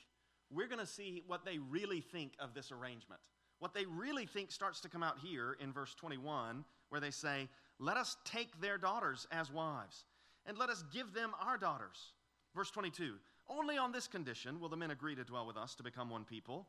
we're 0.51 0.67
going 0.67 0.79
to 0.79 0.85
see 0.85 1.23
what 1.27 1.45
they 1.45 1.57
really 1.57 2.01
think 2.01 2.33
of 2.39 2.53
this 2.53 2.71
arrangement. 2.71 3.21
What 3.59 3.73
they 3.73 3.85
really 3.85 4.25
think 4.25 4.51
starts 4.51 4.79
to 4.81 4.89
come 4.89 5.03
out 5.03 5.19
here 5.21 5.57
in 5.59 5.73
verse 5.73 5.93
21, 5.95 6.63
where 6.89 7.01
they 7.01 7.11
say, 7.11 7.49
Let 7.79 7.97
us 7.97 8.17
take 8.23 8.59
their 8.61 8.77
daughters 8.77 9.27
as 9.31 9.51
wives, 9.51 10.05
and 10.45 10.57
let 10.57 10.69
us 10.69 10.83
give 10.93 11.13
them 11.13 11.31
our 11.41 11.57
daughters 11.57 12.13
Verse 12.59 12.71
22 12.71 13.13
Only 13.47 13.77
on 13.77 13.93
this 13.93 14.09
condition 14.09 14.59
will 14.59 14.67
the 14.67 14.75
men 14.75 14.91
agree 14.91 15.15
to 15.15 15.23
dwell 15.23 15.47
with 15.47 15.55
us 15.55 15.75
to 15.75 15.83
become 15.83 16.09
one 16.09 16.25
people, 16.25 16.67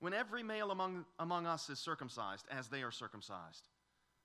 when 0.00 0.14
every 0.14 0.42
male 0.42 0.70
among, 0.70 1.04
among 1.18 1.46
us 1.46 1.68
is 1.68 1.78
circumcised, 1.78 2.46
as 2.50 2.68
they 2.68 2.82
are 2.82 2.90
circumcised. 2.90 3.68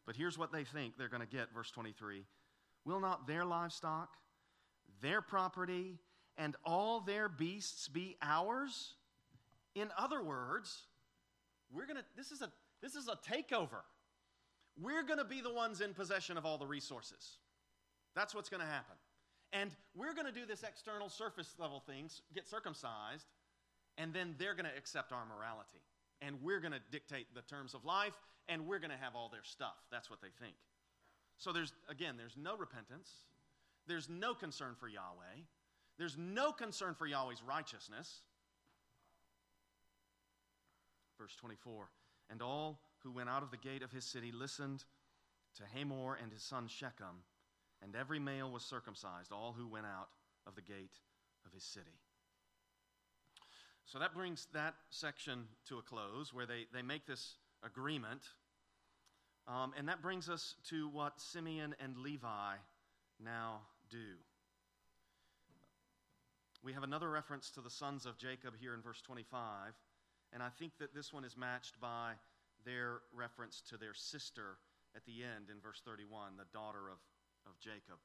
But 0.05 0.15
here's 0.15 0.37
what 0.37 0.53
they 0.53 0.63
think 0.63 0.97
they're 0.97 1.09
going 1.09 1.19
to 1.19 1.27
get, 1.27 1.53
verse 1.53 1.71
23 1.71 2.23
Will 2.85 3.01
not 3.01 3.27
their 3.27 3.43
livestock, 3.43 4.15
their 5.01 5.21
property, 5.21 5.99
and 6.37 6.55
all 6.63 7.01
their 7.01 7.27
beasts 7.27 7.89
be 7.89 8.15
ours? 8.21 8.93
In 9.75 9.89
other 9.97 10.23
words, 10.23 10.83
we're 11.69 11.85
going 11.85 11.97
to, 11.97 12.05
this 12.15 12.31
is 12.31 12.41
a, 12.41 12.49
this 12.81 12.95
is 12.95 13.09
a 13.09 13.17
takeover. 13.29 13.81
We're 14.81 15.03
going 15.03 15.19
to 15.19 15.25
be 15.25 15.41
the 15.41 15.53
ones 15.53 15.81
in 15.81 15.93
possession 15.93 16.37
of 16.37 16.45
all 16.45 16.57
the 16.57 16.65
resources. 16.65 17.39
That's 18.15 18.33
what's 18.33 18.47
going 18.47 18.61
to 18.61 18.67
happen. 18.67 18.95
And 19.53 19.71
we're 19.95 20.13
going 20.13 20.25
to 20.25 20.33
do 20.33 20.45
this 20.45 20.63
external 20.63 21.09
surface 21.09 21.53
level 21.59 21.79
things, 21.85 22.21
get 22.33 22.47
circumcised, 22.47 23.27
and 23.97 24.11
then 24.11 24.35
they're 24.39 24.55
going 24.55 24.65
to 24.65 24.75
accept 24.75 25.11
our 25.11 25.25
morality. 25.25 25.79
and 26.21 26.41
we're 26.41 26.59
going 26.61 26.71
to 26.71 26.79
dictate 26.89 27.27
the 27.35 27.41
terms 27.41 27.73
of 27.73 27.83
life, 27.83 28.13
and 28.47 28.65
we're 28.65 28.79
going 28.79 28.91
to 28.91 28.97
have 28.97 29.13
all 29.15 29.29
their 29.29 29.43
stuff. 29.43 29.75
That's 29.91 30.09
what 30.09 30.21
they 30.21 30.29
think. 30.39 30.55
So 31.37 31.51
there's, 31.51 31.73
again, 31.89 32.15
there's 32.17 32.37
no 32.37 32.55
repentance, 32.55 33.09
there's 33.87 34.09
no 34.09 34.33
concern 34.33 34.75
for 34.79 34.87
Yahweh, 34.87 35.43
there's 35.97 36.17
no 36.17 36.51
concern 36.51 36.95
for 36.95 37.05
Yahweh's 37.05 37.43
righteousness. 37.43 38.21
Verse 41.19 41.35
24 41.35 41.89
And 42.29 42.41
all 42.41 42.79
who 43.03 43.11
went 43.11 43.29
out 43.29 43.43
of 43.43 43.51
the 43.51 43.57
gate 43.57 43.83
of 43.83 43.91
his 43.91 44.05
city 44.05 44.31
listened 44.31 44.85
to 45.57 45.63
Hamor 45.77 46.17
and 46.21 46.31
his 46.31 46.41
son 46.41 46.67
Shechem, 46.67 47.23
and 47.83 47.95
every 47.95 48.19
male 48.19 48.49
was 48.49 48.63
circumcised, 48.63 49.31
all 49.31 49.53
who 49.57 49.67
went 49.67 49.85
out 49.85 50.09
of 50.47 50.55
the 50.55 50.61
gate 50.61 50.99
of 51.45 51.53
his 51.53 51.63
city. 51.63 51.99
So 53.85 53.99
that 53.99 54.13
brings 54.13 54.47
that 54.53 54.75
section 54.89 55.45
to 55.67 55.77
a 55.77 55.81
close 55.81 56.33
where 56.33 56.45
they, 56.45 56.65
they 56.73 56.81
make 56.81 57.05
this 57.05 57.35
agreement. 57.63 58.21
Um, 59.47 59.73
and 59.77 59.87
that 59.89 60.01
brings 60.01 60.29
us 60.29 60.55
to 60.69 60.87
what 60.89 61.19
Simeon 61.19 61.75
and 61.83 61.97
Levi 61.97 62.55
now 63.23 63.61
do. 63.89 64.17
We 66.63 66.71
have 66.71 66.83
another 66.83 67.09
reference 67.09 67.49
to 67.51 67.61
the 67.61 67.69
sons 67.69 68.05
of 68.05 68.17
Jacob 68.17 68.53
here 68.59 68.73
in 68.73 68.81
verse 68.81 69.01
25, 69.01 69.73
and 70.31 70.41
I 70.41 70.47
think 70.57 70.71
that 70.79 70.95
this 70.95 71.11
one 71.11 71.25
is 71.25 71.35
matched 71.35 71.79
by 71.81 72.13
their 72.65 73.01
reference 73.13 73.61
to 73.69 73.77
their 73.77 73.93
sister 73.93 74.57
at 74.95 75.05
the 75.05 75.23
end 75.23 75.49
in 75.51 75.59
verse 75.59 75.81
31, 75.85 76.37
the 76.37 76.45
daughter 76.53 76.89
of, 76.89 76.97
of 77.45 77.59
Jacob. 77.59 77.99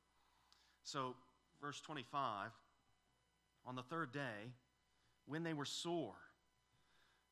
So, 0.83 1.15
verse 1.61 1.81
25, 1.81 2.51
on 3.67 3.77
the 3.77 3.83
third 3.83 4.13
day, 4.13 4.53
when 5.27 5.43
they 5.43 5.55
were 5.55 5.65
sore, 5.65 6.15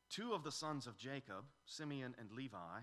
two 0.09 0.33
of 0.33 0.43
the 0.43 0.51
sons 0.51 0.87
of 0.87 0.97
Jacob, 0.97 1.45
Simeon 1.65 2.15
and 2.19 2.31
Levi, 2.31 2.79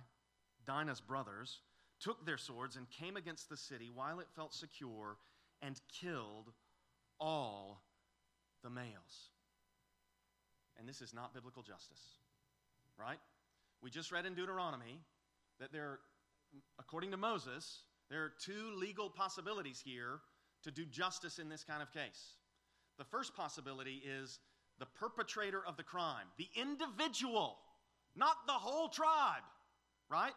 Dinah's 0.67 1.01
brothers, 1.01 1.61
took 2.01 2.27
their 2.27 2.39
swords 2.39 2.77
and 2.77 2.91
came 2.91 3.17
against 3.17 3.49
the 3.49 3.57
city 3.57 3.91
while 3.95 4.21
it 4.21 4.27
felt 4.35 4.53
secure 4.53 5.17
and 5.63 5.81
killed 6.01 6.53
all 7.21 7.83
the 8.63 8.71
males. 8.71 9.31
And 10.79 10.89
this 10.89 11.01
is 11.01 11.15
not 11.15 11.33
biblical 11.33 11.63
justice, 11.63 12.19
right? 12.99 13.19
We 13.81 13.91
just 13.91 14.11
read 14.11 14.27
in 14.27 14.35
Deuteronomy 14.35 14.99
that 15.61 15.73
there, 15.73 16.01
according 16.79 17.13
to 17.13 17.17
Moses, 17.17 17.83
there 18.15 18.23
are 18.23 18.33
two 18.41 18.73
legal 18.77 19.11
possibilities 19.11 19.83
here 19.85 20.21
to 20.63 20.71
do 20.71 20.85
justice 20.85 21.41
in 21.41 21.49
this 21.49 21.65
kind 21.65 21.83
of 21.83 21.93
case. 21.93 22.37
The 22.97 23.03
first 23.03 23.35
possibility 23.35 24.01
is 24.07 24.39
the 24.79 24.87
perpetrator 24.87 25.61
of 25.67 25.77
the 25.77 25.83
crime, 25.83 26.27
the 26.39 26.47
individual, 26.55 27.57
not 28.15 28.37
the 28.47 28.53
whole 28.53 28.89
tribe, 28.89 29.43
right? 30.09 30.31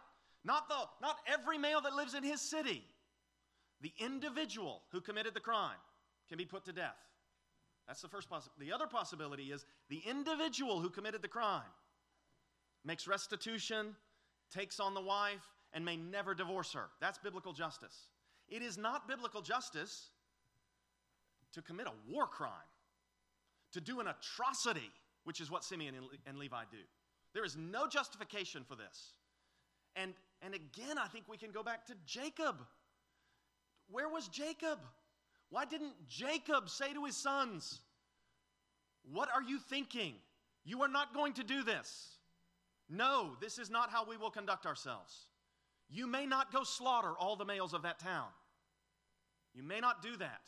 Not, 0.43 0.67
the, 0.67 0.75
not 1.03 1.17
every 1.31 1.59
male 1.59 1.79
that 1.81 1.93
lives 1.93 2.15
in 2.15 2.23
his 2.23 2.41
city. 2.41 2.83
The 3.81 3.93
individual 3.99 4.81
who 4.91 4.99
committed 4.99 5.35
the 5.35 5.39
crime 5.39 5.77
can 6.29 6.39
be 6.39 6.45
put 6.45 6.65
to 6.65 6.73
death. 6.73 6.97
That's 7.87 8.01
the 8.01 8.07
first 8.07 8.27
possibility. 8.27 8.71
The 8.71 8.73
other 8.73 8.87
possibility 8.87 9.51
is 9.51 9.67
the 9.91 10.01
individual 10.09 10.79
who 10.79 10.89
committed 10.89 11.21
the 11.21 11.27
crime 11.27 11.61
makes 12.83 13.07
restitution, 13.07 13.95
takes 14.51 14.79
on 14.79 14.95
the 14.95 15.01
wife, 15.01 15.45
and 15.77 15.85
may 15.85 15.95
never 15.95 16.33
divorce 16.33 16.73
her. 16.73 16.85
That's 16.99 17.19
biblical 17.19 17.53
justice. 17.53 18.07
It 18.49 18.63
is 18.63 18.79
not 18.79 19.07
biblical 19.07 19.43
justice 19.43 20.07
to 21.53 21.61
commit 21.61 21.85
a 21.85 22.11
war 22.11 22.25
crime 22.25 22.49
to 23.73 23.79
do 23.79 23.99
an 23.99 24.07
atrocity, 24.07 24.89
which 25.23 25.39
is 25.39 25.51
what 25.51 25.63
Simeon 25.63 25.93
and 26.25 26.39
Levi 26.39 26.63
do. 26.71 26.79
There 27.35 27.45
is 27.45 27.55
no 27.55 27.87
justification 27.87 28.63
for 28.67 28.73
this. 28.75 29.11
And, 29.95 30.15
and 30.41 30.55
again, 30.55 30.97
I 30.97 31.05
think 31.09 31.25
we 31.29 31.37
can 31.37 31.51
go 31.51 31.61
back 31.61 31.85
to 31.85 31.93
Jacob. 32.07 32.55
Where 33.91 34.09
was 34.09 34.29
Jacob? 34.29 34.79
Why 35.51 35.65
didn't 35.65 35.93
Jacob 36.07 36.71
say 36.71 36.91
to 36.91 37.05
his 37.05 37.15
sons, 37.15 37.81
What 39.13 39.29
are 39.31 39.43
you 39.43 39.59
thinking? 39.59 40.15
You 40.65 40.81
are 40.81 40.87
not 40.87 41.13
going 41.13 41.33
to 41.33 41.43
do 41.43 41.61
this. 41.61 42.15
No, 42.89 43.33
this 43.39 43.59
is 43.59 43.69
not 43.69 43.91
how 43.91 44.05
we 44.05 44.17
will 44.17 44.31
conduct 44.31 44.65
ourselves. 44.65 45.26
You 45.89 46.07
may 46.07 46.25
not 46.25 46.51
go 46.51 46.63
slaughter 46.63 47.11
all 47.17 47.35
the 47.35 47.45
males 47.45 47.73
of 47.73 47.83
that 47.83 47.99
town. 47.99 48.27
You 49.53 49.63
may 49.63 49.79
not 49.79 50.01
do 50.01 50.17
that. 50.17 50.41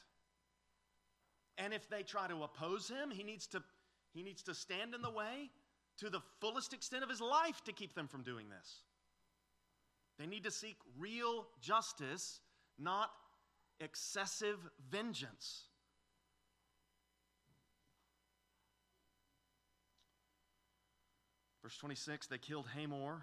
And 1.57 1.73
if 1.73 1.89
they 1.89 2.03
try 2.03 2.27
to 2.27 2.43
oppose 2.43 2.89
him, 2.89 3.09
he 3.11 3.23
needs 3.23 3.47
to, 3.47 3.63
he 4.13 4.23
needs 4.23 4.43
to 4.43 4.53
stand 4.53 4.93
in 4.93 5.01
the 5.01 5.11
way 5.11 5.49
to 5.97 6.09
the 6.09 6.21
fullest 6.39 6.73
extent 6.73 7.03
of 7.03 7.09
his 7.09 7.21
life 7.21 7.61
to 7.65 7.73
keep 7.73 7.93
them 7.95 8.07
from 8.07 8.23
doing 8.23 8.49
this. 8.49 8.83
They 10.17 10.25
need 10.25 10.43
to 10.43 10.51
seek 10.51 10.77
real 10.97 11.47
justice, 11.61 12.39
not 12.77 13.09
excessive 13.79 14.57
vengeance. 14.89 15.63
Verse 21.63 21.77
26 21.77 22.27
they 22.27 22.37
killed 22.37 22.67
Hamor 22.75 23.21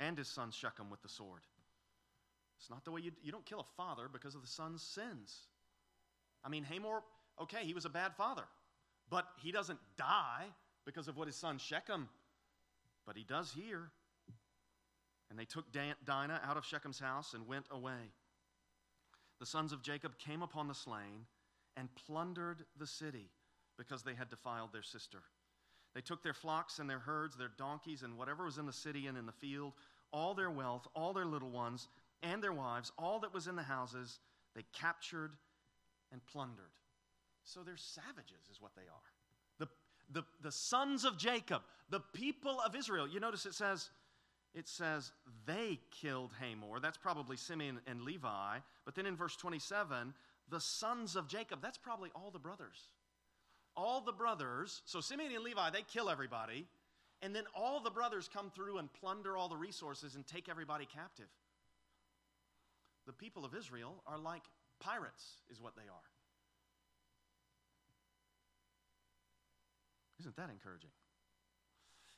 and 0.00 0.18
his 0.18 0.26
son 0.26 0.50
Shechem 0.50 0.90
with 0.90 1.02
the 1.02 1.08
sword. 1.08 1.42
It's 2.58 2.68
not 2.68 2.84
the 2.84 2.90
way 2.90 3.00
you, 3.00 3.12
you 3.22 3.30
don't 3.30 3.46
kill 3.46 3.60
a 3.60 3.76
father 3.76 4.08
because 4.12 4.34
of 4.34 4.42
the 4.42 4.48
son's 4.48 4.82
sins. 4.82 5.46
I 6.44 6.48
mean, 6.48 6.64
Hamor 6.64 7.02
okay, 7.40 7.64
he 7.64 7.74
was 7.74 7.84
a 7.84 7.90
bad 7.90 8.14
father, 8.14 8.44
but 9.08 9.26
he 9.42 9.50
doesn't 9.50 9.78
die 9.96 10.46
because 10.84 11.08
of 11.08 11.16
what 11.16 11.26
his 11.26 11.36
son 11.36 11.58
Shechem, 11.58 12.08
but 13.06 13.16
he 13.16 13.24
does 13.24 13.52
here. 13.52 13.90
And 15.30 15.38
they 15.38 15.44
took 15.44 15.66
Dinah 15.72 16.40
out 16.44 16.56
of 16.56 16.64
Shechem's 16.64 16.98
house 16.98 17.34
and 17.34 17.46
went 17.46 17.66
away. 17.70 18.12
The 19.38 19.46
sons 19.46 19.72
of 19.72 19.80
Jacob 19.80 20.18
came 20.18 20.42
upon 20.42 20.66
the 20.66 20.74
slain 20.74 21.26
and 21.76 21.88
plundered 21.94 22.64
the 22.76 22.86
city 22.86 23.30
because 23.78 24.02
they 24.02 24.14
had 24.14 24.28
defiled 24.28 24.72
their 24.72 24.82
sister. 24.82 25.18
They 25.94 26.00
took 26.00 26.22
their 26.22 26.34
flocks 26.34 26.78
and 26.78 26.90
their 26.90 26.98
herds, 26.98 27.36
their 27.36 27.50
donkeys, 27.56 28.02
and 28.02 28.18
whatever 28.18 28.44
was 28.44 28.58
in 28.58 28.66
the 28.66 28.72
city 28.72 29.06
and 29.06 29.16
in 29.16 29.26
the 29.26 29.32
field, 29.32 29.72
all 30.12 30.34
their 30.34 30.50
wealth, 30.50 30.86
all 30.94 31.12
their 31.12 31.26
little 31.26 31.50
ones, 31.50 31.88
and 32.22 32.42
their 32.42 32.52
wives, 32.52 32.92
all 32.98 33.20
that 33.20 33.32
was 33.32 33.46
in 33.46 33.56
the 33.56 33.62
houses, 33.62 34.18
they 34.54 34.64
captured 34.72 35.32
and 36.12 36.20
plundered. 36.26 36.72
So 37.44 37.60
they're 37.64 37.76
savages, 37.76 38.48
is 38.50 38.60
what 38.60 38.74
they 38.74 38.82
are. 38.82 39.58
The, 39.58 39.68
the, 40.12 40.24
the 40.42 40.52
sons 40.52 41.04
of 41.04 41.18
Jacob, 41.18 41.62
the 41.88 42.00
people 42.12 42.60
of 42.64 42.74
Israel. 42.74 43.08
You 43.08 43.20
notice 43.20 43.46
it 43.46 43.54
says, 43.54 43.90
it 44.54 44.68
says 44.68 45.12
they 45.46 45.78
killed 46.00 46.32
Hamor. 46.40 46.80
That's 46.80 46.98
probably 46.98 47.36
Simeon 47.36 47.80
and 47.86 48.02
Levi. 48.02 48.58
But 48.84 48.94
then 48.94 49.06
in 49.06 49.16
verse 49.16 49.36
27, 49.36 50.14
the 50.48 50.60
sons 50.60 51.16
of 51.16 51.28
Jacob, 51.28 51.60
that's 51.62 51.78
probably 51.78 52.10
all 52.14 52.30
the 52.30 52.38
brothers. 52.38 52.88
All 53.76 54.00
the 54.00 54.12
brothers, 54.12 54.82
so 54.84 55.00
Simeon 55.00 55.32
and 55.32 55.44
Levi, 55.44 55.70
they 55.70 55.82
kill 55.82 56.10
everybody. 56.10 56.66
And 57.22 57.34
then 57.34 57.44
all 57.54 57.80
the 57.80 57.90
brothers 57.90 58.28
come 58.32 58.50
through 58.50 58.78
and 58.78 58.92
plunder 58.92 59.36
all 59.36 59.48
the 59.48 59.56
resources 59.56 60.14
and 60.14 60.26
take 60.26 60.48
everybody 60.48 60.86
captive. 60.86 61.28
The 63.06 63.12
people 63.12 63.44
of 63.44 63.54
Israel 63.54 64.02
are 64.06 64.18
like 64.18 64.42
pirates, 64.80 65.24
is 65.50 65.60
what 65.60 65.76
they 65.76 65.82
are. 65.82 66.08
Isn't 70.20 70.36
that 70.36 70.50
encouraging? 70.50 70.90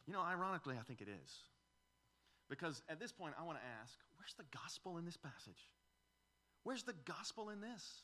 You 0.07 0.13
know, 0.13 0.21
ironically, 0.21 0.77
I 0.79 0.83
think 0.83 1.01
it 1.01 1.09
is. 1.09 1.31
Because 2.51 2.83
at 2.89 2.99
this 2.99 3.13
point, 3.13 3.35
I 3.39 3.45
want 3.45 3.59
to 3.59 3.65
ask 3.81 3.95
where's 4.19 4.35
the 4.35 4.45
gospel 4.53 4.99
in 4.99 5.05
this 5.05 5.17
passage? 5.17 5.71
Where's 6.65 6.83
the 6.83 6.95
gospel 7.05 7.51
in 7.51 7.61
this? 7.61 8.03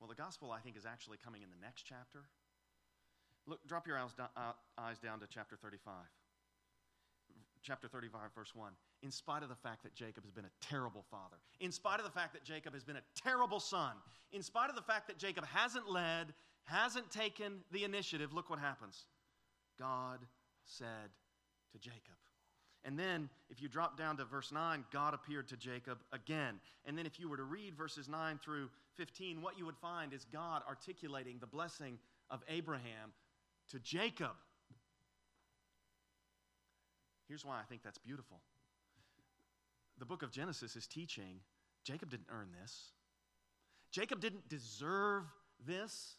Well, 0.00 0.08
the 0.08 0.14
gospel, 0.14 0.50
I 0.50 0.60
think, 0.60 0.76
is 0.76 0.86
actually 0.86 1.18
coming 1.22 1.42
in 1.42 1.50
the 1.50 1.60
next 1.60 1.82
chapter. 1.82 2.24
Look, 3.46 3.66
drop 3.66 3.86
your 3.86 3.98
eyes, 3.98 4.10
uh, 4.18 4.52
eyes 4.78 4.98
down 4.98 5.20
to 5.20 5.26
chapter 5.28 5.56
35. 5.56 5.92
Chapter 7.62 7.88
35, 7.88 8.20
verse 8.34 8.54
1. 8.54 8.72
In 9.02 9.10
spite 9.10 9.42
of 9.42 9.48
the 9.48 9.54
fact 9.54 9.82
that 9.82 9.94
Jacob 9.94 10.24
has 10.24 10.32
been 10.32 10.46
a 10.46 10.66
terrible 10.66 11.04
father, 11.10 11.36
in 11.60 11.72
spite 11.72 11.98
of 11.98 12.04
the 12.04 12.10
fact 12.10 12.32
that 12.32 12.44
Jacob 12.44 12.72
has 12.72 12.84
been 12.84 12.96
a 12.96 13.02
terrible 13.14 13.60
son, 13.60 13.92
in 14.32 14.42
spite 14.42 14.70
of 14.70 14.76
the 14.76 14.82
fact 14.82 15.08
that 15.08 15.18
Jacob 15.18 15.44
hasn't 15.44 15.90
led 15.90 16.32
hasn't 16.64 17.10
taken 17.10 17.60
the 17.72 17.84
initiative, 17.84 18.32
look 18.32 18.48
what 18.48 18.58
happens. 18.58 19.04
God 19.78 20.20
said 20.64 21.10
to 21.72 21.78
Jacob. 21.78 22.16
And 22.84 22.98
then, 22.98 23.28
if 23.50 23.60
you 23.60 23.68
drop 23.68 23.98
down 23.98 24.16
to 24.16 24.24
verse 24.24 24.52
9, 24.52 24.84
God 24.90 25.12
appeared 25.12 25.48
to 25.48 25.56
Jacob 25.56 25.98
again. 26.12 26.60
And 26.86 26.96
then, 26.96 27.04
if 27.04 27.20
you 27.20 27.28
were 27.28 27.36
to 27.36 27.42
read 27.42 27.74
verses 27.74 28.08
9 28.08 28.38
through 28.42 28.70
15, 28.96 29.42
what 29.42 29.58
you 29.58 29.66
would 29.66 29.76
find 29.76 30.14
is 30.14 30.24
God 30.32 30.62
articulating 30.66 31.38
the 31.40 31.46
blessing 31.46 31.98
of 32.30 32.42
Abraham 32.48 33.12
to 33.70 33.78
Jacob. 33.78 34.36
Here's 37.28 37.44
why 37.44 37.58
I 37.60 37.64
think 37.68 37.82
that's 37.82 37.98
beautiful. 37.98 38.40
The 39.98 40.04
book 40.04 40.22
of 40.22 40.32
Genesis 40.32 40.76
is 40.76 40.86
teaching 40.86 41.40
Jacob 41.84 42.10
didn't 42.10 42.28
earn 42.30 42.48
this, 42.60 42.92
Jacob 43.90 44.20
didn't 44.20 44.48
deserve 44.48 45.24
this. 45.66 46.16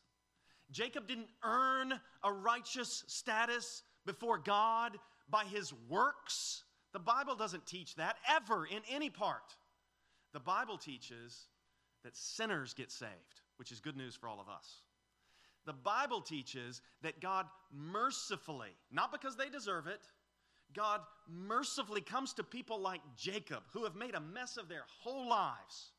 Jacob 0.72 1.06
didn't 1.06 1.28
earn 1.44 2.00
a 2.24 2.32
righteous 2.32 3.04
status 3.08 3.84
before 4.06 4.38
God 4.38 4.98
by 5.30 5.44
his 5.44 5.74
works. 5.90 6.64
The 6.94 7.00
Bible 7.00 7.36
doesn't 7.36 7.66
teach 7.66 7.96
that 7.96 8.16
ever 8.30 8.66
in 8.66 8.82
any 8.90 9.10
part. 9.10 9.56
The 10.34 10.40
Bible 10.40 10.78
teaches 10.78 11.48
that 12.04 12.16
sinners 12.16 12.74
get 12.74 12.90
saved, 12.90 13.42
which 13.58 13.72
is 13.72 13.82
good 13.82 13.98
news 13.98 14.16
for 14.16 14.30
all 14.30 14.40
of 14.40 14.48
us. 14.48 14.82
The 15.66 15.74
Bible 15.74 16.22
teaches 16.22 16.82
that 17.04 17.22
God 17.22 17.46
mercifully, 17.72 18.72
not 18.92 19.12
because 19.12 19.36
they 19.36 19.50
deserve 19.50 19.88
it, 19.88 20.02
God 20.74 21.02
mercifully 21.28 22.02
comes 22.02 22.34
to 22.34 22.44
people 22.44 22.80
like 22.80 23.02
Jacob 23.18 23.64
who 23.74 23.84
have 23.84 23.96
made 23.96 24.16
a 24.16 24.22
mess 24.22 24.58
of 24.58 24.70
their 24.70 24.86
whole 25.02 25.28
lives. 25.30 25.92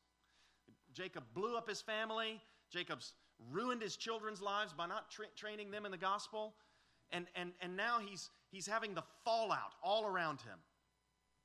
Jacob 0.93 1.23
blew 1.33 1.55
up 1.55 1.69
his 1.69 1.81
family. 1.81 2.41
Jacob's 2.71 3.13
ruined 3.51 3.81
his 3.81 3.95
children's 3.95 4.41
lives 4.41 4.73
by 4.73 4.85
not 4.85 5.11
tra- 5.11 5.25
training 5.35 5.71
them 5.71 5.85
in 5.85 5.91
the 5.91 5.97
gospel. 5.97 6.55
And, 7.11 7.27
and, 7.35 7.51
and 7.61 7.77
now 7.77 7.99
he's, 7.99 8.29
he's 8.51 8.67
having 8.67 8.93
the 8.93 9.03
fallout 9.23 9.73
all 9.83 10.05
around 10.05 10.41
him. 10.41 10.57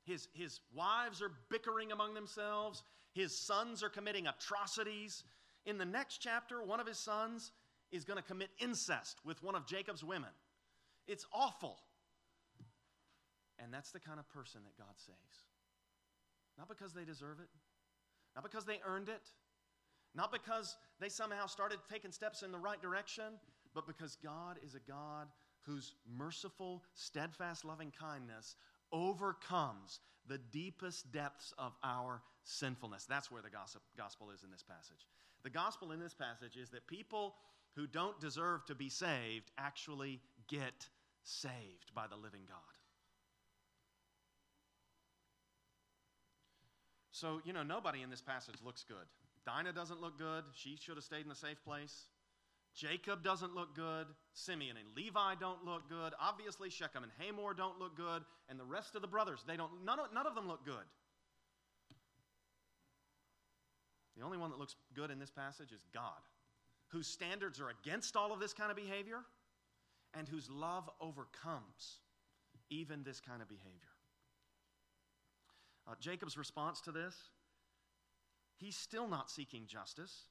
His, 0.05 0.29
his 0.33 0.61
wives 0.75 1.21
are 1.21 1.33
bickering 1.51 1.93
among 1.93 2.15
themselves, 2.15 2.83
his 3.13 3.37
sons 3.37 3.83
are 3.83 3.91
committing 3.91 4.27
atrocities. 4.27 5.25
In 5.67 5.77
the 5.77 5.85
next 5.85 6.19
chapter, 6.19 6.63
one 6.63 6.81
of 6.81 6.87
his 6.87 6.99
sons 6.99 7.53
is 7.91 8.05
going 8.05 8.17
to 8.17 8.23
commit 8.23 8.51
incest 8.59 9.19
with 9.25 9.43
one 9.43 9.55
of 9.55 9.67
Jacob's 9.67 10.05
women. 10.05 10.31
It's 11.07 11.25
awful. 11.33 11.79
And 13.59 13.73
that's 13.73 13.91
the 13.91 14.01
kind 14.01 14.19
of 14.19 14.29
person 14.29 14.61
that 14.65 14.77
God 14.77 14.95
saves. 14.97 15.45
Not 16.59 16.69
because 16.69 16.93
they 16.93 17.05
deserve 17.05 17.39
it, 17.41 17.49
not 18.35 18.45
because 18.45 18.65
they 18.65 18.81
earned 18.87 19.09
it, 19.09 19.23
not 20.15 20.33
because 20.33 20.77
they 21.01 21.09
somehow 21.09 21.47
started 21.47 21.79
taking 21.91 22.13
steps 22.13 22.43
in 22.43 22.53
the 22.53 22.59
right 22.59 22.81
direction, 22.81 23.25
but 23.75 23.87
because 23.87 24.17
God 24.23 24.59
is 24.65 24.75
a 24.75 24.81
God 24.81 25.29
whose 25.63 25.95
merciful, 26.07 26.83
steadfast 26.95 27.65
loving 27.65 27.93
kindness 27.99 28.57
overcomes 28.93 30.01
the 30.27 30.39
deepest 30.39 31.13
depths 31.13 31.53
of 31.59 31.73
our 31.85 32.23
sinfulness. 32.43 33.07
That's 33.07 33.31
where 33.31 33.43
the 33.43 33.51
gospel 33.97 34.31
is 34.31 34.43
in 34.43 34.51
this 34.51 34.63
passage. 34.63 35.07
The 35.43 35.51
gospel 35.51 35.93
in 35.93 36.01
this 36.01 36.15
passage 36.15 36.57
is 36.57 36.71
that 36.71 36.87
people 36.87 37.35
who 37.79 37.87
don't 37.87 38.19
deserve 38.19 38.65
to 38.67 38.75
be 38.75 38.89
saved 38.89 39.53
actually 39.57 40.21
get 40.49 40.89
saved 41.23 41.95
by 41.95 42.09
the 42.09 42.17
living 42.17 42.43
God. 42.49 42.59
So, 47.13 47.41
you 47.45 47.53
know, 47.53 47.63
nobody 47.63 48.03
in 48.03 48.11
this 48.11 48.21
passage 48.21 48.57
looks 48.65 48.83
good. 48.83 49.07
Dinah 49.47 49.73
doesn't 49.73 50.01
look 50.01 50.19
good. 50.19 50.45
She 50.55 50.77
should 50.77 50.97
have 50.97 51.05
stayed 51.05 51.25
in 51.25 51.31
a 51.31 51.37
safe 51.37 51.63
place. 51.65 52.07
Jacob 52.75 53.23
doesn't 53.23 53.55
look 53.55 53.77
good. 53.77 54.07
Simeon 54.35 54.77
and 54.77 54.89
Levi 54.97 55.35
don't 55.41 55.65
look 55.65 55.89
good. 55.89 56.15
Obviously, 56.21 56.71
Shechem 56.71 57.05
and 57.05 57.13
Hamor 57.19 57.55
don't 57.55 57.79
look 57.79 57.97
good. 57.97 58.25
And 58.49 58.59
the 58.59 58.65
rest 58.65 58.97
of 58.97 59.03
the 59.03 59.09
brothers, 59.09 59.45
they 59.47 59.57
don't, 59.57 59.85
none 59.85 60.01
of, 60.01 60.07
none 60.13 60.27
of 60.27 60.35
them 60.35 60.49
look 60.49 60.65
good. 60.65 60.75
The 64.17 64.25
only 64.25 64.37
one 64.39 64.51
that 64.51 64.59
looks 64.59 64.75
good 64.95 65.13
in 65.13 65.21
this 65.21 65.31
passage 65.31 65.71
is 65.71 65.85
God, 65.95 66.21
whose 66.89 67.07
standards 67.07 67.61
are 67.61 67.71
against 67.71 68.17
all 68.17 68.33
of 68.33 68.41
this 68.41 68.53
kind 68.53 68.71
of 68.71 68.77
behavior 68.77 69.19
and 70.15 70.29
whose 70.29 70.49
love 70.51 70.89
overcomes 71.01 72.01
even 72.71 73.03
this 73.03 73.21
kind 73.21 73.43
of 73.43 73.49
behavior. 73.49 73.73
Uh, 75.87 75.95
Jacob's 76.01 76.37
response 76.37 76.81
to 76.83 76.93
this, 76.93 77.15
he's 78.57 78.77
still 78.77 79.09
not 79.09 79.31
seeking 79.31 79.63
justice. 79.67 80.25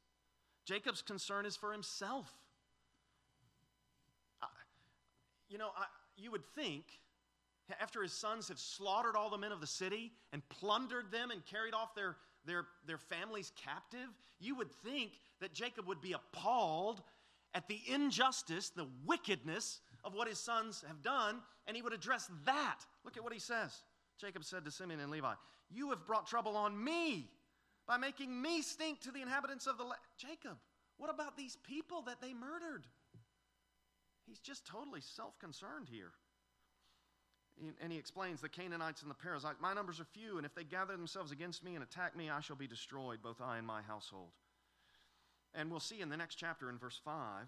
Jacob's 0.66 1.02
concern 1.02 1.46
is 1.46 1.56
for 1.56 1.72
himself. 1.72 2.32
Uh, 4.42 4.48
you 5.50 5.58
know, 5.58 5.70
I, 5.76 5.86
you 6.16 6.32
would 6.32 6.46
think 6.56 6.84
after 7.82 8.02
his 8.02 8.14
sons 8.14 8.48
have 8.48 8.60
slaughtered 8.60 9.16
all 9.16 9.30
the 9.30 9.38
men 9.38 9.52
of 9.52 9.62
the 9.62 9.68
city 9.68 10.12
and 10.32 10.48
plundered 10.50 11.12
them 11.12 11.32
and 11.32 11.46
carried 11.46 11.74
off 11.74 11.96
their, 11.96 12.16
their, 12.48 12.66
their 12.88 12.98
families 12.98 13.52
captive, 13.64 14.10
you 14.40 14.56
would 14.56 14.72
think 14.84 15.12
that 15.40 15.54
Jacob 15.54 15.88
would 15.88 16.02
be 16.02 16.14
appalled 16.14 17.02
at 17.54 17.68
the 17.68 17.80
injustice, 17.88 18.70
the 18.70 18.88
wickedness 19.06 19.82
of 20.04 20.14
what 20.14 20.28
his 20.28 20.40
sons 20.40 20.84
have 20.88 21.02
done, 21.02 21.42
and 21.68 21.76
he 21.76 21.84
would 21.84 21.94
address 21.94 22.30
that. 22.46 22.80
Look 23.04 23.18
at 23.18 23.24
what 23.24 23.34
he 23.34 23.40
says. 23.40 23.84
Jacob 24.20 24.44
said 24.44 24.66
to 24.66 24.72
Simeon 24.72 25.00
and 25.00 25.12
Levi, 25.12 25.34
You 25.70 25.90
have 25.90 26.06
brought 26.08 26.28
trouble 26.28 26.56
on 26.56 26.82
me 26.84 27.30
by 27.88 27.98
making 27.98 28.42
me 28.42 28.62
stink 28.62 29.02
to 29.02 29.12
the 29.12 29.22
inhabitants 29.22 29.68
of 29.68 29.78
the 29.78 29.84
land. 29.84 30.02
Jacob, 30.18 30.58
what 30.98 31.10
about 31.10 31.38
these 31.38 31.58
people 31.64 32.02
that 32.04 32.22
they 32.22 32.34
murdered? 32.34 32.86
He's 34.26 34.40
just 34.40 34.66
totally 34.66 35.02
self 35.02 35.40
concerned 35.40 35.88
here. 35.90 36.12
And 37.82 37.92
he 37.92 37.98
explains 37.98 38.40
the 38.40 38.50
Canaanites 38.50 39.02
and 39.02 39.10
the 39.10 39.16
Perizzites, 39.16 39.60
my 39.60 39.74
numbers 39.74 40.00
are 40.00 40.06
few, 40.06 40.38
and 40.38 40.46
if 40.46 40.54
they 40.54 40.64
gather 40.64 40.96
themselves 40.96 41.32
against 41.32 41.64
me 41.64 41.74
and 41.74 41.84
attack 41.84 42.16
me, 42.16 42.30
I 42.30 42.40
shall 42.40 42.56
be 42.56 42.68
destroyed, 42.68 43.20
both 43.24 43.42
I 43.42 43.58
and 43.58 43.66
my 43.66 43.82
household. 43.82 44.30
And 45.56 45.72
we'll 45.72 45.80
see 45.80 46.02
in 46.02 46.10
the 46.10 46.18
next 46.18 46.36
chapter 46.36 46.70
in 46.70 46.78
verse 46.78 47.02
5 47.04 47.48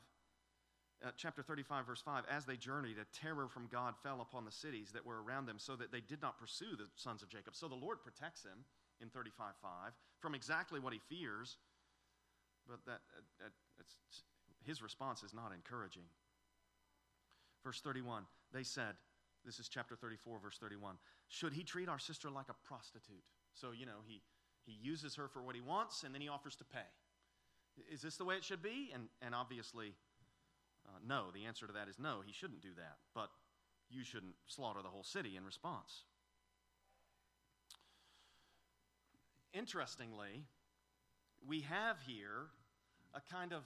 uh, 1.05 1.11
chapter 1.15 1.41
35, 1.41 1.85
verse 1.85 2.01
5, 2.01 2.23
as 2.29 2.45
they 2.45 2.57
journeyed, 2.57 2.97
a 2.97 3.05
terror 3.17 3.47
from 3.47 3.67
God 3.71 3.95
fell 4.03 4.21
upon 4.21 4.43
the 4.43 4.51
cities 4.51 4.91
that 4.93 5.05
were 5.05 5.23
around 5.23 5.45
them, 5.45 5.57
so 5.57 5.75
that 5.75 5.91
they 5.91 6.01
did 6.01 6.21
not 6.21 6.39
pursue 6.39 6.75
the 6.77 6.87
sons 6.95 7.23
of 7.23 7.29
Jacob. 7.29 7.55
So 7.55 7.67
the 7.67 7.75
Lord 7.75 8.01
protects 8.03 8.43
him 8.43 8.65
in 9.01 9.09
35, 9.09 9.53
5 9.61 9.69
from 10.19 10.35
exactly 10.35 10.79
what 10.79 10.93
he 10.93 10.99
fears, 10.99 11.57
but 12.67 12.79
that, 12.85 12.99
uh, 13.43 13.49
his 14.65 14.81
response 14.81 15.23
is 15.23 15.33
not 15.33 15.53
encouraging. 15.53 16.03
Verse 17.63 17.79
31, 17.79 18.23
they 18.51 18.63
said, 18.63 18.95
this 19.45 19.59
is 19.59 19.69
chapter 19.69 19.95
34, 19.95 20.39
verse 20.39 20.57
31, 20.59 20.95
should 21.27 21.53
he 21.53 21.63
treat 21.63 21.89
our 21.89 21.99
sister 21.99 22.29
like 22.29 22.47
a 22.49 22.67
prostitute? 22.67 23.23
So, 23.53 23.71
you 23.71 23.85
know, 23.85 24.03
he, 24.05 24.21
he 24.65 24.77
uses 24.81 25.15
her 25.15 25.27
for 25.27 25.41
what 25.41 25.55
he 25.55 25.61
wants 25.61 26.03
and 26.03 26.13
then 26.13 26.21
he 26.21 26.29
offers 26.29 26.55
to 26.57 26.65
pay. 26.65 26.87
Is 27.91 28.01
this 28.01 28.17
the 28.17 28.25
way 28.25 28.35
it 28.35 28.43
should 28.43 28.61
be? 28.61 28.91
And, 28.93 29.03
and 29.21 29.33
obviously, 29.33 29.93
uh, 30.85 30.99
no, 31.07 31.25
the 31.33 31.45
answer 31.45 31.67
to 31.67 31.73
that 31.73 31.87
is 31.87 31.97
no, 31.99 32.19
he 32.25 32.33
shouldn't 32.33 32.61
do 32.61 32.73
that. 32.75 32.97
But 33.15 33.29
you 33.89 34.03
shouldn't 34.03 34.35
slaughter 34.47 34.81
the 34.81 34.89
whole 34.89 35.03
city 35.03 35.35
in 35.37 35.45
response. 35.45 36.03
Interestingly, 39.53 40.43
we 41.47 41.61
have 41.61 41.97
here 42.05 42.47
a 43.13 43.21
kind 43.33 43.53
of 43.53 43.63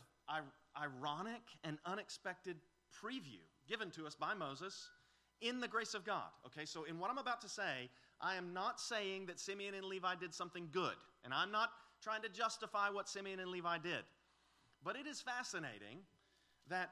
ironic 0.82 1.42
and 1.64 1.78
unexpected 1.86 2.58
preview 3.04 3.44
given 3.68 3.90
to 3.92 4.06
us 4.06 4.16
by 4.16 4.34
Moses 4.34 4.90
in 5.44 5.60
the 5.60 5.68
grace 5.68 5.94
of 5.94 6.06
God. 6.06 6.30
Okay, 6.46 6.66
so 6.66 6.86
in 6.86 6.98
what 7.00 7.12
I'm 7.12 7.18
about 7.18 7.42
to 7.42 7.50
say, 7.50 7.90
I 8.22 8.36
am 8.36 8.54
not 8.54 8.80
saying 8.80 9.26
that 9.28 9.40
Simeon 9.40 9.74
and 9.76 9.86
Levi 9.86 10.16
did 10.16 10.34
something 10.34 10.70
good, 10.72 10.96
and 11.24 11.34
I'm 11.34 11.52
not 11.52 11.70
trying 12.02 12.22
to 12.24 12.30
justify 12.30 12.90
what 12.90 13.10
Simeon 13.10 13.40
and 13.40 13.52
Levi 13.52 13.78
did. 13.80 14.04
But 14.84 14.96
it 14.96 15.08
is 15.08 15.22
fascinating 15.22 16.00
that 16.70 16.92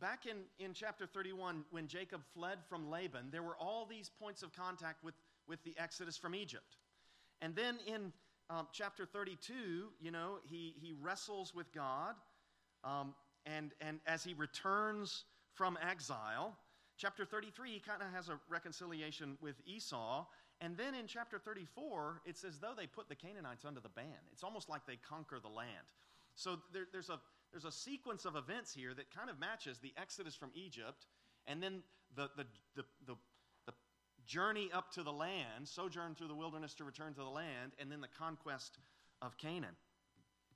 back 0.00 0.26
in, 0.26 0.36
in 0.64 0.72
chapter 0.72 1.06
31, 1.06 1.64
when 1.70 1.86
Jacob 1.86 2.22
fled 2.34 2.58
from 2.68 2.90
Laban, 2.90 3.28
there 3.30 3.42
were 3.42 3.56
all 3.56 3.86
these 3.86 4.10
points 4.10 4.42
of 4.42 4.52
contact 4.54 5.02
with, 5.04 5.14
with 5.46 5.62
the 5.64 5.74
exodus 5.78 6.16
from 6.16 6.34
Egypt. 6.34 6.76
And 7.42 7.54
then 7.54 7.78
in 7.86 8.12
um, 8.48 8.66
chapter 8.72 9.06
32, 9.06 9.54
you 10.00 10.10
know, 10.10 10.38
he, 10.42 10.74
he 10.80 10.94
wrestles 11.00 11.54
with 11.54 11.72
God. 11.72 12.14
Um, 12.84 13.14
and, 13.46 13.72
and 13.80 14.00
as 14.06 14.24
he 14.24 14.34
returns 14.34 15.24
from 15.54 15.78
exile, 15.86 16.56
chapter 17.00 17.24
33, 17.24 17.72
he 17.72 17.80
kind 17.80 18.02
of 18.02 18.12
has 18.14 18.28
a 18.28 18.38
reconciliation 18.48 19.38
with 19.40 19.56
Esau. 19.66 20.26
And 20.60 20.76
then 20.76 20.94
in 20.94 21.06
chapter 21.06 21.38
34, 21.38 22.20
it's 22.26 22.44
as 22.44 22.58
though 22.58 22.74
they 22.76 22.86
put 22.86 23.08
the 23.08 23.14
Canaanites 23.14 23.64
under 23.64 23.80
the 23.80 23.88
ban. 23.88 24.20
It's 24.32 24.44
almost 24.44 24.68
like 24.68 24.86
they 24.86 24.98
conquer 25.08 25.38
the 25.40 25.48
land. 25.48 25.88
So 26.34 26.58
there, 26.72 26.84
there's 26.92 27.08
a 27.08 27.18
there's 27.52 27.64
a 27.64 27.72
sequence 27.72 28.24
of 28.26 28.36
events 28.36 28.72
here 28.72 28.94
that 28.94 29.12
kind 29.12 29.28
of 29.28 29.40
matches 29.40 29.78
the 29.78 29.92
exodus 29.96 30.36
from 30.36 30.50
Egypt 30.54 31.06
and 31.46 31.60
then 31.60 31.82
the, 32.14 32.30
the, 32.36 32.46
the, 32.76 32.84
the, 33.06 33.14
the 33.66 33.72
journey 34.26 34.68
up 34.72 34.92
to 34.92 35.02
the 35.02 35.12
land, 35.12 35.66
sojourn 35.66 36.14
through 36.14 36.28
the 36.28 36.34
wilderness 36.34 36.74
to 36.74 36.84
return 36.84 37.12
to 37.14 37.20
the 37.20 37.28
land, 37.28 37.72
and 37.80 37.90
then 37.90 38.00
the 38.00 38.08
conquest 38.18 38.78
of 39.22 39.36
Canaan. 39.38 39.74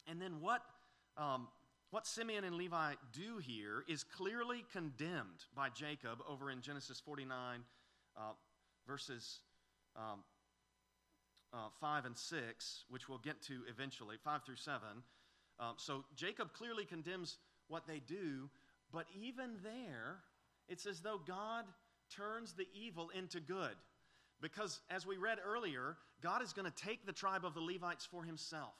And 0.06 0.20
then 0.20 0.40
what, 0.40 0.62
um, 1.16 1.48
what 1.94 2.08
Simeon 2.08 2.42
and 2.42 2.56
Levi 2.56 2.94
do 3.12 3.38
here 3.38 3.84
is 3.86 4.02
clearly 4.02 4.64
condemned 4.72 5.44
by 5.54 5.68
Jacob 5.68 6.18
over 6.28 6.50
in 6.50 6.60
Genesis 6.60 6.98
49, 6.98 7.60
uh, 8.16 8.20
verses 8.84 9.38
um, 9.94 10.24
uh, 11.52 11.68
5 11.80 12.06
and 12.06 12.18
6, 12.18 12.84
which 12.88 13.08
we'll 13.08 13.18
get 13.18 13.40
to 13.42 13.60
eventually, 13.70 14.16
5 14.24 14.42
through 14.42 14.56
7. 14.56 14.80
Um, 15.60 15.74
so 15.76 16.04
Jacob 16.16 16.52
clearly 16.52 16.84
condemns 16.84 17.36
what 17.68 17.86
they 17.86 18.00
do, 18.00 18.50
but 18.92 19.06
even 19.16 19.50
there, 19.62 20.16
it's 20.68 20.86
as 20.86 20.98
though 20.98 21.20
God 21.24 21.64
turns 22.10 22.54
the 22.54 22.66
evil 22.74 23.10
into 23.16 23.38
good. 23.38 23.76
Because 24.40 24.80
as 24.90 25.06
we 25.06 25.16
read 25.16 25.38
earlier, 25.46 25.96
God 26.20 26.42
is 26.42 26.52
going 26.52 26.68
to 26.68 26.84
take 26.84 27.06
the 27.06 27.12
tribe 27.12 27.44
of 27.44 27.54
the 27.54 27.60
Levites 27.60 28.04
for 28.04 28.24
himself. 28.24 28.74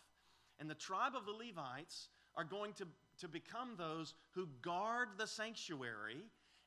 And 0.59 0.69
the 0.69 0.75
tribe 0.75 1.13
of 1.17 1.27
the 1.27 1.33
Levites 1.33 2.09
are 2.37 2.45
going 2.45 2.73
to, 2.75 2.87
to 3.21 3.29
become 3.29 3.71
those 3.77 4.15
who 4.33 4.49
guard 4.63 5.09
the 5.19 5.27
sanctuary 5.27 6.23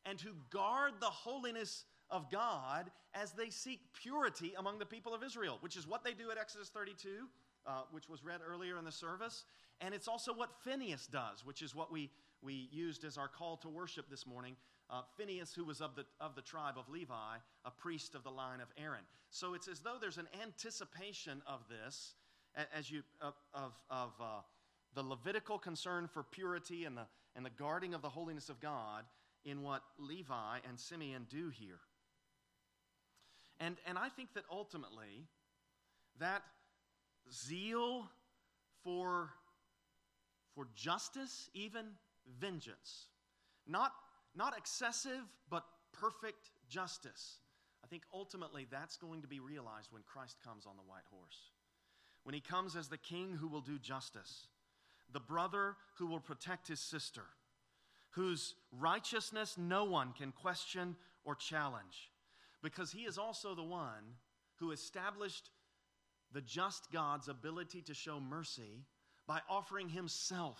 and 0.05 0.20
who 0.22 0.32
guard 0.49 0.93
the 0.99 1.07
holiness 1.07 1.86
of 2.09 2.32
God 2.32 2.89
as 3.13 3.32
they 3.34 3.49
seek 3.49 3.82
purity 3.93 4.53
among 4.57 4.80
the 4.80 4.86
people 4.86 5.13
of 5.13 5.24
Israel, 5.24 5.57
which 5.61 5.76
is 5.76 5.88
what 5.88 6.03
they 6.03 6.13
do 6.13 6.32
at 6.32 6.38
Exodus 6.38 6.70
32, 6.70 7.28
uh, 7.65 7.82
which 7.91 8.07
was 8.07 8.24
read 8.24 8.39
earlier 8.47 8.78
in 8.78 8.86
the 8.86 8.91
service. 8.91 9.43
And 9.82 9.93
it's 9.93 10.07
also 10.07 10.34
what 10.34 10.49
Phineas 10.63 11.07
does, 11.07 11.45
which 11.45 11.61
is 11.61 11.76
what 11.76 11.91
we, 11.91 12.09
we 12.41 12.70
used 12.72 13.03
as 13.03 13.18
our 13.18 13.28
call 13.28 13.57
to 13.57 13.70
worship 13.70 14.09
this 14.09 14.26
morning. 14.26 14.55
Uh, 14.89 15.01
Phineas, 15.18 15.53
who 15.53 15.65
was 15.65 15.82
of 15.82 15.95
the, 15.95 16.05
of 16.22 16.36
the 16.36 16.41
tribe 16.41 16.76
of 16.78 16.88
Levi, 16.89 17.36
a 17.65 17.72
priest 17.72 18.15
of 18.15 18.24
the 18.24 18.32
line 18.32 18.61
of 18.61 18.68
Aaron. 18.78 19.03
So 19.30 19.53
it's 19.53 19.68
as 19.68 19.82
though 19.82 19.97
there's 19.99 20.18
an 20.18 20.30
anticipation 20.41 21.41
of 21.45 21.59
this, 21.70 22.13
as 22.74 22.89
you, 22.89 23.03
of, 23.22 23.34
of, 23.53 23.74
uh, 24.22 24.41
the 24.97 25.03
Levitical 25.03 25.59
concern 25.59 26.09
for 26.11 26.23
purity 26.23 26.85
and 26.85 26.97
the, 26.97 27.05
and 27.35 27.45
the 27.45 27.51
guarding 27.51 27.93
of 27.93 28.01
the 28.01 28.09
holiness 28.09 28.49
of 28.49 28.59
God 28.59 29.05
in 29.45 29.61
what 29.61 29.83
Levi 29.99 30.57
and 30.67 30.79
Simeon 30.79 31.27
do 31.29 31.49
here. 31.49 31.77
And, 33.59 33.75
and 33.85 33.95
I 33.95 34.09
think 34.09 34.33
that 34.33 34.43
ultimately, 34.51 35.27
that 36.19 36.41
zeal 37.31 38.09
for, 38.83 39.29
for 40.55 40.67
justice, 40.75 41.51
even 41.53 41.85
vengeance, 42.39 43.05
not, 43.67 43.91
not 44.35 44.57
excessive, 44.57 45.21
but 45.47 45.63
perfect 45.93 46.49
justice, 46.69 47.37
I 47.83 47.87
think 47.87 48.01
ultimately 48.11 48.65
that's 48.71 48.97
going 48.97 49.21
to 49.21 49.27
be 49.27 49.39
realized 49.39 49.89
when 49.91 50.01
Christ 50.11 50.37
comes 50.43 50.65
on 50.65 50.75
the 50.75 50.89
white 50.89 51.05
horse. 51.11 51.51
When 52.23 52.33
he 52.33 52.41
comes 52.41 52.75
as 52.75 52.87
the 52.87 52.97
king 52.97 53.37
who 53.39 53.47
will 53.47 53.61
do 53.61 53.77
justice, 53.77 54.47
the 55.11 55.19
brother 55.19 55.75
who 55.97 56.07
will 56.07 56.19
protect 56.19 56.67
his 56.67 56.79
sister, 56.79 57.23
whose 58.11 58.55
righteousness 58.71 59.57
no 59.57 59.83
one 59.85 60.13
can 60.13 60.31
question 60.31 60.95
or 61.23 61.35
challenge 61.35 62.11
because 62.61 62.91
he 62.91 63.01
is 63.01 63.17
also 63.17 63.55
the 63.55 63.63
one 63.63 64.15
who 64.55 64.71
established 64.71 65.49
the 66.33 66.41
just 66.41 66.91
God's 66.91 67.27
ability 67.27 67.81
to 67.83 67.93
show 67.93 68.19
mercy 68.19 68.83
by 69.27 69.39
offering 69.49 69.89
himself 69.89 70.59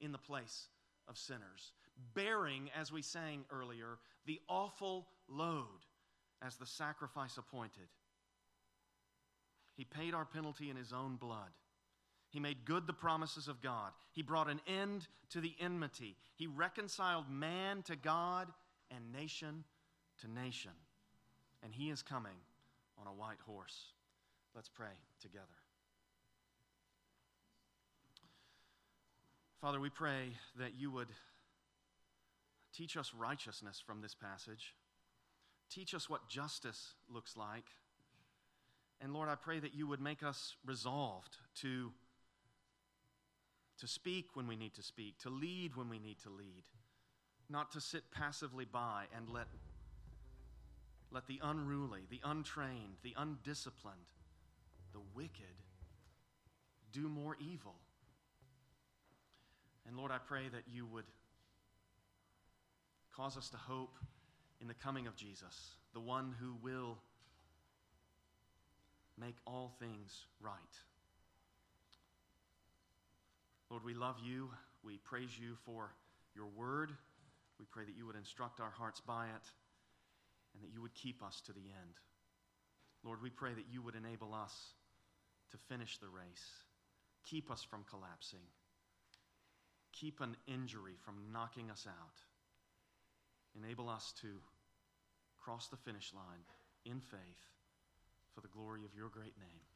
in 0.00 0.12
the 0.12 0.18
place 0.18 0.68
of 1.08 1.18
sinners, 1.18 1.72
bearing, 2.14 2.70
as 2.78 2.90
we 2.90 3.02
sang 3.02 3.44
earlier, 3.50 3.98
the 4.26 4.40
awful 4.48 5.06
load 5.28 5.86
as 6.42 6.56
the 6.56 6.66
sacrifice 6.66 7.36
appointed. 7.36 7.88
He 9.76 9.84
paid 9.84 10.14
our 10.14 10.24
penalty 10.24 10.70
in 10.70 10.76
his 10.76 10.92
own 10.92 11.16
blood. 11.16 11.50
He 12.34 12.40
made 12.40 12.66
good 12.66 12.86
the 12.86 12.92
promises 12.92 13.48
of 13.48 13.62
God. 13.62 13.92
He 14.12 14.20
brought 14.20 14.50
an 14.50 14.60
end 14.66 15.08
to 15.30 15.40
the 15.40 15.54
enmity. 15.58 16.16
He 16.36 16.46
reconciled 16.46 17.30
man 17.30 17.82
to 17.84 17.96
God 17.96 18.48
and 18.90 19.10
nation 19.10 19.64
to 20.20 20.30
nation 20.30 20.72
and 21.64 21.72
he 21.72 21.90
is 21.90 22.02
coming 22.02 22.36
on 23.00 23.06
a 23.06 23.12
white 23.12 23.40
horse. 23.46 23.86
Let's 24.54 24.68
pray 24.68 24.92
together. 25.20 25.46
Father, 29.60 29.80
we 29.80 29.88
pray 29.88 30.34
that 30.58 30.74
you 30.78 30.90
would 30.90 31.08
teach 32.76 32.96
us 32.98 33.12
righteousness 33.18 33.82
from 33.84 34.02
this 34.02 34.14
passage. 34.14 34.74
Teach 35.70 35.94
us 35.94 36.10
what 36.10 36.28
justice 36.28 36.92
looks 37.08 37.34
like. 37.34 37.64
And 39.00 39.14
Lord, 39.14 39.30
I 39.30 39.36
pray 39.36 39.58
that 39.58 39.74
you 39.74 39.86
would 39.86 40.00
make 40.00 40.22
us 40.22 40.54
resolved 40.66 41.38
to, 41.62 41.92
to 43.78 43.86
speak 43.86 44.28
when 44.34 44.46
we 44.46 44.56
need 44.56 44.74
to 44.74 44.82
speak, 44.82 45.18
to 45.20 45.30
lead 45.30 45.76
when 45.76 45.88
we 45.88 45.98
need 45.98 46.18
to 46.22 46.30
lead, 46.30 46.64
not 47.48 47.72
to 47.72 47.80
sit 47.80 48.10
passively 48.10 48.64
by 48.64 49.04
and 49.14 49.28
let 49.28 49.46
let 51.10 51.28
the 51.28 51.38
unruly, 51.44 52.00
the 52.10 52.20
untrained, 52.24 52.96
the 53.04 53.14
undisciplined, 53.16 53.96
the 54.92 55.00
wicked 55.14 55.62
do 56.92 57.08
more 57.08 57.36
evil. 57.38 57.76
And 59.86 59.96
Lord, 59.96 60.10
I 60.10 60.18
pray 60.18 60.48
that 60.52 60.64
you 60.72 60.86
would 60.86 61.04
cause 63.14 63.36
us 63.36 63.48
to 63.50 63.56
hope 63.56 63.96
in 64.60 64.66
the 64.66 64.74
coming 64.74 65.06
of 65.06 65.14
Jesus, 65.14 65.76
the 65.92 66.00
one 66.00 66.34
who 66.40 66.56
will 66.62 66.98
make 69.20 69.36
all 69.46 69.72
things 69.78 70.26
right. 70.40 70.52
Lord, 73.74 73.84
we 73.84 73.94
love 73.94 74.14
you. 74.22 74.50
We 74.84 74.98
praise 74.98 75.36
you 75.36 75.56
for 75.66 75.90
your 76.36 76.46
word. 76.46 76.92
We 77.58 77.66
pray 77.72 77.84
that 77.84 77.96
you 77.96 78.06
would 78.06 78.14
instruct 78.14 78.60
our 78.60 78.70
hearts 78.70 79.00
by 79.00 79.24
it 79.24 79.46
and 80.54 80.62
that 80.62 80.72
you 80.72 80.80
would 80.80 80.94
keep 80.94 81.24
us 81.24 81.42
to 81.46 81.52
the 81.52 81.58
end. 81.58 81.98
Lord, 83.02 83.20
we 83.20 83.30
pray 83.30 83.52
that 83.52 83.64
you 83.68 83.82
would 83.82 83.96
enable 83.96 84.32
us 84.32 84.54
to 85.50 85.56
finish 85.56 85.98
the 85.98 86.06
race, 86.06 86.62
keep 87.28 87.50
us 87.50 87.64
from 87.64 87.84
collapsing, 87.90 88.46
keep 89.92 90.20
an 90.20 90.36
injury 90.46 90.94
from 91.04 91.32
knocking 91.32 91.68
us 91.68 91.84
out, 91.88 92.20
enable 93.60 93.88
us 93.88 94.14
to 94.20 94.28
cross 95.36 95.66
the 95.66 95.76
finish 95.78 96.12
line 96.14 96.44
in 96.84 97.00
faith 97.00 97.50
for 98.36 98.40
the 98.40 98.54
glory 98.54 98.84
of 98.84 98.94
your 98.94 99.08
great 99.08 99.34
name. 99.36 99.73